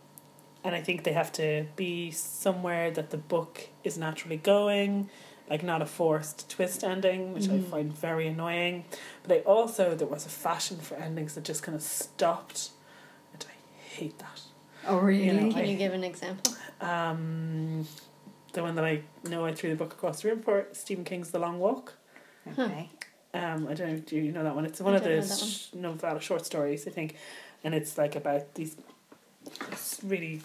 and 0.64 0.74
I 0.74 0.82
think 0.82 1.04
they 1.04 1.14
have 1.14 1.32
to 1.34 1.66
be 1.76 2.12
somewhere 2.12 2.92
that 2.92 3.10
the 3.10 3.18
book 3.18 3.68
is 3.84 3.98
naturally 3.98 4.38
going, 4.38 5.10
like 5.50 5.64
not 5.64 5.82
a 5.82 5.86
forced 5.86 6.50
twist 6.50 6.84
ending, 6.84 7.34
which 7.34 7.50
I 7.50 7.60
find 7.60 7.92
very 7.96 8.28
annoying. 8.28 8.86
But 9.24 9.32
I 9.38 9.40
also 9.42 9.96
there 9.96 10.08
was 10.08 10.26
a 10.26 10.30
fashion 10.30 10.78
for 10.78 10.96
endings 10.96 11.36
that 11.36 11.44
just 11.44 11.64
kind 11.64 11.76
of 11.76 11.82
stopped, 11.82 12.70
and 13.34 13.46
I 13.48 13.54
hate 13.96 14.18
that. 14.20 14.42
Oh, 14.88 14.98
really? 15.00 15.26
You 15.26 15.34
know, 15.34 15.50
Can 15.52 15.60
I- 15.60 15.64
you 15.66 15.78
give 15.78 15.94
an 15.94 16.04
example? 16.04 16.54
Um, 16.82 17.88
the 18.54 18.62
one 18.62 18.76
that 18.76 18.86
I 18.86 19.02
know 19.30 19.46
I 19.46 19.54
threw 19.54 19.70
the 19.70 19.76
book 19.76 19.94
across 19.94 20.22
the 20.22 20.30
room 20.30 20.42
for 20.42 20.68
Stephen 20.72 21.04
King's 21.04 21.32
The 21.32 21.40
Long 21.40 21.60
Walk. 21.60 21.94
okay. 22.58 22.90
Um, 23.34 23.68
I 23.68 23.74
don't 23.74 23.92
know. 23.94 24.00
Do 24.00 24.16
you 24.16 24.32
know 24.32 24.44
that 24.44 24.56
one? 24.56 24.66
It's 24.66 24.80
one 24.82 24.94
I 24.94 24.98
of 24.98 25.04
don't 25.04 25.22
the 25.22 25.28
that 25.28 25.38
sh- 25.38 25.74
novella 25.74 26.20
short 26.22 26.46
stories, 26.46 26.88
I 26.88 26.92
think, 26.92 27.16
and 27.64 27.76
it's 27.76 27.98
like 27.98 28.16
about 28.16 28.54
these 28.56 28.78
it's 29.72 30.00
really 30.04 30.42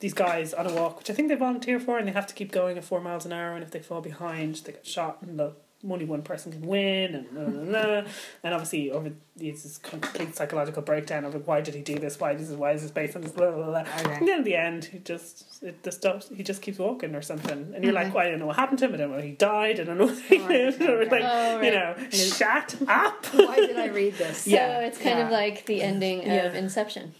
these 0.00 0.14
guys 0.14 0.52
on 0.52 0.66
a 0.66 0.74
walk, 0.74 0.98
which 0.98 1.10
I 1.10 1.14
think 1.14 1.28
they 1.28 1.34
volunteer 1.36 1.78
for, 1.78 1.98
and 1.98 2.08
they 2.08 2.12
have 2.12 2.26
to 2.26 2.34
keep 2.34 2.50
going 2.52 2.76
at 2.76 2.84
four 2.84 3.00
miles 3.00 3.24
an 3.26 3.32
hour, 3.32 3.54
and 3.54 3.62
if 3.62 3.70
they 3.70 3.80
fall 3.80 4.00
behind, 4.00 4.56
they 4.56 4.72
get 4.72 4.86
shot, 4.86 5.18
and 5.22 5.38
the 5.38 5.52
only 5.88 6.04
one 6.04 6.22
person 6.22 6.52
can 6.52 6.62
win, 6.62 7.14
and 7.14 7.30
blah, 7.30 7.44
blah, 7.44 7.64
blah. 7.64 8.10
and 8.44 8.52
obviously 8.54 8.90
over 8.90 9.12
these 9.36 9.62
this 9.62 9.78
complete 9.78 10.36
psychological 10.36 10.82
breakdown 10.82 11.24
of 11.24 11.46
why 11.46 11.62
did 11.62 11.74
he 11.74 11.80
do 11.80 11.98
this? 11.98 12.20
Why 12.20 12.32
is 12.32 12.40
this 12.40 12.50
is 12.50 12.56
why 12.56 12.72
is 12.72 12.82
this 12.82 12.90
based 12.90 13.16
on 13.16 13.22
this? 13.22 13.32
Blah 13.32 13.50
blah 13.50 13.64
blah. 13.64 13.80
Okay. 13.80 14.14
And 14.14 14.28
then 14.28 14.38
in 14.38 14.44
the 14.44 14.56
end, 14.56 14.86
he 14.86 14.98
just 14.98 15.62
it 15.62 15.82
the 15.82 15.92
stuff 15.92 16.28
he 16.28 16.42
just 16.42 16.60
keeps 16.60 16.78
walking 16.78 17.14
or 17.14 17.22
something, 17.22 17.72
and 17.74 17.82
you're 17.82 17.94
mm-hmm. 17.94 18.04
like, 18.04 18.14
well, 18.14 18.26
I 18.26 18.30
don't 18.30 18.40
know 18.40 18.46
what 18.46 18.56
happened 18.56 18.78
to 18.80 18.86
him. 18.86 18.94
I 18.94 18.96
don't 18.98 19.10
know 19.12 19.20
he 19.20 19.32
died. 19.32 19.80
I 19.80 19.84
don't 19.84 19.96
know 19.98 20.06
what 20.06 20.18
he 20.18 20.38
Oh, 20.38 20.46
lived. 20.46 20.82
okay, 20.82 20.92
Or 20.92 21.04
like 21.06 21.22
Oh, 21.24 21.56
right. 21.56 21.64
you 21.64 21.70
know, 21.70 21.94
shut 22.10 22.76
up. 22.86 23.24
Why 23.32 23.56
did 23.56 23.78
I 23.78 23.86
read 23.86 24.14
this? 24.14 24.44
So 24.44 24.50
Yeah. 24.50 24.80
it's 24.80 24.98
kind 24.98 25.20
of 25.20 25.30
like 25.30 25.64
the 25.66 25.82
ending 25.82 26.22
Yeah. 26.22 26.44
of 26.44 26.54
Inception. 26.54 27.14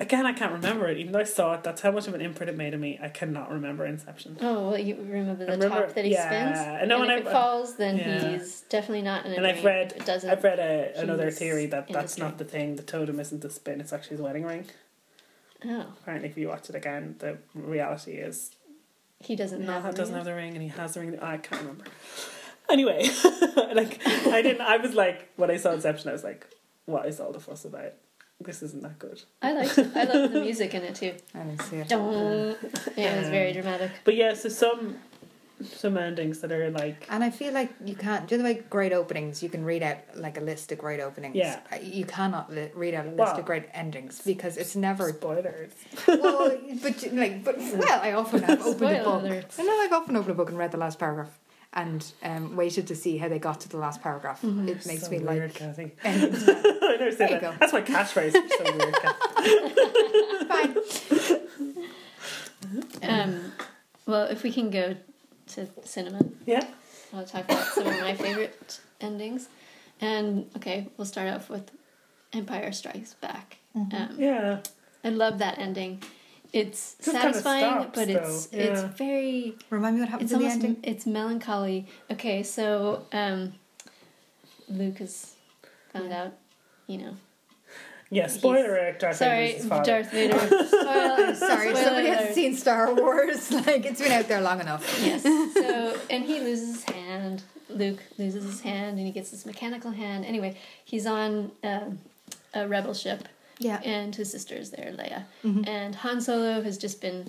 Again, 0.00 0.26
I 0.26 0.32
can't 0.32 0.52
remember 0.52 0.86
it. 0.86 0.98
Even 0.98 1.12
though 1.12 1.18
I 1.18 1.24
saw 1.24 1.54
it, 1.54 1.64
that's 1.64 1.80
how 1.80 1.90
much 1.90 2.06
of 2.06 2.14
an 2.14 2.20
imprint 2.20 2.48
it 2.50 2.56
made 2.56 2.72
on 2.72 2.78
me. 2.80 3.00
I 3.02 3.08
cannot 3.08 3.50
remember 3.50 3.84
Inception. 3.84 4.38
Oh, 4.40 4.70
well, 4.70 4.78
you 4.78 4.94
remember 4.94 5.34
the 5.44 5.50
remember- 5.50 5.86
top 5.86 5.94
that 5.94 6.04
he 6.04 6.12
yeah, 6.12 6.26
spins? 6.52 6.80
and 6.82 6.88
no, 6.88 7.02
and 7.02 7.10
if 7.10 7.26
I- 7.26 7.28
it 7.30 7.32
falls, 7.32 7.74
then 7.76 7.96
yeah. 7.98 8.38
he's 8.38 8.60
definitely 8.68 9.02
not 9.02 9.26
in 9.26 9.32
a 9.32 9.36
And 9.36 9.46
I've 9.46 9.64
read- 9.64 9.94
it 9.96 10.06
doesn't. 10.06 10.30
I've 10.30 10.44
read 10.44 10.60
a, 10.60 10.92
another 11.00 11.32
theory 11.32 11.66
that 11.66 11.88
that's 11.88 12.14
his 12.14 12.18
not 12.22 12.38
the 12.38 12.44
thing. 12.44 12.76
The 12.76 12.84
totem 12.84 13.18
isn't 13.18 13.40
the 13.42 13.50
spin. 13.50 13.80
It's 13.80 13.92
actually 13.92 14.18
his 14.18 14.20
wedding 14.22 14.44
ring. 14.44 14.66
Oh, 15.64 15.86
Apparently, 16.02 16.28
if 16.28 16.38
you 16.38 16.46
watch 16.46 16.68
it 16.70 16.76
again, 16.76 17.16
the 17.18 17.38
reality 17.52 18.12
is 18.12 18.52
he 19.18 19.34
doesn't 19.34 19.66
no, 19.66 19.80
have 19.80 19.96
doesn't 19.96 20.14
have 20.14 20.24
the 20.24 20.34
ring, 20.34 20.52
and 20.54 20.62
he 20.62 20.68
has 20.68 20.94
the 20.94 21.00
ring. 21.00 21.18
I 21.18 21.38
can't 21.38 21.62
remember. 21.62 21.86
Anyway, 22.70 23.02
like 23.74 24.00
I 24.06 24.42
didn't. 24.42 24.60
I 24.60 24.76
was 24.76 24.94
like, 24.94 25.28
when 25.34 25.50
I 25.50 25.56
saw 25.56 25.72
Inception, 25.72 26.08
I 26.10 26.12
was 26.12 26.22
like, 26.22 26.46
what 26.84 27.06
is 27.06 27.18
all 27.18 27.32
the 27.32 27.40
fuss 27.40 27.64
about? 27.64 27.94
This 28.40 28.62
isn't 28.62 28.82
that 28.82 28.98
good. 29.00 29.20
I 29.42 29.52
liked 29.52 29.76
it. 29.78 29.90
I 29.96 30.04
love 30.04 30.32
the 30.32 30.40
music 30.40 30.72
in 30.74 30.82
it 30.82 30.94
too. 30.94 31.14
I 31.34 31.38
didn't 31.40 31.62
see 31.62 31.76
it. 31.76 31.88
Dun. 31.88 32.56
Yeah, 32.96 33.14
it 33.16 33.20
was 33.20 33.28
very 33.30 33.52
dramatic. 33.52 33.90
But 34.04 34.14
yeah, 34.14 34.34
so 34.34 34.48
some 34.48 34.96
some 35.60 35.98
endings 35.98 36.38
that 36.40 36.52
are 36.52 36.70
like 36.70 37.04
And 37.10 37.24
I 37.24 37.30
feel 37.30 37.52
like 37.52 37.70
you 37.84 37.96
can't, 37.96 38.28
do 38.28 38.36
you 38.36 38.42
know 38.42 38.48
like 38.48 38.70
great 38.70 38.92
openings, 38.92 39.42
you 39.42 39.48
can 39.48 39.64
read 39.64 39.82
out 39.82 39.96
like 40.14 40.38
a 40.38 40.40
list 40.40 40.70
of 40.70 40.78
great 40.78 41.00
openings. 41.00 41.34
Yeah. 41.34 41.58
Uh, 41.72 41.78
You 41.82 42.04
cannot 42.04 42.48
li- 42.52 42.70
read 42.76 42.94
out 42.94 43.06
a 43.06 43.08
list 43.08 43.18
Well- 43.18 43.38
of 43.40 43.44
great 43.44 43.64
endings 43.74 44.22
because 44.24 44.56
it's 44.56 44.76
never. 44.76 45.08
spoilers. 45.10 45.72
well, 46.06 46.56
but 46.80 47.04
like, 47.12 47.42
but 47.42 47.58
well, 47.58 48.00
I 48.00 48.12
often 48.12 48.42
have 48.44 48.62
opened 48.64 48.96
a 48.98 49.02
book. 49.02 49.22
alerts. 49.24 49.58
I 49.58 49.64
know 49.64 49.80
I've 49.80 49.92
often 49.92 50.14
opened 50.16 50.30
a 50.30 50.34
book 50.34 50.48
and 50.50 50.56
read 50.58 50.70
the 50.70 50.78
last 50.78 51.00
paragraph 51.00 51.36
and 51.74 52.12
um, 52.22 52.56
waited 52.56 52.86
to 52.88 52.96
see 52.96 53.18
how 53.18 53.28
they 53.28 53.38
got 53.38 53.60
to 53.60 53.68
the 53.68 53.76
last 53.76 54.00
paragraph. 54.02 54.40
Mm-hmm. 54.42 54.68
It 54.68 54.86
makes 54.86 55.04
so 55.04 55.10
me 55.10 55.18
weird, 55.18 55.50
like 55.50 55.54
Kathy. 55.54 55.92
endings. 56.02 56.48
I 56.48 56.96
never 56.98 57.10
say 57.10 57.16
There 57.18 57.28
you 57.30 57.40
that. 57.40 57.40
go. 57.40 57.54
That's 57.60 57.72
my 57.72 57.82
catchphrase. 57.82 58.32
You're 58.32 58.48
so 58.48 58.76
weird, 58.76 58.94
Kathy. 59.02 60.78
Fine. 61.34 61.78
Um, 63.02 63.52
well, 64.06 64.24
if 64.24 64.42
we 64.42 64.52
can 64.52 64.70
go 64.70 64.96
to 65.54 65.68
cinema, 65.84 66.24
Yeah. 66.46 66.66
I'll 67.14 67.24
talk 67.24 67.44
about 67.44 67.64
some 67.68 67.86
of 67.86 68.00
my 68.00 68.14
favorite 68.14 68.80
endings. 69.00 69.48
And 70.00 70.50
okay, 70.56 70.88
we'll 70.96 71.06
start 71.06 71.28
off 71.28 71.48
with 71.48 71.70
Empire 72.32 72.72
Strikes 72.72 73.14
Back. 73.14 73.58
Mm-hmm. 73.76 73.96
Um, 73.96 74.16
Yeah. 74.18 74.58
I 75.04 75.10
love 75.10 75.38
that 75.38 75.58
ending. 75.58 76.02
It's 76.52 76.94
Just 76.94 77.04
kinda 77.10 77.20
satisfying, 77.20 77.64
stops, 77.82 77.90
but 77.94 78.08
it's 78.08 78.46
though. 78.46 78.58
it's 78.58 78.82
very 78.96 79.56
Remind 79.70 79.96
me 79.96 80.00
what 80.00 80.08
happens 80.08 80.32
it's 80.32 80.36
in 80.36 80.38
the 80.40 80.50
almost 80.50 80.64
ending. 80.64 80.82
it's 80.82 81.06
melancholy. 81.06 81.86
Okay, 82.10 82.42
so 82.42 83.04
um, 83.12 83.52
Luke 84.68 84.98
has 84.98 85.34
found 85.92 86.12
out, 86.12 86.32
you 86.86 86.98
know. 86.98 87.16
Yeah, 88.10 88.26
spoiler 88.28 88.74
alert, 88.76 89.00
Darth 89.00 89.16
Sorry, 89.16 89.48
Vader's 89.52 89.62
his. 89.64 89.86
Darth 89.86 90.10
Vader. 90.10 90.38
Spoiler, 90.38 90.64
Sorry, 91.34 91.34
spoiler 91.34 91.74
somebody 91.84 92.06
alert. 92.08 92.16
hasn't 92.18 92.34
seen 92.34 92.56
Star 92.56 92.94
Wars. 92.94 93.50
Like 93.66 93.84
it's 93.84 94.00
been 94.00 94.12
out 94.12 94.28
there 94.28 94.40
long 94.40 94.60
enough. 94.60 94.98
Yes. 95.04 95.22
So, 95.22 95.94
and 96.08 96.24
he 96.24 96.40
loses 96.40 96.76
his 96.76 96.84
hand. 96.94 97.42
Luke 97.68 97.98
loses 98.16 98.44
his 98.44 98.60
hand, 98.62 98.96
and 98.96 99.06
he 99.06 99.12
gets 99.12 99.30
this 99.30 99.44
mechanical 99.44 99.90
hand. 99.90 100.24
Anyway, 100.24 100.56
he's 100.86 101.04
on 101.04 101.50
um, 101.62 101.98
a 102.54 102.66
rebel 102.66 102.94
ship, 102.94 103.28
Yeah. 103.58 103.80
and 103.84 104.14
his 104.14 104.30
sister 104.30 104.54
is 104.54 104.70
there, 104.70 104.92
Leia. 104.96 105.24
Mhm. 105.44 105.66
And 105.68 105.94
Han 105.96 106.20
Solo 106.20 106.62
has 106.62 106.78
just 106.78 107.00
been 107.00 107.28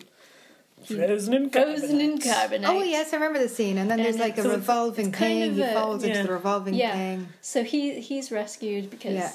Frozen 0.85 1.33
in 1.33 1.49
frozen 1.49 1.99
in 1.99 2.19
carbonite. 2.19 2.61
carbonite. 2.61 2.65
Oh 2.67 2.83
yes, 2.83 3.11
I 3.11 3.17
remember 3.17 3.39
the 3.39 3.49
scene, 3.49 3.77
and 3.77 3.89
then 3.91 3.99
And 3.99 4.05
there's 4.05 4.17
like 4.17 4.37
a 4.37 4.43
so 4.43 4.47
it's- 4.49 4.59
revolving 4.59 5.07
it's 5.09 5.17
kind 5.17 5.39
thing. 5.41 5.49
of 5.61 5.67
He 5.67 5.73
falls 5.73 6.03
Yeah. 6.05 6.09
into 6.11 6.23
the 6.27 6.33
revolving 6.33 6.73
Yeah. 6.75 6.93
thing. 6.93 7.27
So 7.41 7.63
he 7.63 7.99
he's 7.99 8.31
rescued 8.31 8.89
because 8.89 9.13
Yeah. 9.15 9.31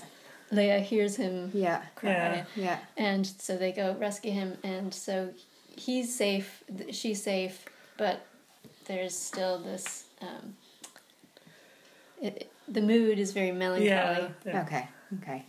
Leia 0.52 0.80
hears 0.83 1.16
him 1.16 1.50
Yeah, 1.52 1.83
cry, 1.96 2.11
Yeah. 2.12 2.44
yeah. 2.57 2.78
and 2.96 3.26
so 3.26 3.57
they 3.57 3.72
go 3.72 3.92
rescue 3.98 4.30
him, 4.33 4.57
and 4.62 4.94
so 4.94 5.30
he's 5.76 6.14
safe, 6.14 6.62
she's 6.92 7.22
safe, 7.22 7.66
but 7.98 8.24
there's 8.87 9.16
still 9.18 9.59
this. 9.59 10.04
Um, 10.22 10.57
it, 12.22 12.50
the 12.68 12.80
mood 12.80 13.18
is 13.18 13.33
very 13.33 13.52
melancholy. 13.52 13.88
Yeah. 13.88 14.28
yeah. 14.46 14.62
Okay, 14.62 14.88
okay. 15.22 15.44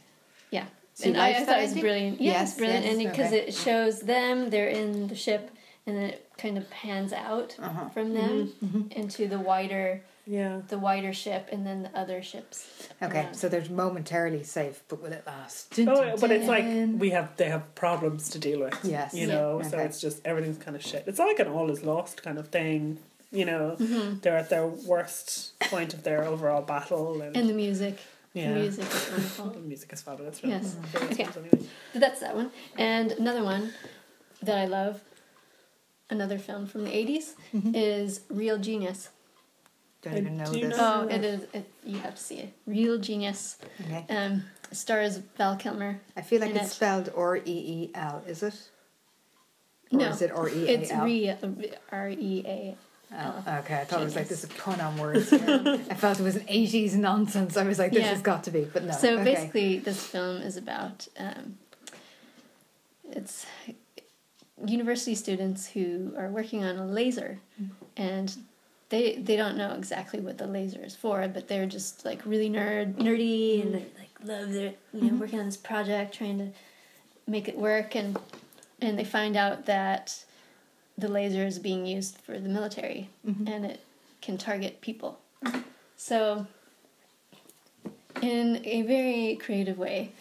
Yeah. 0.52 0.66
So 0.96 1.10
and 1.10 1.18
I, 1.18 1.30
I 1.32 1.44
thought 1.44 1.60
it 1.60 1.62
was 1.64 1.70
ending? 1.72 1.84
brilliant. 1.84 2.22
Yeah, 2.22 2.32
Yes, 2.32 2.50
it's 2.52 2.58
brilliant 2.58 2.86
yes, 2.86 2.92
ending 2.94 3.10
because 3.10 3.28
okay. 3.28 3.40
it 3.48 3.54
shows 3.54 4.00
them, 4.00 4.50
they're 4.50 4.70
in 4.70 5.08
the 5.08 5.16
ship, 5.16 5.52
and 5.86 5.96
then 5.98 6.04
it 6.06 6.30
kind 6.38 6.58
of 6.58 6.70
pans 6.70 7.12
out 7.12 7.56
Uh-huh. 7.62 7.90
from 7.90 8.14
them 8.14 8.54
Mhm. 8.64 8.92
into 8.94 9.28
the 9.28 9.38
wider 9.38 10.02
Yeah. 10.26 10.62
the 10.70 10.80
wider 10.80 11.14
ship 11.14 11.50
and 11.52 11.68
then 11.68 11.84
the 11.84 11.96
other 12.00 12.22
ships. 12.24 12.88
Okay, 13.04 13.20
around. 13.26 13.36
so 13.36 13.48
there's 13.50 13.70
momentarily 13.70 14.44
safe, 14.44 14.84
but 14.88 15.02
will 15.04 15.12
it 15.12 15.24
last? 15.28 15.78
Oh, 15.80 16.16
but 16.18 16.32
it's 16.32 16.48
like 16.48 16.66
we 16.98 17.10
have 17.12 17.36
they 17.38 17.50
have 17.50 17.76
problems 17.76 18.30
to 18.30 18.40
deal 18.40 18.62
with. 18.62 18.80
Yes. 18.84 19.14
You 19.14 19.28
Yeah. 19.28 19.34
know, 19.36 19.62
so 19.64 19.76
Okay. 19.78 19.86
it's 19.86 20.00
just 20.02 20.26
everything's 20.26 20.58
kind 20.58 20.76
of 20.78 20.84
shit. 20.84 21.04
It's 21.08 21.20
like 21.20 21.40
an 21.40 21.48
all 21.50 21.70
is 21.70 21.84
lost 21.84 22.24
kind 22.24 22.38
of 22.40 22.48
thing. 22.48 23.00
You 23.32 23.44
know, 23.46 23.76
Mhm. 23.80 24.22
they're 24.22 24.38
at 24.38 24.50
their 24.50 24.66
worst 24.66 25.60
point 25.60 25.94
of 25.94 26.04
their 26.04 26.24
overall 26.24 26.62
battle, 26.62 27.22
and, 27.22 27.36
And 27.36 27.50
the 27.50 27.54
music. 27.54 27.98
Yeah, 28.36 28.54
The 28.54 28.60
music 28.60 28.86
is 28.86 29.06
the 29.08 29.12
wonderful. 29.44 29.62
music 29.62 29.94
is 29.94 30.02
fabulous. 30.02 30.42
Yes. 30.44 30.76
Favorite 30.92 31.12
Okay. 31.14 31.24
anyway. 31.24 31.68
But 31.94 32.02
that's 32.02 32.20
that 32.20 32.36
one. 32.36 32.52
And 32.78 33.12
another 33.14 33.44
one 33.44 33.74
that 34.44 34.58
I 34.58 34.66
love, 34.66 35.02
another 36.10 36.38
film 36.38 36.68
from 36.68 36.84
the 36.84 36.92
80s, 36.92 37.34
Mhm. 37.54 37.72
is 37.74 38.22
Real 38.30 38.58
Genius. 38.60 39.10
Don't 40.04 40.18
even 40.18 40.38
know 40.38 40.46
Do 40.52 40.60
you 40.60 40.68
this. 40.68 40.78
know- 40.78 41.06
Oh, 41.06 41.08
it 41.08 41.24
is. 41.24 41.42
It, 41.54 41.66
you 41.84 41.98
have 42.00 42.14
to 42.16 42.22
see 42.22 42.38
it. 42.38 42.54
Real 42.68 43.00
Genius. 43.00 43.58
Okay. 43.82 44.06
Um, 44.10 44.44
stars 44.72 45.18
Val 45.38 45.56
Kilmer. 45.56 46.00
I 46.16 46.22
feel 46.22 46.42
like 46.42 46.54
it's 46.54 46.68
it. 46.72 46.76
spelled 46.76 47.10
R 47.16 47.38
E 47.38 47.42
E 47.46 47.92
L. 47.96 48.22
Is 48.28 48.44
it? 48.44 48.70
Or 49.92 49.98
No, 50.00 50.06
is 50.10 50.22
it 50.22 50.32
R 50.32 50.48
E 50.50 50.68
A 50.68 50.72
It's 50.80 50.92
L? 50.92 51.02
R 51.92 52.10
E 52.10 52.44
A. 52.46 52.78
Oh, 53.14 53.44
okay. 53.60 53.76
I 53.76 53.86
thought 53.86 54.02
it 54.02 54.06
was 54.06 54.16
like 54.16 54.28
this 54.28 54.44
is 54.44 54.50
a 54.50 54.54
pun 54.54 54.82
on 54.82 54.98
words. 54.98 55.32
I 55.34 55.94
felt 55.94 56.20
it 56.20 56.24
was 56.24 56.36
an 56.36 56.46
eighties 56.48 56.96
nonsense. 56.96 57.56
I 57.56 57.64
was 57.64 57.80
like, 57.80 57.92
this 57.92 58.02
Yeah. 58.02 58.10
has 58.10 58.22
got 58.22 58.44
to 58.46 58.52
be, 58.52 58.66
but 58.66 58.84
no. 58.84 58.92
So 58.92 59.16
okay. 59.16 59.24
basically, 59.24 59.80
this 59.80 60.06
film 60.06 60.42
is 60.42 60.58
about 60.58 61.08
um, 61.18 61.58
it's 63.12 63.46
university 64.66 65.16
students 65.16 65.68
who 65.68 66.14
are 66.18 66.30
working 66.30 66.64
on 66.64 66.78
a 66.78 66.86
laser, 66.86 67.40
mm-hmm. 67.62 67.74
and 67.96 68.36
they 68.90 69.16
they 69.16 69.36
don't 69.36 69.58
know 69.58 69.74
exactly 69.74 70.20
what 70.20 70.38
the 70.38 70.48
laser 70.48 70.84
is 70.84 70.96
for, 70.96 71.28
but 71.28 71.48
they're 71.48 71.66
just 71.66 72.06
like 72.06 72.26
really 72.26 72.50
nerd 72.50 72.96
nerdy 72.96 73.62
and 73.62 73.74
mm-hmm. 73.74 73.84
they 73.84 73.86
like 74.00 74.42
love 74.42 74.52
their 74.52 74.74
you 74.94 75.02
know 75.02 75.08
mm-hmm. 75.08 75.20
working 75.20 75.40
on 75.40 75.46
this 75.46 75.58
project, 75.58 76.16
trying 76.16 76.40
to 76.40 76.50
make 77.28 77.48
it 77.48 77.58
work, 77.58 77.96
and 77.96 78.18
and 78.82 78.98
they 78.98 79.06
find 79.06 79.38
out 79.38 79.66
that 79.66 80.26
the 80.98 81.08
laser 81.08 81.46
is 81.46 81.60
being 81.60 81.86
used 81.86 82.18
for 82.18 82.40
the 82.40 82.50
military 82.50 83.10
Mhm. 83.28 83.48
and 83.50 83.66
it 83.66 83.80
can 84.22 84.38
target 84.38 84.82
people. 84.82 85.20
Mm-hmm. 85.44 85.62
So, 85.98 86.48
in 88.22 88.62
a 88.66 88.82
very 88.84 89.36
creative 89.36 89.78
way, 89.78 90.12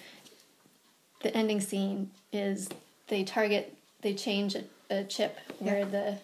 the 1.23 1.35
ending 1.37 1.61
scene 1.61 2.11
is 2.33 2.69
they 3.09 3.25
target, 3.25 3.75
they 4.03 4.15
change 4.15 4.55
a, 4.55 4.65
a 4.91 5.05
chip 5.05 5.39
where 5.59 5.85
the 5.85 6.19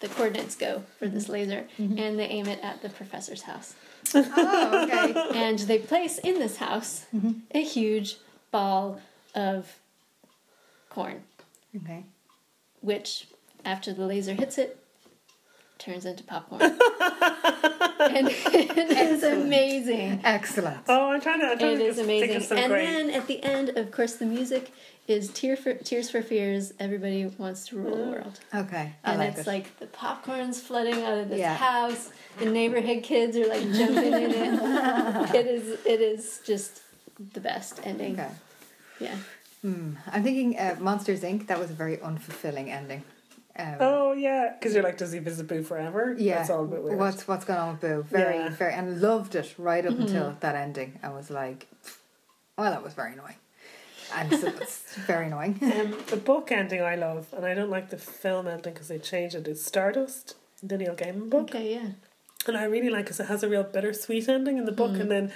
the 0.00 0.08
coordinates 0.08 0.54
go 0.54 0.84
for 0.98 1.08
this 1.08 1.24
mm-hmm. 1.24 1.32
laser, 1.32 1.66
mm-hmm. 1.78 1.98
and 1.98 2.18
they 2.18 2.26
aim 2.26 2.46
it 2.46 2.60
at 2.62 2.82
the 2.82 2.88
professor's 2.88 3.42
house. 3.42 3.74
Oh, 4.14 4.84
okay. 4.84 5.12
And 5.34 5.58
they 5.58 5.78
place 5.80 6.18
in 6.18 6.38
this 6.38 6.56
house 6.58 7.04
a 7.50 7.62
huge 7.62 8.16
ball 8.50 9.00
of 9.34 9.76
corn, 10.88 11.22
okay. 11.76 12.04
which, 12.80 13.26
after 13.64 13.92
the 13.92 14.06
laser 14.06 14.34
hits 14.34 14.58
it, 14.58 14.78
turns 15.78 16.04
into 16.04 16.24
popcorn. 16.24 16.60
and 16.62 18.28
it 18.28 18.90
is 18.90 19.22
a 19.22 19.40
amazing. 19.40 20.20
Excellent. 20.24 20.78
Oh, 20.88 21.10
I'm 21.10 21.20
trying 21.20 21.40
to. 21.40 21.46
I'm 21.46 21.58
trying 21.58 21.74
It 21.74 21.78
to 21.78 21.84
is 21.86 21.96
think 21.96 22.22
of 22.30 22.32
amazing. 22.32 22.58
And 22.58 22.72
great. 22.72 22.84
then 22.86 23.10
at 23.10 23.26
the 23.26 23.42
end, 23.42 23.70
of 23.70 23.90
course, 23.90 24.14
the 24.16 24.26
music 24.26 24.72
is 25.06 25.30
Tear 25.30 25.56
for, 25.56 25.74
Tears 25.74 26.10
for 26.10 26.20
Fears. 26.22 26.72
Everybody 26.78 27.26
wants 27.38 27.66
to 27.68 27.76
rule 27.78 27.96
the 27.96 28.10
world. 28.10 28.40
Okay, 28.54 28.92
I 29.04 29.10
and 29.10 29.18
like 29.20 29.30
it's 29.30 29.40
it. 29.40 29.46
like 29.46 29.78
the 29.78 29.86
popcorn's 29.86 30.60
flooding 30.60 31.02
out 31.02 31.18
of 31.18 31.28
this 31.30 31.38
Yeah. 31.38 31.54
house. 31.56 32.10
The 32.38 32.46
neighborhood 32.46 33.02
kids 33.02 33.36
are 33.36 33.46
like 33.46 33.62
jumping 33.72 34.12
in 34.12 34.30
it. 34.32 34.60
It 35.34 35.46
is. 35.46 35.78
It 35.86 36.00
is 36.00 36.40
just 36.44 36.80
the 37.34 37.40
best 37.40 37.80
ending. 37.84 38.14
okay. 38.14 38.30
Yeah. 39.00 39.16
Hmm. 39.62 39.94
I'm 40.12 40.22
thinking 40.22 40.58
uh, 40.58 40.76
Monsters 40.78 41.22
Inc. 41.22 41.46
That 41.48 41.58
was 41.58 41.70
a 41.70 41.74
very 41.74 41.96
unfulfilling 41.96 42.68
ending. 42.68 43.02
Um, 43.58 43.76
Oh 43.80 44.12
yeah, 44.12 44.54
because 44.58 44.74
you're 44.74 44.82
like, 44.84 44.98
does 44.98 45.12
he 45.12 45.18
visit 45.18 45.48
Boo 45.48 45.62
forever? 45.62 46.14
yeah. 46.18 46.36
that's 46.38 46.50
all 46.50 46.64
a 46.64 46.68
bit 46.68 46.82
weird. 46.82 46.98
What's 46.98 47.26
what's 47.26 47.44
going 47.44 47.58
on 47.58 47.72
with 47.72 47.80
Boo? 47.80 48.02
Very 48.08 48.36
Yeah. 48.36 48.50
very, 48.50 48.72
and 48.74 49.00
loved 49.00 49.34
it 49.34 49.54
right 49.58 49.84
up 49.84 49.92
Mm-hmm. 49.94 50.02
until 50.02 50.36
that 50.40 50.54
ending. 50.54 50.98
I 51.02 51.08
was 51.10 51.28
like, 51.30 51.66
well, 52.56 52.70
that 52.70 52.82
was 52.84 52.94
very 52.94 53.14
annoying, 53.14 53.36
and 54.14 54.32
so 54.40 54.46
it's 54.48 54.94
very 55.06 55.26
annoying. 55.26 55.58
Um, 55.62 55.96
the 56.08 56.16
book 56.16 56.52
ending 56.52 56.82
I 56.82 56.94
love, 56.94 57.26
and 57.36 57.44
I 57.44 57.54
don't 57.54 57.70
like 57.70 57.90
the 57.90 57.98
film 57.98 58.46
ending 58.46 58.72
because 58.74 58.88
they 58.88 58.98
changed 58.98 59.34
it. 59.34 59.48
It's 59.48 59.64
Stardust, 59.64 60.36
the 60.62 60.78
Neil 60.78 60.94
Gaiman 60.94 61.28
book, 61.28 61.50
Okay. 61.50 61.74
Yeah. 61.74 61.88
and 62.46 62.56
I 62.56 62.64
really 62.64 62.90
like 62.90 63.06
because 63.06 63.18
it 63.20 63.26
has 63.26 63.42
a 63.42 63.48
real 63.48 63.64
bittersweet 63.64 64.28
ending 64.28 64.56
in 64.58 64.66
the 64.66 64.72
book. 64.72 64.92
Mm. 64.92 65.00
And 65.00 65.10
then, 65.10 65.32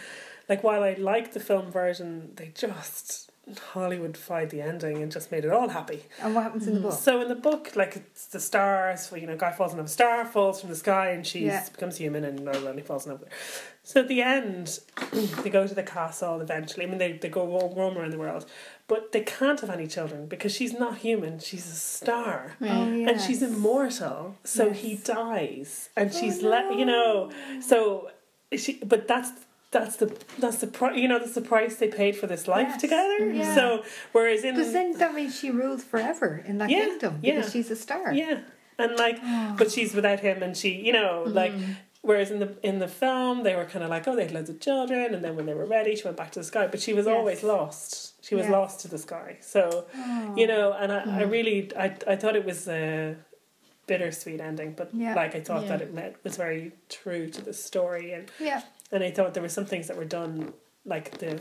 like, 0.48 0.62
while 0.62 0.84
I 0.84 0.94
like 0.94 1.32
the 1.32 1.40
film 1.40 1.72
version, 1.72 2.32
they 2.36 2.52
just 2.54 3.31
Hollywoodified 3.50 4.50
the 4.50 4.60
ending 4.62 5.02
and 5.02 5.10
just 5.10 5.32
made 5.32 5.44
it 5.44 5.50
all 5.50 5.68
happy. 5.68 6.04
And 6.20 6.34
what 6.34 6.44
happens 6.44 6.66
in 6.68 6.74
the 6.74 6.80
Mm. 6.80 6.84
book? 6.84 6.92
So 7.00 7.20
in 7.20 7.28
the 7.28 7.34
book, 7.34 7.74
like 7.74 7.96
it's 7.96 8.26
the 8.26 8.38
stars, 8.38 9.10
you 9.14 9.26
know, 9.26 9.36
guy 9.36 9.50
falls 9.50 9.72
in 9.72 9.78
love 9.78 9.84
with 9.84 9.90
a 9.90 9.94
star, 9.94 10.24
falls 10.24 10.60
from 10.60 10.70
the 10.70 10.76
sky, 10.76 11.10
and 11.10 11.26
she 11.26 11.46
Yeah. 11.46 11.64
becomes 11.72 11.96
human, 11.96 12.24
and 12.24 12.44
Lily 12.44 12.82
falls 12.82 13.04
in 13.04 13.12
love 13.12 13.20
with 13.20 13.30
her. 13.30 13.34
So 13.82 14.00
at 14.00 14.08
the 14.08 14.22
end, 14.22 14.78
they 15.42 15.50
go 15.50 15.66
to 15.66 15.74
the 15.74 15.82
castle 15.82 16.40
eventually. 16.40 16.86
I 16.86 16.88
mean, 16.88 16.98
they, 16.98 17.12
they 17.14 17.28
go 17.28 17.44
roam, 17.44 17.74
roam 17.74 17.98
around 17.98 18.12
the 18.12 18.18
world, 18.18 18.46
but 18.86 19.10
they 19.10 19.22
can't 19.22 19.60
have 19.60 19.70
any 19.70 19.88
children 19.88 20.26
because 20.26 20.52
she's 20.54 20.72
not 20.78 20.98
human. 20.98 21.40
She's 21.40 21.66
a 21.66 21.74
star. 21.74 22.56
Right. 22.60 22.70
Oh, 22.70 22.84
And 23.10 23.20
she's 23.20 23.42
immortal, 23.42 24.36
so 24.44 24.68
Yes. 24.68 24.78
he 24.78 24.94
dies, 24.96 25.88
and 25.96 26.10
Oh, 26.14 26.16
she's 26.18 26.42
let 26.42 26.78
you 26.78 26.84
know. 26.84 27.32
So 27.60 28.10
she, 28.56 28.74
but 28.84 29.08
that's 29.08 29.32
that's 29.72 29.96
the 29.96 30.06
that's 30.38 30.58
the 30.58 30.66
pri- 30.78 30.94
you 31.02 31.08
know 31.08 31.18
that's 31.18 31.34
the 31.34 31.40
price 31.54 31.76
they 31.76 31.88
paid 31.88 32.14
for 32.20 32.26
this 32.28 32.46
life 32.46 32.68
Yes. 32.72 32.80
together. 32.80 33.18
Mm-hmm. 33.20 33.36
Yeah. 33.40 33.54
So 33.54 33.64
whereas 34.12 34.44
in 34.44 34.54
Because 34.54 34.72
then 34.72 34.92
that 34.98 35.14
means 35.14 35.32
she 35.40 35.50
rules 35.50 35.82
forever 35.82 36.42
in 36.46 36.58
that 36.58 36.70
Yeah, 36.70 36.84
kingdom 36.86 37.18
yeah. 37.22 37.36
because 37.36 37.52
she's 37.52 37.70
a 37.70 37.76
star. 37.76 38.12
Yeah, 38.12 38.40
and 38.78 38.96
like, 38.96 39.18
Oh. 39.22 39.54
but 39.58 39.70
she's 39.72 39.92
without 39.94 40.20
him, 40.20 40.42
and 40.42 40.56
she, 40.56 40.70
you 40.88 40.92
know, 40.92 41.24
mm-hmm. 41.26 41.34
like. 41.42 41.52
Whereas 42.04 42.32
in 42.32 42.40
the 42.40 42.50
in 42.64 42.80
the 42.80 42.88
film, 42.88 43.44
they 43.44 43.54
were 43.54 43.64
kind 43.64 43.84
of 43.84 43.90
like, 43.94 44.08
oh, 44.08 44.16
they 44.16 44.24
had 44.24 44.32
loads 44.32 44.50
of 44.50 44.58
children, 44.58 45.14
and 45.14 45.22
then 45.24 45.36
when 45.36 45.46
they 45.46 45.54
were 45.54 45.66
ready, 45.78 45.94
she 45.94 46.02
went 46.02 46.16
back 46.16 46.32
to 46.32 46.40
the 46.40 46.44
sky. 46.52 46.66
But 46.66 46.80
she 46.80 46.92
was 46.94 47.06
Yes. 47.06 47.14
always 47.16 47.40
lost. 47.44 48.24
She 48.26 48.34
was 48.34 48.46
Yeah. 48.46 48.58
lost 48.58 48.80
to 48.80 48.88
the 48.88 48.98
sky. 48.98 49.36
So, 49.40 49.86
Oh. 49.96 50.34
you 50.36 50.48
know, 50.48 50.72
and 50.72 50.90
I, 50.90 50.98
I 50.98 51.04
mm-hmm. 51.04 51.30
really, 51.30 51.58
I, 51.84 51.94
I 52.08 52.16
thought 52.16 52.34
it 52.34 52.44
was 52.44 52.66
a 52.66 53.14
bittersweet 53.86 54.40
ending, 54.40 54.72
but 54.72 54.88
Yeah. 54.92 55.14
like 55.14 55.36
I 55.36 55.40
thought 55.40 55.62
Yeah. 55.62 55.68
that 55.68 55.80
it 55.82 55.94
meant, 55.94 56.16
was 56.24 56.36
very 56.36 56.72
true 56.88 57.28
to 57.30 57.40
the 57.40 57.52
story, 57.52 58.12
and 58.12 58.28
Yeah. 58.40 58.62
And 58.92 59.02
I 59.02 59.10
thought 59.10 59.34
there 59.34 59.42
were 59.42 59.48
some 59.48 59.64
things 59.66 59.88
that 59.88 59.96
were 59.96 60.04
done, 60.04 60.52
like 60.84 61.18
the 61.18 61.40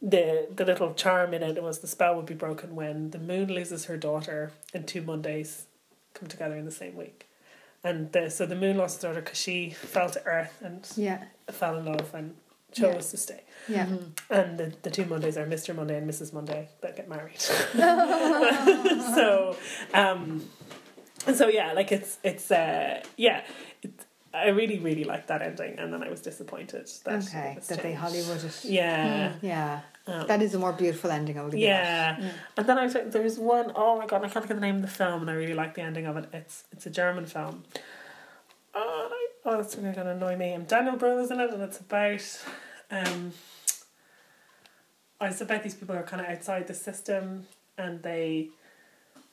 the 0.00 0.46
the 0.54 0.64
little 0.64 0.94
charm 0.94 1.34
in 1.34 1.42
it 1.42 1.62
was 1.62 1.80
the 1.80 1.86
spell 1.88 2.14
would 2.16 2.26
be 2.26 2.34
broken 2.34 2.74
when 2.76 3.10
the 3.10 3.18
moon 3.18 3.48
loses 3.52 3.86
her 3.86 3.96
daughter 3.96 4.52
and 4.72 4.86
two 4.86 5.02
Mondays 5.02 5.66
come 6.14 6.28
together 6.28 6.56
in 6.56 6.64
the 6.64 6.70
same 6.70 6.96
week. 6.96 7.28
And 7.84 8.10
the, 8.12 8.28
so 8.30 8.44
the 8.46 8.56
moon 8.56 8.76
lost 8.76 9.02
her 9.02 9.08
daughter 9.08 9.20
because 9.22 9.38
she 9.38 9.70
fell 9.70 10.10
to 10.10 10.24
earth 10.26 10.58
and 10.62 10.86
Yeah. 10.96 11.24
fell 11.50 11.76
in 11.78 11.84
love 11.84 12.12
and 12.14 12.34
chose 12.72 12.92
Yeah. 12.94 12.98
to 13.10 13.16
stay. 13.16 13.40
Yeah. 13.68 13.86
And 14.30 14.58
the, 14.58 14.72
the 14.82 14.90
two 14.90 15.04
Mondays 15.04 15.36
are 15.36 15.46
Mr. 15.46 15.74
Monday 15.74 15.96
and 15.96 16.08
Mrs. 16.10 16.32
Monday 16.32 16.68
that 16.80 16.96
get 16.96 17.08
married. 17.08 17.40
so, 19.14 19.56
um, 19.94 20.44
and 21.26 21.36
so 21.36 21.48
yeah, 21.48 21.72
like 21.72 21.90
it's 21.92 22.18
it's 22.22 22.50
uh 22.50 23.02
yeah, 23.16 23.44
it, 23.82 23.92
I 24.34 24.48
really 24.48 24.78
really 24.78 25.04
liked 25.04 25.28
that 25.28 25.42
ending, 25.42 25.78
and 25.78 25.92
then 25.92 26.02
I 26.02 26.08
was 26.10 26.20
disappointed 26.20 26.88
that 27.04 27.24
Okay. 27.26 27.56
That 27.68 27.82
they. 27.82 27.94
Hollywood 27.94 28.44
it. 28.44 28.64
Yeah. 28.64 29.34
Yeah. 29.40 29.80
Um, 30.06 30.26
That 30.26 30.42
is 30.42 30.54
a 30.54 30.58
more 30.58 30.72
beautiful 30.72 31.10
ending, 31.10 31.38
I 31.38 31.42
will 31.42 31.50
give 31.50 31.60
you 31.60 31.66
that. 31.66 32.18
yeah. 32.20 32.24
Yeah. 32.26 32.32
and 32.56 32.66
then 32.66 32.78
I 32.78 32.84
was 32.84 32.94
like, 32.94 33.10
there's 33.10 33.38
one 33.38 33.72
oh 33.74 33.98
my 33.98 34.06
god, 34.06 34.24
I 34.24 34.28
can't 34.28 34.44
think 34.44 34.50
of 34.50 34.56
the 34.56 34.66
name 34.66 34.76
of 34.76 34.82
the 34.82 34.88
film, 34.88 35.22
and 35.22 35.30
I 35.30 35.34
really 35.34 35.54
like 35.54 35.74
the 35.74 35.82
ending 35.82 36.06
of 36.06 36.16
it. 36.16 36.28
It's 36.32 36.64
it's 36.72 36.86
a 36.86 36.90
German 36.90 37.26
film. 37.26 37.64
Oh, 38.74 39.10
oh 39.44 39.56
that's 39.56 39.76
really 39.76 39.94
gonna 39.94 40.10
annoy 40.10 40.36
me. 40.36 40.52
And 40.52 40.66
Daniel 40.66 40.96
Brühl's 40.96 41.30
in 41.30 41.40
it, 41.40 41.50
and 41.52 41.62
it's 41.62 41.80
about 41.80 42.44
um. 42.90 43.32
It's 45.20 45.40
about 45.40 45.62
these 45.64 45.74
people 45.74 45.94
who 45.96 46.00
are 46.00 46.04
kind 46.04 46.22
of 46.24 46.28
outside 46.28 46.68
the 46.68 46.74
system, 46.74 47.46
and 47.76 48.02
they. 48.02 48.50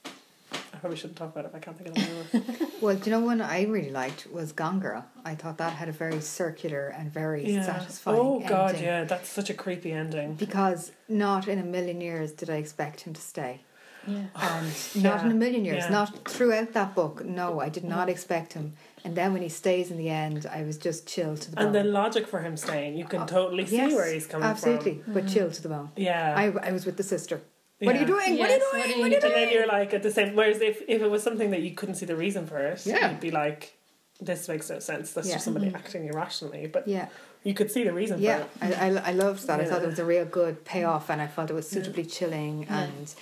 I 0.05 0.77
probably 0.79 0.97
shouldn't 0.97 1.17
talk 1.17 1.31
about 1.31 1.45
it. 1.45 1.49
if 1.49 1.55
I 1.55 1.59
can't 1.59 1.77
think 1.77 1.89
of 1.89 1.95
the 1.95 2.01
name 2.01 2.17
of 2.21 2.35
it. 2.35 2.43
Well, 2.85 2.95
do 2.95 3.09
you 3.09 3.15
know 3.15 3.25
one 3.25 3.41
I 3.41 3.63
really 3.63 3.89
liked 3.89 4.27
was 4.31 4.51
Gone 4.51 4.79
Girl. 4.79 5.03
I 5.23 5.33
thought 5.33 5.57
that 5.57 5.73
had 5.73 5.89
a 5.89 5.91
very 5.91 6.21
circular 6.21 6.89
and 6.89 7.11
very 7.11 7.43
satisfying 7.63 8.19
Oh 8.19 8.39
god, 8.47 8.75
ending. 8.75 8.83
yeah, 8.83 9.03
that's 9.05 9.27
such 9.27 9.49
a 9.49 9.55
creepy 9.55 9.91
ending. 9.91 10.35
Because 10.35 10.91
not 11.09 11.47
in 11.47 11.57
a 11.57 11.63
million 11.63 11.99
years 11.99 12.31
did 12.31 12.47
I 12.47 12.57
expect 12.57 13.01
him 13.01 13.13
to 13.15 13.21
stay. 13.21 13.61
Yeah. 14.05 14.25
And 14.35 14.71
not 15.03 15.25
in 15.25 15.31
a 15.31 15.33
million 15.33 15.65
years, 15.65 15.85
yeah. 15.85 15.89
not 15.89 16.29
throughout 16.29 16.73
that 16.73 16.93
book. 16.93 17.25
No, 17.25 17.59
I 17.59 17.69
did 17.69 17.85
not 17.85 18.07
expect 18.07 18.53
him. 18.53 18.73
And 19.03 19.15
then 19.15 19.33
when 19.33 19.41
he 19.41 19.49
stays 19.49 19.89
in 19.89 19.97
the 19.97 20.09
end, 20.09 20.45
I 20.45 20.61
was 20.61 20.77
just 20.77 21.07
chilled 21.07 21.41
to 21.41 21.49
the 21.49 21.57
bone. 21.57 21.65
And 21.65 21.75
the 21.75 21.83
logic 21.83 22.27
for 22.27 22.41
him 22.41 22.55
staying, 22.55 22.97
you 22.97 23.05
can 23.05 23.21
oh, 23.21 23.25
totally 23.25 23.65
see 23.65 23.77
Yes, 23.77 23.93
where 23.93 24.13
he's 24.13 24.27
coming 24.27 24.47
absolutely, 24.47 24.91
from. 24.91 24.99
Absolutely, 24.99 25.13
but 25.13 25.23
mm-hmm. 25.25 25.33
chilled 25.33 25.53
to 25.53 25.61
the 25.63 25.69
bone. 25.69 25.89
Yeah. 25.95 26.35
I, 26.37 26.67
I 26.67 26.71
was 26.71 26.85
with 26.85 26.97
the 26.97 27.03
sister. 27.03 27.41
What 27.79 27.95
are 27.95 27.99
you 27.99 28.01
Yeah. 28.01 28.07
doing? 28.07 28.37
what 28.39 28.49
are 28.49 28.53
you 28.53 28.59
doing? 28.59 28.71
what 28.71 28.73
are 28.73 28.77
What 28.77 28.85
are 28.85 28.89
you 28.89 29.05
you 29.07 29.19
And 29.21 29.33
then 29.33 29.49
you're 29.49 29.67
like 29.67 29.93
at 29.93 30.03
the 30.03 30.11
same. 30.11 30.35
Whereas 30.35 30.61
if, 30.61 30.81
if 30.87 31.01
it 31.01 31.09
was 31.09 31.23
something 31.23 31.51
that 31.51 31.61
you 31.61 31.71
couldn't 31.71 31.95
see 31.95 32.05
the 32.05 32.15
reason 32.15 32.47
for 32.47 32.57
it, 32.59 32.85
Yeah. 32.85 33.11
you'd 33.11 33.19
be 33.19 33.31
like, 33.31 33.73
"This 34.21 34.47
makes 34.47 34.69
no 34.69 34.79
sense. 34.79 35.11
That's 35.13 35.27
Yeah. 35.27 35.35
just 35.35 35.45
somebody 35.45 35.67
mm-hmm. 35.67 35.75
acting 35.75 36.07
irrationally." 36.07 36.67
But 36.67 36.87
Yeah, 36.87 37.07
you 37.43 37.53
could 37.53 37.69
see 37.71 37.83
the 37.83 37.93
reason 37.93 38.21
yeah, 38.21 38.43
for 38.43 38.65
it. 38.65 38.81
I, 38.81 38.87
I, 38.87 39.09
I 39.09 39.11
loved 39.11 39.45
that. 39.47 39.59
I 39.59 39.65
thought 39.65 39.83
it 39.83 39.87
was 39.87 39.99
a 39.99 40.05
real 40.05 40.25
good 40.25 40.63
payoff, 40.63 41.09
and 41.09 41.21
I 41.21 41.27
felt 41.27 41.49
it 41.49 41.53
was 41.53 41.69
suitably 41.69 42.05
chilling 42.05 42.63
Yeah. 42.63 42.83
and 42.83 43.13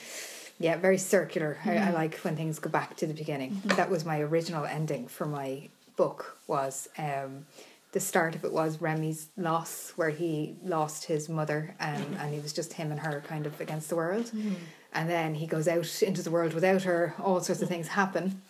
yeah, 0.59 0.77
very 0.77 0.99
circular. 0.99 1.57
I, 1.65 1.71
I 1.71 1.75
mm-hmm. 1.75 1.93
like 1.93 2.15
when 2.19 2.35
things 2.35 2.59
go 2.59 2.69
back 2.69 2.95
to 2.97 3.07
the 3.07 3.13
beginning. 3.13 3.51
Mm-hmm. 3.53 3.75
That 3.75 3.89
was 3.89 4.05
my 4.05 4.19
original 4.19 4.65
ending 4.65 5.07
for 5.07 5.25
my 5.25 5.69
book. 5.95 6.37
Was 6.47 6.87
um, 6.97 7.45
the 7.93 7.99
start 7.99 8.35
of 8.35 8.43
it 8.43 8.51
was 8.51 8.81
Remy's 8.81 9.29
loss, 9.37 9.93
where 9.95 10.09
he 10.09 10.55
lost 10.63 11.05
his 11.05 11.29
mother, 11.29 11.75
um, 11.79 11.93
and 11.93 12.17
and 12.19 12.33
he 12.33 12.39
was 12.39 12.51
just 12.51 12.73
him 12.73 12.91
and 12.91 12.99
her 12.99 13.23
kind 13.27 13.45
of 13.45 13.59
against 13.61 13.87
the 13.89 13.95
world, 13.95 14.25
mm-hmm. 14.25 14.55
and 14.93 15.09
then 15.09 15.35
he 15.35 15.47
goes 15.47 15.67
out 15.67 16.01
into 16.03 16.21
the 16.21 16.31
world 16.31 16.53
without 16.53 16.83
her. 16.83 17.13
All 17.23 17.39
sorts 17.39 17.61
of 17.61 17.69
things 17.69 17.87
happen, 17.87 18.41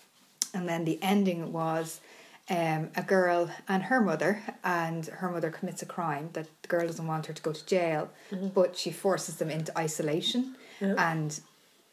and 0.53 0.67
then 0.67 0.85
the 0.85 0.97
ending 1.01 1.53
was. 1.53 2.01
Um, 2.49 2.89
a 2.97 3.01
girl 3.01 3.49
and 3.69 3.83
her 3.83 4.01
mother, 4.01 4.43
and 4.65 5.05
her 5.05 5.29
mother 5.31 5.49
commits 5.49 5.81
a 5.81 5.85
crime 5.85 6.29
that 6.33 6.45
the 6.61 6.67
girl 6.67 6.85
doesn't 6.85 7.07
want 7.07 7.27
her 7.27 7.33
to 7.33 7.41
go 7.41 7.53
to 7.53 7.65
jail, 7.65 8.09
mm-hmm. 8.31 8.49
but 8.49 8.75
she 8.75 8.91
forces 8.91 9.37
them 9.37 9.49
into 9.49 9.71
isolation, 9.77 10.57
Yeah. 10.81 10.95
and 10.97 11.39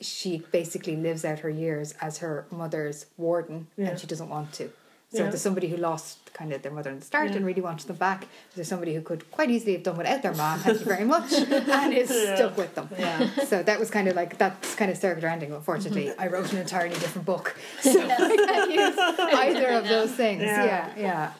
she 0.00 0.38
basically 0.50 0.96
lives 0.96 1.24
out 1.24 1.38
her 1.40 1.48
years 1.50 1.94
as 2.00 2.18
her 2.18 2.46
mother's 2.50 3.06
warden, 3.16 3.68
Yeah. 3.76 3.90
and 3.90 4.00
she 4.00 4.08
doesn't 4.08 4.28
want 4.28 4.52
to. 4.54 4.72
So 5.12 5.24
Yeah. 5.24 5.30
there's 5.30 5.42
somebody 5.42 5.68
who 5.68 5.76
lost 5.76 6.18
kind 6.32 6.52
of 6.52 6.62
their 6.62 6.70
mother 6.70 6.88
in 6.90 7.00
the 7.00 7.04
start 7.04 7.30
Yeah. 7.30 7.36
and 7.38 7.44
really 7.46 7.60
wanted 7.60 7.88
them 7.88 7.96
back. 7.96 8.26
There's 8.54 8.68
somebody 8.68 8.94
who 8.94 9.02
could 9.02 9.28
quite 9.32 9.50
easily 9.50 9.72
have 9.72 9.82
done 9.82 9.96
without 9.96 10.22
their 10.22 10.34
mom, 10.34 10.60
thank 10.60 10.78
you 10.78 10.84
very 10.86 11.04
much, 11.04 11.32
and 11.78 11.92
is 11.92 12.10
Yeah. 12.10 12.36
stuck 12.36 12.56
with 12.56 12.74
them. 12.76 12.88
Yeah. 12.96 13.28
So 13.46 13.62
that 13.64 13.80
was 13.80 13.90
kind 13.90 14.06
of 14.06 14.14
like 14.14 14.38
that's 14.38 14.76
kind 14.76 14.88
of 14.90 14.96
circular 14.96 15.28
ending. 15.28 15.52
Unfortunately, 15.52 16.12
I 16.16 16.28
wrote 16.28 16.52
an 16.52 16.58
entirely 16.58 16.94
different 16.94 17.26
book, 17.26 17.56
so 17.80 17.90
I 18.08 18.36
can't 18.36 18.70
use 18.70 18.98
either 19.34 19.68
of 19.70 19.88
those 19.88 20.12
things. 20.12 20.42
Yeah. 20.42 20.64
Yeah, 20.64 20.88
yeah. 20.96 21.32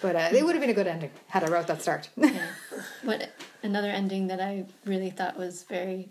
But 0.00 0.14
uh, 0.14 0.28
it 0.32 0.44
would 0.44 0.54
have 0.54 0.60
been 0.60 0.70
a 0.70 0.74
good 0.74 0.86
ending 0.86 1.10
had 1.28 1.42
I 1.42 1.48
wrote 1.48 1.66
that 1.66 1.82
start. 1.82 2.08
What 3.02 3.30
another 3.64 3.88
ending 3.88 4.28
that 4.28 4.40
I 4.40 4.66
really 4.84 5.10
thought 5.10 5.36
was 5.36 5.64
very 5.64 6.10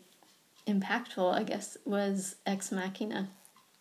impactful, 0.68 1.34
I 1.34 1.44
guess, 1.44 1.78
was 1.86 2.36
Ex 2.46 2.72
Machina. 2.74 3.30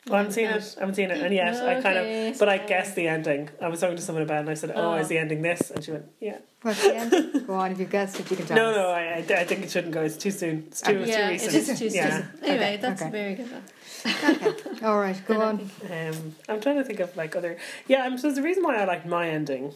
Well, 0.06 0.16
I 0.16 0.18
haven't 0.18 0.32
seen 0.32 0.46
it. 0.46 0.74
I 0.76 0.80
haven't 0.80 0.94
seen 0.96 1.10
it, 1.10 1.18
and 1.22 1.34
yes, 1.34 1.60
I 1.60 1.80
kind 1.80 1.96
Okay, 1.98 2.28
of. 2.30 2.38
But 2.38 2.48
I 2.50 2.56
sorry. 2.58 2.68
guessed 2.68 2.94
the 2.94 3.08
ending. 3.08 3.48
I 3.60 3.68
was 3.68 3.80
talking 3.80 3.96
to 3.96 4.02
someone 4.02 4.22
about, 4.22 4.36
it 4.36 4.40
and 4.40 4.50
I 4.50 4.54
said, 4.54 4.72
"Oh, 4.74 4.92
Oh. 4.92 4.94
is 4.96 5.08
the 5.08 5.16
ending 5.16 5.40
this?" 5.40 5.70
And 5.70 5.82
she 5.82 5.92
went, 5.92 6.04
"Yeah." 6.20 6.38
What's 6.60 6.82
the 6.82 6.94
end? 6.94 7.10
Go 7.46 7.54
on, 7.54 7.72
if 7.72 7.78
you 7.78 7.86
guessed 7.86 8.20
it, 8.20 8.30
you 8.30 8.36
can 8.36 8.46
tell 8.46 8.56
No, 8.56 8.70
us. 8.70 8.76
no, 8.76 8.88
I, 8.90 9.02
I, 9.36 9.40
I 9.40 9.44
think 9.44 9.62
it 9.64 9.70
shouldn't 9.70 9.92
go. 9.94 10.02
It's 10.02 10.16
too 10.16 10.30
soon. 10.30 10.64
It's 10.68 10.80
too, 10.80 10.92
it's 10.98 11.08
yeah, 11.10 11.28
too 11.28 11.34
it's 11.34 11.44
recent. 11.54 11.66
just 11.78 11.78
too 11.78 11.88
yeah. 11.98 12.10
soon. 12.18 12.28
Anyway, 12.42 12.64
Okay, 12.64 12.76
that's 12.78 13.02
okay. 13.02 13.08
a 13.08 13.12
very 13.12 13.34
good 13.34 13.50
one. 13.52 13.62
Okay. 14.46 14.82
All 14.86 14.98
right, 14.98 15.20
go 15.26 15.40
on. 15.42 15.70
Um, 15.90 16.34
I'm 16.48 16.60
trying 16.60 16.76
to 16.76 16.84
think 16.84 17.00
of 17.00 17.14
like 17.16 17.36
other. 17.36 17.56
Yeah, 17.86 18.02
I'm, 18.04 18.16
so 18.18 18.30
the 18.32 18.42
reason 18.42 18.62
why 18.62 18.76
I 18.76 18.84
like 18.84 19.06
my 19.06 19.28
ending. 19.28 19.72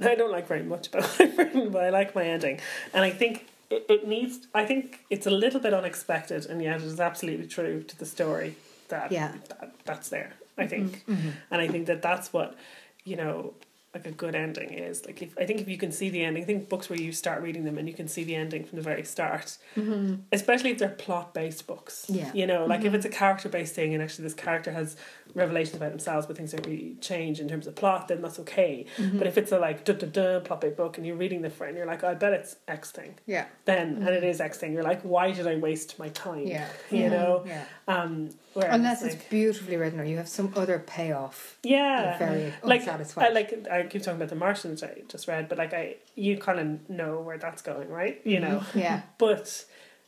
I 0.00 0.14
don't 0.14 0.32
like 0.32 0.46
very 0.48 0.62
much 0.62 0.88
about 0.88 1.02
what 1.04 1.20
I've 1.20 1.36
written, 1.38 1.70
but 1.70 1.84
I 1.84 1.90
like 1.90 2.14
my 2.14 2.24
ending, 2.24 2.58
and 2.92 3.04
I 3.04 3.10
think 3.10 3.46
it, 3.70 3.84
it 3.88 4.08
needs. 4.08 4.46
I 4.54 4.64
think 4.64 5.00
it's 5.10 5.26
a 5.26 5.30
little 5.30 5.60
bit 5.60 5.74
unexpected, 5.74 6.46
and 6.46 6.62
yet 6.62 6.76
it 6.80 6.84
is 6.86 6.98
absolutely 7.00 7.46
true 7.46 7.82
to 7.82 7.98
the 7.98 8.06
story 8.06 8.56
that 8.88 9.12
Yeah. 9.12 9.32
that, 9.48 9.74
that's 9.84 10.08
there. 10.08 10.32
I 10.56 10.66
think, 10.66 11.04
Mm-hmm. 11.06 11.30
and 11.50 11.60
I 11.60 11.68
think 11.68 11.86
that 11.86 12.00
that's 12.02 12.32
what 12.32 12.56
you 13.04 13.16
know. 13.16 13.54
like 13.94 14.06
a 14.08 14.10
good 14.24 14.34
ending 14.34 14.70
is. 14.74 15.06
Like 15.06 15.22
if 15.22 15.38
I 15.38 15.44
think 15.46 15.60
if 15.60 15.68
you 15.68 15.78
can 15.78 15.92
see 15.92 16.10
the 16.10 16.24
ending, 16.24 16.42
I 16.42 16.46
think 16.46 16.68
books 16.68 16.90
where 16.90 17.00
you 17.00 17.12
start 17.12 17.38
reading 17.42 17.62
them 17.64 17.78
and 17.78 17.86
you 17.86 17.94
can 17.94 18.08
see 18.08 18.24
the 18.24 18.34
ending 18.34 18.64
from 18.64 18.74
the 18.78 18.82
very 18.82 19.04
start, 19.04 19.56
Mm-hmm. 19.76 20.14
especially 20.32 20.70
if 20.72 20.78
they're 20.78 20.88
plot 21.06 21.32
based 21.32 21.68
books. 21.68 22.06
Yeah. 22.08 22.32
You 22.34 22.46
know, 22.48 22.66
like 22.66 22.80
Mm-hmm. 22.80 22.88
if 22.88 22.94
it's 22.94 23.06
a 23.06 23.14
character 23.20 23.48
based 23.48 23.72
thing 23.76 23.94
and 23.94 24.02
actually 24.02 24.24
this 24.24 24.34
character 24.34 24.72
has 24.72 24.96
revelations 25.42 25.76
about 25.76 25.90
themselves, 25.90 26.26
but 26.26 26.36
things 26.36 26.50
don't 26.50 26.66
really 26.66 26.96
change 27.00 27.38
in 27.38 27.46
terms 27.48 27.68
of 27.68 27.76
plot, 27.76 28.08
then 28.08 28.20
that's 28.20 28.40
okay. 28.40 28.84
Mm-hmm. 28.96 29.18
But 29.18 29.26
if 29.28 29.38
it's 29.38 29.52
a 29.52 29.60
like 29.60 29.84
duh, 29.84 29.92
duh, 29.92 30.06
duh, 30.18 30.40
plot 30.40 30.60
based 30.62 30.76
book 30.76 30.98
and 30.98 31.06
you're 31.06 31.20
reading 31.24 31.42
the 31.42 31.50
front 31.50 31.76
you're 31.76 31.86
like, 31.94 32.02
I 32.02 32.14
bet 32.14 32.32
it's 32.32 32.56
X 32.66 32.90
thing. 32.90 33.14
Yeah. 33.26 33.46
Then 33.64 33.86
and 34.02 34.08
it 34.08 34.24
is 34.24 34.40
X 34.40 34.58
thing, 34.58 34.72
you're 34.72 34.88
like, 34.92 35.02
why 35.02 35.30
did 35.30 35.46
I 35.46 35.54
waste 35.68 36.00
my 36.00 36.08
time? 36.26 36.46
Mm-hmm. 36.48 36.96
Yeah. 36.96 37.00
You 37.02 37.10
know? 37.10 37.44
Yeah. 37.46 37.64
Um 37.86 38.30
whereas, 38.54 38.74
Unless 38.74 39.02
like, 39.02 39.12
it's 39.12 39.24
beautifully 39.26 39.76
written 39.76 40.00
or 40.00 40.04
you 40.04 40.16
have 40.16 40.28
some 40.28 40.52
other 40.56 40.78
payoff. 40.86 41.58
yeah, 41.62 42.16
Very 42.18 42.52
like 42.62 42.80
unsatisfying. 42.80 43.28
I 43.28 43.30
like 43.34 43.66
I 43.70 43.82
keep 43.84 44.02
talking 44.02 44.16
about 44.16 44.30
the 44.30 44.34
Martians 44.36 44.82
I 44.82 45.02
just 45.08 45.28
read, 45.28 45.48
but 45.48 45.58
like 45.58 45.74
I 45.74 45.96
you 46.14 46.38
kind 46.38 46.58
of 46.60 46.88
know 46.90 47.20
where 47.20 47.38
that's 47.38 47.62
going, 47.62 47.88
right? 47.88 48.20
You 48.24 48.40
know, 48.40 48.62
Yeah. 48.74 49.02
but 49.18 49.64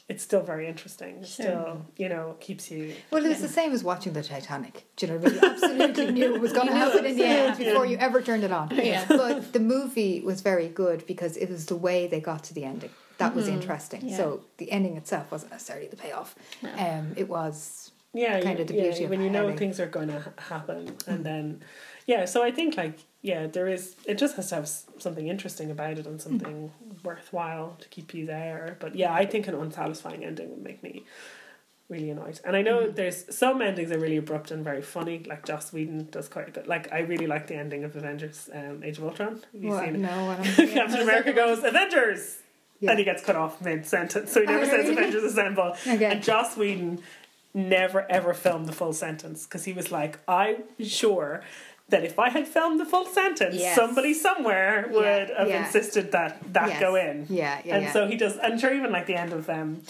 it's 0.08 0.22
still 0.22 0.42
very 0.42 0.68
interesting. 0.68 1.16
It's 1.20 1.34
Sure. 1.34 1.44
still 1.46 1.86
you 1.96 2.08
know 2.08 2.36
keeps 2.40 2.70
you. 2.70 2.94
Well, 3.10 3.26
it's 3.26 3.40
the 3.40 3.48
same 3.48 3.72
as 3.72 3.82
watching 3.82 4.12
the 4.12 4.22
Titanic. 4.22 4.84
Do 4.96 5.06
you 5.06 5.18
know, 5.18 5.28
you 5.28 5.40
absolutely 5.42 6.12
knew 6.16 6.34
it 6.36 6.40
was 6.40 6.52
going 6.52 6.68
to 6.68 6.74
happen 6.74 7.04
in 7.04 7.16
the 7.18 7.24
end 7.24 7.58
before 7.58 7.84
you 7.86 7.96
ever 7.98 8.22
turned 8.22 8.44
it 8.44 8.52
on. 8.52 8.70
Yeah. 8.76 9.04
But 9.08 9.52
the 9.52 9.60
movie 9.60 10.20
was 10.20 10.40
very 10.42 10.68
good 10.68 11.04
because 11.06 11.36
it 11.36 11.50
was 11.50 11.66
the 11.66 11.76
way 11.76 12.06
they 12.06 12.20
got 12.20 12.44
to 12.44 12.54
the 12.54 12.64
ending 12.64 12.90
that 13.18 13.34
was 13.34 13.48
interesting. 13.48 14.06
Yeah. 14.08 14.16
So 14.18 14.42
the 14.58 14.70
ending 14.70 14.96
itself 14.98 15.32
wasn't 15.32 15.50
necessarily 15.52 15.88
the 15.88 15.96
payoff. 15.96 16.34
No. 16.62 16.70
Um, 16.76 17.14
it 17.16 17.28
was 17.30 17.90
Yeah, 18.16 18.40
Kind 18.40 18.58
you- 18.58 18.62
of 18.62 18.68
the 18.68 18.74
yeah, 18.74 18.82
beauty 18.82 19.04
of 19.04 19.10
when 19.10 19.20
you 19.20 19.30
know 19.30 19.42
having- 19.42 19.58
things 19.58 19.78
are 19.78 19.86
going 19.86 20.08
to 20.08 20.20
ha- 20.20 20.32
happen, 20.48 20.78
and 20.78 20.96
mm-hmm. 20.96 21.22
then 21.22 21.64
yeah. 22.06 22.24
So 22.24 22.42
I 22.42 22.50
think 22.50 22.76
like 22.76 22.98
yeah, 23.22 23.46
there 23.46 23.68
is. 23.68 23.96
It 24.06 24.18
just 24.18 24.36
has 24.36 24.48
to 24.50 24.54
have 24.56 24.68
something 24.68 25.26
interesting 25.28 25.70
about 25.70 25.98
it 25.98 26.06
and 26.06 26.18
mm-hmm. 26.18 26.28
something 26.28 26.72
worthwhile 27.02 27.76
to 27.80 27.88
keep 27.88 28.14
you 28.14 28.26
there. 28.26 28.76
But 28.80 28.94
yeah, 28.94 29.12
I 29.12 29.26
think 29.26 29.48
an 29.48 29.54
unsatisfying 29.54 30.24
ending 30.24 30.50
would 30.50 30.62
make 30.62 30.82
me 30.82 31.04
really 31.88 32.10
annoyed. 32.10 32.40
And 32.44 32.56
I 32.56 32.62
know 32.62 32.84
mm-hmm. 32.84 32.94
there's 32.94 33.24
some 33.34 33.62
endings 33.62 33.92
are 33.92 33.98
really 33.98 34.16
abrupt 34.16 34.50
and 34.50 34.64
very 34.64 34.82
funny. 34.82 35.22
Like 35.26 35.44
Joss 35.44 35.72
Whedon 35.72 36.08
does 36.10 36.28
quite 36.28 36.48
a 36.48 36.52
bit. 36.52 36.66
Like 36.66 36.92
I 36.92 37.00
really 37.00 37.26
like 37.26 37.46
the 37.48 37.56
ending 37.56 37.84
of 37.84 37.96
Avengers: 37.96 38.48
um, 38.52 38.82
Age 38.82 38.98
of 38.98 39.04
Ultron. 39.04 39.42
Have 39.52 39.62
you 39.62 39.70
what, 39.70 39.84
seen 39.84 40.02
no, 40.02 40.36
Captain 40.56 41.00
America 41.00 41.32
goes 41.32 41.62
Avengers. 41.64 42.38
Yeah. 42.78 42.90
And 42.90 42.98
he 42.98 43.06
gets 43.06 43.24
cut 43.24 43.36
off 43.36 43.62
mid 43.62 43.86
sentence, 43.86 44.32
so 44.32 44.40
he 44.40 44.46
never 44.46 44.64
Oh, 44.64 44.68
says 44.68 44.86
really? 44.86 44.92
Avengers 44.92 45.24
Assemble. 45.24 45.74
Okay. 45.86 46.04
And 46.04 46.22
Joss 46.22 46.58
Whedon 46.58 47.00
never 47.56 48.06
ever 48.10 48.32
filmed 48.34 48.66
the 48.68 48.72
full 48.72 48.92
sentence 48.92 49.44
because 49.44 49.64
he 49.64 49.72
was 49.72 49.90
like, 49.90 50.18
I'm 50.28 50.62
sure 50.78 51.42
that 51.88 52.04
if 52.04 52.18
I 52.18 52.28
had 52.30 52.46
filmed 52.46 52.78
the 52.78 52.84
full 52.84 53.06
sentence, 53.06 53.56
Yes. 53.56 53.74
somebody 53.74 54.12
somewhere 54.14 54.86
would 54.90 55.04
Yeah, 55.04 55.38
have 55.38 55.48
yeah. 55.48 55.64
insisted 55.66 56.12
that 56.12 56.38
that 56.52 56.68
Yes. 56.68 56.80
go 56.80 56.94
in. 56.96 57.26
Yeah, 57.30 57.60
yeah, 57.64 57.74
and 57.76 57.82
yeah. 57.84 57.92
so 57.92 58.06
he 58.06 58.16
does. 58.16 58.38
I'm 58.42 58.58
sure 58.58 58.72
even 58.74 58.92
like 58.92 59.06
the 59.06 59.14
end 59.16 59.32
of 59.32 59.48
um, 59.48 59.82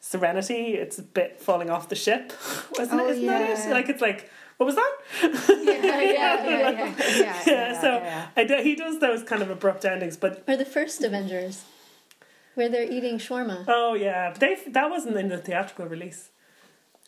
Serenity, 0.00 0.74
it's 0.74 0.98
a 0.98 1.02
bit 1.02 1.40
falling 1.40 1.68
off 1.70 1.88
the 1.88 1.96
ship, 1.96 2.32
wasn't 2.78 3.00
Oh, 3.00 3.06
it? 3.08 3.10
Isn't 3.12 3.26
that 3.26 3.48
yeah. 3.48 3.68
it? 3.68 3.72
Like 3.72 3.88
it's 3.88 4.02
like. 4.02 4.30
What 4.56 4.66
was 4.66 4.74
that? 4.76 4.92
yeah, 5.22 5.32
yeah, 5.56 5.86
yeah, 5.86 6.12
yeah, 6.12 6.70
yeah, 6.70 6.94
yeah, 6.98 7.42
Yeah, 7.46 7.80
so 7.84 7.92
yeah. 7.96 8.26
I 8.36 8.44
do, 8.44 8.56
he 8.62 8.74
does 8.74 8.98
those 9.00 9.22
kind 9.22 9.40
of 9.40 9.48
abrupt 9.48 9.86
endings, 9.86 10.18
but 10.18 10.44
Or 10.46 10.54
the 10.54 10.66
first 10.66 11.02
Avengers, 11.02 11.64
where 12.56 12.68
they're 12.68 12.82
eating 12.96 13.16
shawarma. 13.16 13.64
oh 13.68 13.94
yeah, 13.94 14.28
but 14.32 14.40
they 14.40 14.58
that 14.68 14.90
wasn't 14.90 15.16
in 15.16 15.30
the 15.30 15.38
theatrical 15.38 15.86
release. 15.86 16.28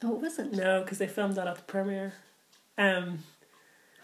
Oh, 0.05 0.14
it 0.16 0.20
wasn't. 0.22 0.53
No, 0.53 0.82
because 0.82 0.98
they 0.98 1.07
filmed 1.07 1.36
that 1.36 1.46
at 1.46 1.57
the 1.57 1.62
premiere. 1.62 2.12
Um, 2.78 3.20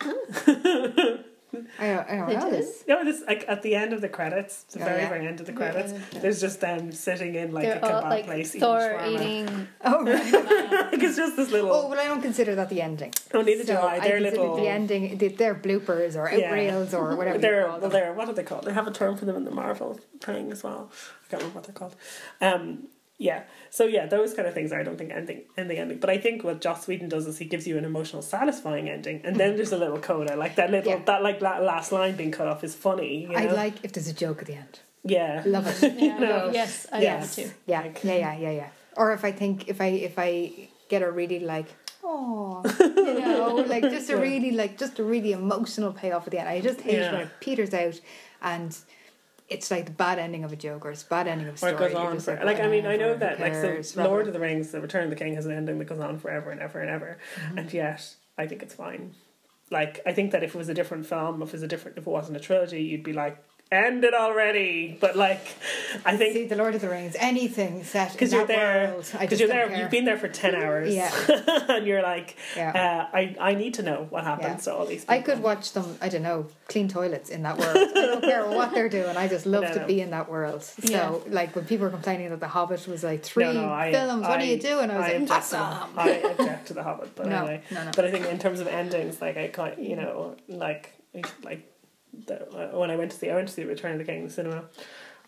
I 0.01 1.87
don't, 1.87 2.11
I 2.11 2.17
don't 2.17 2.29
They 2.29 2.37
know 2.37 2.51
did? 2.51 2.61
this. 2.61 2.85
no, 2.87 3.05
this 3.05 3.23
like 3.27 3.45
at 3.49 3.63
the 3.63 3.75
end 3.75 3.93
of 3.95 4.01
the 4.03 4.09
credits, 4.09 4.65
the 4.65 4.81
Oh, 4.81 4.85
very 4.85 5.03
yeah. 5.03 5.09
very 5.09 5.27
end 5.27 5.41
of 5.41 5.47
the 5.47 5.53
credits. 5.55 5.93
end 5.93 6.03
of 6.03 6.11
the 6.11 6.19
There's 6.21 6.41
just 6.41 6.61
them 6.61 6.93
sitting 6.93 7.35
in 7.37 7.53
like 7.53 7.65
they're 7.65 7.79
a 7.83 7.89
all 7.97 8.03
like 8.03 8.27
place 8.27 8.55
Thor 8.55 9.01
eating 9.07 9.23
eating. 9.49 9.69
Oh, 9.85 10.05
right. 10.05 10.33
like 10.93 11.03
it's 11.03 11.17
just 11.17 11.37
this 11.37 11.51
little. 11.51 11.73
oh, 11.73 11.89
well, 11.89 11.99
I 11.99 12.05
don't 12.05 12.21
consider 12.21 12.55
that 12.57 12.69
the 12.69 12.83
ending. 12.83 13.15
Oh, 13.33 13.41
neither 13.41 13.63
do 13.65 13.73
So 13.73 13.81
I. 13.83 13.99
They're 13.99 14.19
consider 14.21 14.43
little. 14.43 14.57
the 14.57 14.69
ending. 14.69 15.17
they- 15.19 15.29
They're 15.29 15.55
bloopers 15.55 16.17
or 16.17 16.31
Yeah. 16.31 16.53
outreels 16.55 16.93
or 16.93 17.17
whatever. 17.17 17.39
They're 17.39 17.61
you 17.63 17.67
call 17.67 17.81
well, 17.81 17.91
they're 17.91 18.13
what 18.13 18.29
are 18.29 18.35
they 18.35 18.43
called? 18.45 18.65
They 18.65 18.73
have 18.75 18.87
a 18.87 18.93
term 18.93 19.17
for 19.17 19.25
them 19.25 19.37
in 19.37 19.45
the 19.45 19.51
Marvel 19.51 19.99
thing 20.21 20.53
as 20.53 20.63
well. 20.63 20.91
I 20.93 21.31
can't 21.31 21.43
remember 21.43 21.57
what 21.61 21.65
they're 21.65 21.75
called. 21.75 21.97
Um, 22.43 22.89
yeah. 23.19 23.43
So 23.71 23.85
yeah, 23.85 24.07
those 24.07 24.33
kind 24.35 24.47
of 24.49 24.55
things 24.55 24.73
I 24.73 24.83
don't 24.83 24.97
think 24.97 25.11
ending 25.13 25.43
in 25.57 25.69
the 25.69 25.77
ending. 25.77 25.99
But 25.99 26.11
I 26.11 26.19
think 26.19 26.45
what 26.45 26.61
Joss 26.61 26.87
Whedon 26.87 27.09
does 27.09 27.27
is 27.27 27.39
he 27.39 27.45
gives 27.45 27.67
you 27.67 27.77
an 27.77 27.85
emotional, 27.85 28.23
satisfying 28.23 28.89
ending, 28.89 29.21
and 29.25 29.37
then 29.37 29.57
there's 29.57 29.73
a 29.73 29.77
little 29.79 29.99
coda, 29.99 30.37
like 30.37 30.55
that 30.57 30.71
little 30.71 30.93
Yeah. 30.93 31.03
that 31.07 31.23
like 31.23 31.41
that 31.41 31.63
last 31.63 31.93
line 31.93 32.17
being 32.17 32.31
cut 32.31 32.47
off 32.47 32.63
is 32.65 32.75
funny. 32.75 33.23
You 33.23 33.29
know? 33.29 33.37
I'd 33.39 33.53
like 33.53 33.85
if 33.85 33.93
there's 33.93 34.09
a 34.09 34.15
joke 34.15 34.39
at 34.41 34.47
the 34.47 34.55
end. 34.55 34.81
yeah. 35.05 35.43
Love 35.47 35.67
it. 35.83 35.95
Yeah, 35.99 36.19
No. 36.19 36.51
Yes, 36.53 36.87
I 36.93 37.03
Yes. 37.03 37.21
love 37.39 37.47
it 37.47 37.49
too. 37.51 37.55
Yeah, 37.67 37.81
Like- 37.83 38.05
yeah, 38.05 38.15
yeah, 38.17 38.37
yeah, 38.39 38.51
yeah. 38.51 38.69
Or 38.97 39.13
if 39.13 39.25
I 39.25 39.33
think 39.33 39.69
if 39.69 39.81
I 39.81 39.87
if 39.89 40.19
I 40.19 40.69
get 40.89 41.03
a 41.03 41.11
really 41.11 41.41
like 41.41 41.67
oh 42.03 42.63
you 42.81 43.21
know 43.21 43.57
like 43.67 43.83
just 43.83 44.09
a 44.09 44.13
Yeah. 44.15 44.21
really 44.21 44.53
like 44.53 44.79
just 44.79 44.99
a 44.99 45.05
really 45.05 45.33
emotional 45.33 45.93
payoff 45.93 46.27
at 46.27 46.31
the 46.31 46.39
end. 46.41 46.49
I 46.49 46.61
just 46.61 46.81
hate 46.81 46.95
Yeah. 46.99 47.13
when 47.13 47.21
it 47.23 47.29
peters 47.41 47.75
out 47.75 48.01
and 48.43 48.77
it's 49.49 49.71
like 49.71 49.87
the 49.87 49.93
bad 49.93 50.19
ending 50.19 50.45
of 50.45 50.53
a 50.53 50.57
joke 50.57 50.85
or 50.85 50.91
it's 50.91 51.03
bad 51.03 51.27
ending 51.27 51.49
of 51.49 51.55
a 51.55 51.67
Or 51.67 51.71
story. 51.71 51.73
it 51.75 51.79
goes 51.79 51.95
on 51.95 52.21
for 52.21 52.45
like 52.45 52.61
I 52.61 52.69
mean 52.69 52.87
I 52.87 52.97
know 52.97 53.15
that 53.17 53.41
like 53.41 53.55
so 53.55 54.03
Lord 54.03 54.27
of 54.27 54.33
the 54.35 54.41
Rings, 54.41 54.71
The 54.73 54.81
Return 54.81 55.05
of 55.05 55.11
the 55.11 55.17
King 55.17 55.35
has 55.35 55.47
an 55.47 55.53
ending 55.53 55.79
that 55.79 55.87
goes 55.87 56.01
on 56.01 56.19
forever 56.19 56.51
and 56.51 56.61
ever 56.61 56.81
and 56.81 56.91
ever, 56.91 57.19
Mm-hmm. 57.47 57.59
and 57.59 57.73
yet 57.73 58.15
I 58.37 58.47
think 58.47 58.63
it's 58.63 58.75
fine. 58.75 59.15
Like 59.71 60.01
I 60.07 60.13
think 60.13 60.33
that 60.33 60.43
if 60.43 60.55
it 60.55 60.59
was 60.59 60.69
a 60.69 60.75
different 60.75 61.07
film, 61.07 61.43
if 61.43 61.49
it 61.49 61.53
was 61.55 61.63
a 61.63 61.69
different, 61.69 61.99
if 61.99 62.07
it 62.07 62.11
wasn't 62.11 62.37
a 62.37 62.41
trilogy, 62.41 62.83
you'd 62.83 63.03
be 63.03 63.13
like, 63.13 63.37
end 63.71 64.05
it 64.05 64.15
already. 64.15 64.97
But 65.01 65.17
like, 65.17 65.45
I 66.07 66.17
think 66.17 66.35
See 66.35 66.47
the 66.47 66.57
Lord 66.57 66.75
of 66.75 66.81
the 66.81 66.89
Rings, 66.89 67.17
anything 67.19 67.85
set 67.85 68.09
in 68.09 68.13
because 68.15 68.33
you're 68.33 68.47
that 68.47 68.49
there, 68.49 68.91
world, 68.93 69.09
because 69.21 69.39
you're 69.41 69.49
there, 69.49 69.69
care. 69.69 69.79
you've 69.81 69.91
been 69.91 70.05
there 70.05 70.17
for 70.19 70.29
ten 70.29 70.55
hours, 70.55 70.95
Yeah. 70.95 71.11
and 71.69 71.87
you're 71.87 72.03
like, 72.03 72.37
Yeah. 72.57 73.07
uh, 73.13 73.17
I 73.17 73.37
I 73.39 73.55
need 73.55 73.75
to 73.75 73.83
know 73.83 74.07
what 74.11 74.25
happens 74.25 74.67
Yeah. 74.67 74.73
to 74.73 74.79
all 74.79 74.87
these. 74.87 75.03
People. 75.03 75.15
I 75.15 75.19
could 75.23 75.43
watch 75.43 75.73
them, 75.73 75.99
I 76.01 76.09
don't 76.09 76.23
know, 76.23 76.47
clean 76.69 76.89
toilets 76.89 77.29
in 77.31 77.43
that 77.43 77.59
world. 77.59 77.77
I 77.77 77.93
don't 78.07 78.23
care 78.33 78.47
what 78.49 78.73
they're 78.73 78.89
doing. 78.89 79.17
I 79.17 79.29
just 79.29 79.47
love 79.47 79.63
No, 79.65 79.73
to 79.75 79.81
no. 79.81 79.87
be 79.87 80.01
in 80.01 80.11
that 80.11 80.31
world. 80.31 80.63
So, 80.63 80.75
Yeah. 80.83 81.13
like, 81.29 81.55
when 81.55 81.65
people 81.67 81.85
were 81.87 81.91
complaining 81.91 82.31
that 82.31 82.41
The 82.41 82.49
Hobbit 82.49 82.87
was 82.89 83.05
like 83.05 83.23
three 83.23 83.45
No, 83.45 83.53
no, 83.53 83.73
I- 83.73 83.93
films, 83.93 84.23
what 84.23 84.41
I- 84.41 84.43
are 84.43 84.47
you 84.47 84.59
doing? 84.59 84.91
I 84.91 84.97
was 84.99 85.07
I 85.07 85.13
like, 85.13 85.23
object, 85.23 85.51
to, 85.51 85.57
awesome. 85.59 85.99
I 85.99 86.11
object 86.39 86.67
to 86.69 86.75
the 86.75 86.83
Hobbit, 86.83 87.15
but 87.17 87.27
No, 87.27 87.37
anyway. 87.39 87.63
no, 87.71 87.85
no. 87.85 87.91
But 87.95 88.05
I 88.07 88.11
think 88.11 88.27
in 88.27 88.39
terms 88.39 88.61
of 88.61 88.67
endings, 88.69 89.21
like 89.21 89.37
I 89.37 89.49
can't, 89.49 89.79
you 89.79 89.97
know, 89.97 90.37
like 90.49 90.93
like 91.43 91.61
the, 92.27 92.71
when 92.73 92.91
I 92.91 92.97
went 92.97 93.11
to 93.13 93.17
see 93.17 93.31
I 93.31 93.35
went 93.35 93.49
to 93.49 93.55
see 93.55 93.65
Return 93.65 93.93
of 93.93 93.99
the 93.99 94.05
King 94.05 94.19
in 94.21 94.25
the 94.27 94.33
cinema. 94.33 94.65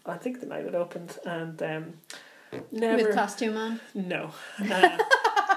I 0.07 0.17
think 0.17 0.41
the 0.41 0.47
night 0.47 0.65
it 0.65 0.75
opened, 0.75 1.19
and 1.27 1.63
um, 1.63 1.95
never 2.73 3.05
With 3.05 3.15
costume 3.15 3.57
on. 3.57 3.81
no, 3.95 4.33
uh, 4.71 4.99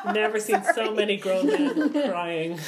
never 0.05 0.39
seen 0.39 0.61
so 0.75 0.93
many 0.93 1.17
grown 1.17 1.47
men 1.47 1.91
crying 2.09 2.59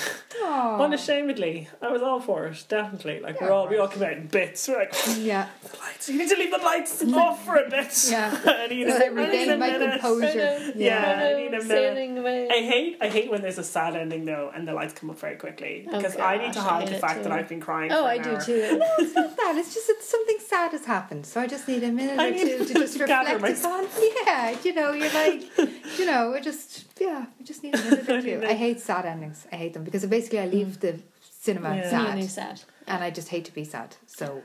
Aw. 0.43 0.79
unashamedly. 0.83 1.67
I 1.81 1.89
was 1.91 2.01
all 2.01 2.19
for 2.19 2.45
it, 2.47 2.65
definitely. 2.69 3.19
Like 3.19 3.39
we're 3.41 3.47
Yeah, 3.47 3.53
all 3.53 3.67
we 3.67 3.77
all 3.77 3.87
right. 3.87 3.93
came 3.95 4.03
out 4.03 4.13
in 4.13 4.27
bits. 4.27 4.67
We're 4.67 4.79
like 4.79 4.93
Yeah, 5.17 5.47
the 5.63 5.77
lights. 5.79 6.09
You 6.09 6.17
need 6.17 6.29
to 6.29 6.35
leave 6.37 6.51
the 6.51 6.57
lights 6.57 7.03
mm. 7.03 7.15
off 7.15 7.43
for 7.45 7.55
a 7.55 7.69
bit. 7.69 7.85
Yeah. 8.09 8.39
I 8.45 8.67
need, 8.67 8.87
Let 8.87 9.01
I 9.17 9.31
need 9.31 9.47
a 9.49 9.57
my 9.57 9.71
minute. 9.71 10.01
composure. 10.01 10.71
Yeah, 10.75 11.31
I 11.33 11.37
need 11.41 11.53
a 11.53 11.63
minute. 11.63 12.19
Away. 12.19 12.49
I 12.49 12.61
hate 12.63 12.97
I 13.01 13.07
hate 13.09 13.29
when 13.31 13.41
there's 13.41 13.57
a 13.57 13.63
sad 13.63 13.95
ending 13.95 14.25
though 14.25 14.51
and 14.53 14.67
the 14.67 14.73
lights 14.73 14.93
come 14.93 15.09
up 15.09 15.19
very 15.19 15.35
quickly 15.35 15.87
Oh, 15.91 15.97
because 15.97 16.17
I 16.17 16.37
need 16.37 16.53
to 16.53 16.61
hide 16.61 16.87
the 16.87 16.95
fact 16.95 17.17
too. 17.17 17.23
that 17.23 17.31
I've 17.31 17.47
been 17.49 17.59
crying. 17.61 17.91
Oh, 17.91 18.03
for 18.03 18.09
I 18.09 18.17
do 18.17 18.31
hour. 18.31 18.41
too. 18.41 18.77
no, 18.79 18.85
it's 18.99 19.15
not 19.15 19.35
that. 19.37 19.55
It's 19.57 19.73
just 19.73 19.87
that 19.87 20.01
something 20.03 20.37
sad 20.39 20.71
has 20.71 20.85
happened. 20.85 21.25
So 21.25 21.41
I 21.41 21.47
just 21.47 21.67
need 21.67 21.83
a 21.83 21.91
minute 21.91 22.19
I 22.19 22.29
or 22.29 22.33
two 22.33 22.65
to 22.65 22.73
just 22.73 22.99
reflect 22.99 23.41
upon. 23.63 23.87
Yeah, 24.25 24.55
you 24.63 24.73
know, 24.73 24.91
you're 24.91 25.11
like, 25.13 25.43
you 25.99 26.05
know, 26.05 26.33
I 26.33 26.39
just, 26.41 26.85
yeah, 26.99 27.25
I 27.39 27.43
just 27.43 27.63
need 27.63 27.75
a 27.75 27.77
minute 27.83 28.09
I 28.09 28.13
or 28.13 28.21
need 28.21 28.39
two. 28.41 28.45
a- 28.45 28.49
I 28.49 28.53
hate 28.53 28.79
sad 28.79 29.05
endings. 29.05 29.45
I 29.51 29.55
hate 29.55 29.73
them 29.73 29.83
because 29.83 30.05
basically 30.05 30.39
I 30.39 30.45
leave 30.45 30.67
mm. 30.67 30.79
the 30.79 30.99
cinema 31.21 31.75
Yeah. 31.75 31.89
sad. 31.89 32.29
Sad. 32.29 32.61
And 32.87 33.03
I 33.03 33.09
just 33.11 33.29
hate 33.29 33.45
to 33.45 33.53
be 33.53 33.63
sad. 33.63 33.95
So 34.05 34.41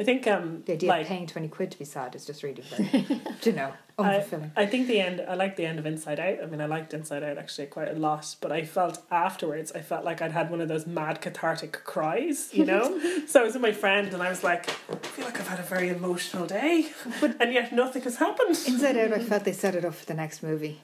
I 0.00 0.02
think 0.02 0.26
um 0.26 0.62
the 0.64 0.72
idea 0.72 0.88
like 0.88 1.02
of 1.02 1.08
paying 1.08 1.26
20 1.26 1.48
quid 1.48 1.70
to 1.72 1.78
be 1.78 1.84
sad 1.84 2.14
is 2.14 2.24
just 2.24 2.42
really 2.42 2.62
very, 2.62 3.06
you 3.42 3.52
know, 3.52 3.74
I, 3.98 4.14
unfulfilling. 4.14 4.50
I 4.56 4.64
think 4.64 4.88
the 4.88 4.98
end 4.98 5.20
I 5.28 5.34
like 5.34 5.56
the 5.56 5.66
end 5.66 5.78
of 5.78 5.84
Inside 5.84 6.18
Out. 6.18 6.42
I 6.42 6.46
mean 6.46 6.62
I 6.62 6.64
liked 6.64 6.94
Inside 6.94 7.22
Out 7.22 7.36
actually 7.36 7.66
quite 7.66 7.88
a 7.88 7.92
lot, 7.92 8.34
but 8.40 8.50
I 8.50 8.64
felt 8.64 9.02
afterwards 9.10 9.72
I 9.72 9.82
felt 9.82 10.06
like 10.06 10.22
I'd 10.22 10.32
had 10.32 10.50
one 10.50 10.62
of 10.62 10.68
those 10.68 10.86
mad 10.86 11.20
cathartic 11.20 11.84
cries, 11.84 12.48
you 12.54 12.64
know? 12.64 12.98
so 13.26 13.42
I 13.42 13.44
was 13.44 13.52
with 13.52 13.62
my 13.62 13.72
friend 13.72 14.12
and 14.14 14.22
I 14.22 14.30
was 14.30 14.42
like, 14.42 14.70
I 14.70 14.96
feel 15.06 15.26
like 15.26 15.38
I've 15.38 15.48
had 15.48 15.60
a 15.60 15.64
very 15.64 15.90
emotional 15.90 16.46
day 16.46 16.88
but, 17.20 17.36
and 17.38 17.52
yet 17.52 17.70
nothing 17.70 18.00
has 18.02 18.16
happened. 18.16 18.58
Inside 18.66 18.96
Out, 18.96 19.12
I 19.12 19.18
felt 19.18 19.44
they 19.44 19.52
set 19.52 19.74
it 19.74 19.84
up 19.84 19.94
for 19.94 20.06
the 20.06 20.14
next 20.14 20.42
movie. 20.42 20.80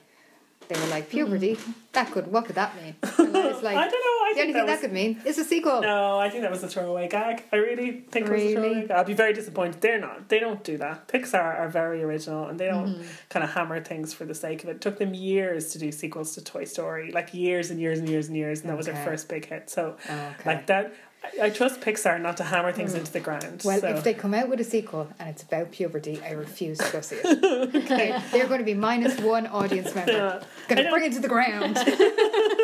They 0.69 0.79
were 0.81 0.89
like, 0.89 1.09
puberty, 1.09 1.57
that 1.93 2.11
could, 2.11 2.27
what 2.27 2.47
could 2.47 2.57
that 2.57 2.75
mean? 2.83 2.97
Like, 3.67 3.77
I 3.77 3.89
don't 3.89 3.93
know, 3.93 3.97
I 3.97 4.33
the 4.35 4.41
only 4.41 4.53
think 4.53 4.57
thing 4.57 4.67
that 4.67 4.73
that, 4.73 4.81
could 4.81 4.93
mean 4.93 5.21
is 5.25 5.39
a 5.39 5.45
sequel. 5.45 5.81
No, 5.83 6.19
I 6.19 6.29
think 6.31 6.43
that 6.43 6.51
was 6.51 6.62
a 6.62 6.69
throwaway 6.69 7.09
gag. 7.09 7.45
I 7.53 7.57
really 7.57 8.05
think 8.11 8.27
it 8.27 8.33
was 8.33 8.41
a 8.43 8.45
Really? 8.45 8.53
throwaway 8.55 8.81
gag. 8.89 8.91
I'd 8.93 9.07
be 9.07 9.14
very 9.14 9.33
disappointed. 9.33 9.81
They're 9.81 10.01
not. 10.01 10.29
They 10.29 10.39
don't 10.41 10.62
do 10.64 10.77
that. 10.79 11.09
Pixar 11.09 11.35
are 11.61 11.69
very 11.69 12.03
original 12.03 12.47
and 12.49 12.59
they 12.59 12.67
don't 12.67 12.87
Mm-hmm. 12.87 13.03
kind 13.31 13.45
of 13.45 13.51
hammer 13.53 13.81
things 13.83 14.12
for 14.14 14.25
the 14.25 14.35
sake 14.35 14.62
of 14.64 14.69
it. 14.71 14.77
It 14.77 14.81
took 14.81 14.99
them 14.99 15.12
years 15.14 15.71
to 15.73 15.79
do 15.79 15.91
sequels 15.93 16.35
to 16.35 16.45
Toy 16.45 16.64
Story, 16.64 17.11
like 17.12 17.35
years 17.35 17.71
and 17.71 17.81
years 17.81 17.99
and 17.99 18.09
years 18.09 18.29
and 18.29 18.37
years, 18.37 18.61
and 18.61 18.71
that 18.71 18.77
was 18.77 18.87
their 18.87 19.05
first 19.05 19.29
big 19.29 19.47
hit. 19.47 19.69
So, 19.71 19.97
Oh, 20.09 20.12
okay. 20.41 20.51
like 20.51 20.67
that. 20.67 20.95
I 21.43 21.51
trust 21.51 21.81
Pixar 21.81 22.21
not 22.21 22.37
to 22.37 22.45
hammer 22.45 22.71
things 22.71 22.95
into 22.95 23.11
the 23.12 23.19
ground. 23.19 23.62
Well, 23.64 23.81
so. 23.81 23.89
if 23.89 24.05
they 24.05 24.14
come 24.14 24.33
out 24.33 24.49
with 24.49 24.61
a 24.61 24.64
sequel 24.64 25.09
and 25.19 25.29
it's 25.29 25.43
about 25.43 25.73
puberty, 25.73 26.21
I 26.25 26.33
refuse 26.33 26.79
to 26.79 26.93
go 26.93 27.01
see 27.01 27.17
it. 27.17 27.75
okay, 27.75 28.17
they're 28.31 28.47
going 28.47 28.61
to 28.61 28.64
be 28.64 28.75
minus 28.75 29.19
one 29.21 29.49
audience 29.49 29.93
member. 29.93 30.12
Yeah. 30.12 30.43
Going 30.69 30.85
to 30.85 30.91
bring 30.91 31.05
it 31.11 31.14
to 31.14 31.21
the 31.21 31.27
ground. 31.29 31.77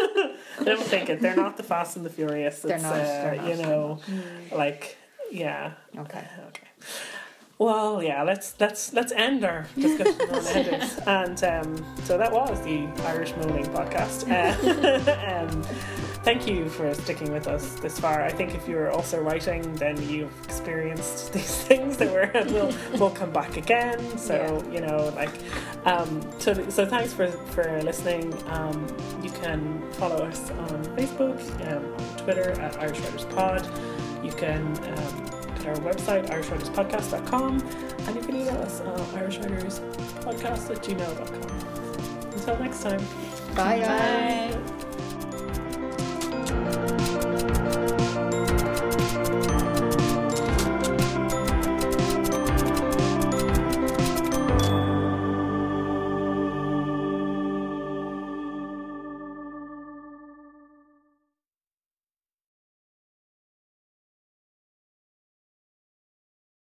Don't 0.65 0.81
think 0.83 1.09
it. 1.11 1.21
They're 1.21 1.37
not 1.37 1.57
the 1.57 1.63
Fast 1.63 1.97
and 1.97 2.05
the 2.07 2.11
Furious. 2.11 2.61
They're 2.61 2.75
It's, 2.77 2.83
not, 2.83 2.95
Uh, 2.95 2.97
they're 2.99 3.37
not, 3.37 3.49
you 3.49 3.57
they're 3.57 3.67
know, 3.67 3.99
like 4.53 4.97
yeah. 5.31 5.73
Okay. 5.97 6.25
Okay. 6.49 6.67
Well, 7.59 8.03
yeah. 8.03 8.23
Let's 8.23 8.55
let's 8.61 8.93
let's 8.93 9.13
end 9.13 9.45
our 9.45 9.67
discussion 9.79 10.21
on 10.31 10.47
editors. 10.57 10.99
And 11.07 11.43
um, 11.45 11.85
so 12.05 12.19
that 12.19 12.33
was 12.33 12.61
the 12.63 12.87
Irish 13.07 13.35
Moaning 13.37 13.67
podcast. 13.67 14.27
Uh, 14.33 15.49
um, 15.51 15.63
thank 16.23 16.47
you 16.47 16.69
for 16.69 16.93
sticking 16.95 17.33
with 17.33 17.47
us 17.47 17.75
this 17.75 17.99
far. 17.99 18.23
I 18.23 18.31
think 18.31 18.55
if 18.55 18.69
you're 18.69 18.91
also 18.91 19.21
writing, 19.21 19.75
then 19.75 19.97
you've 20.09 20.33
experienced 20.45 21.33
these 21.35 21.63
things 21.63 21.97
that 21.99 22.11
we're 22.11 22.31
we'll 22.53 22.73
we'll 22.99 23.11
come 23.11 23.33
back 23.33 23.57
again. 23.57 24.19
So 24.19 24.65
you 24.71 24.81
know, 24.81 25.13
like, 25.17 25.33
um, 25.85 26.21
so 26.39 26.69
so 26.71 26.87
thanks 26.87 27.13
for 27.13 27.29
for 27.29 27.83
listening. 27.83 28.33
Um, 28.49 28.87
you 29.23 29.31
can 29.31 29.83
follow 29.93 30.25
us 30.25 30.51
on 30.51 30.85
Facebook, 30.97 31.39
um, 31.73 31.93
on 31.95 32.17
Twitter 32.19 32.51
at 32.61 32.79
Irish 32.79 33.01
Writers 33.01 33.25
Pod. 33.27 33.67
You 34.25 34.33
can 34.33 34.63
um, 34.79 35.33
at 35.67 35.67
our 35.67 35.77
website, 35.77 36.29
irishwriterspodcast.com, 36.29 37.61
and 38.07 38.17
you 38.17 38.23
can 38.23 38.37
email 38.37 38.59
us 38.63 38.81
uh, 38.81 39.07
irishwriterspodcast 39.15 40.71
at 40.71 40.83
gmail.com. 40.83 42.33
Until 42.33 42.59
next 42.59 42.83
time. 42.83 43.05
Bye, 43.55 43.79
guys. 43.81 44.55
Bye. 44.55 44.92
何? 46.51 48.02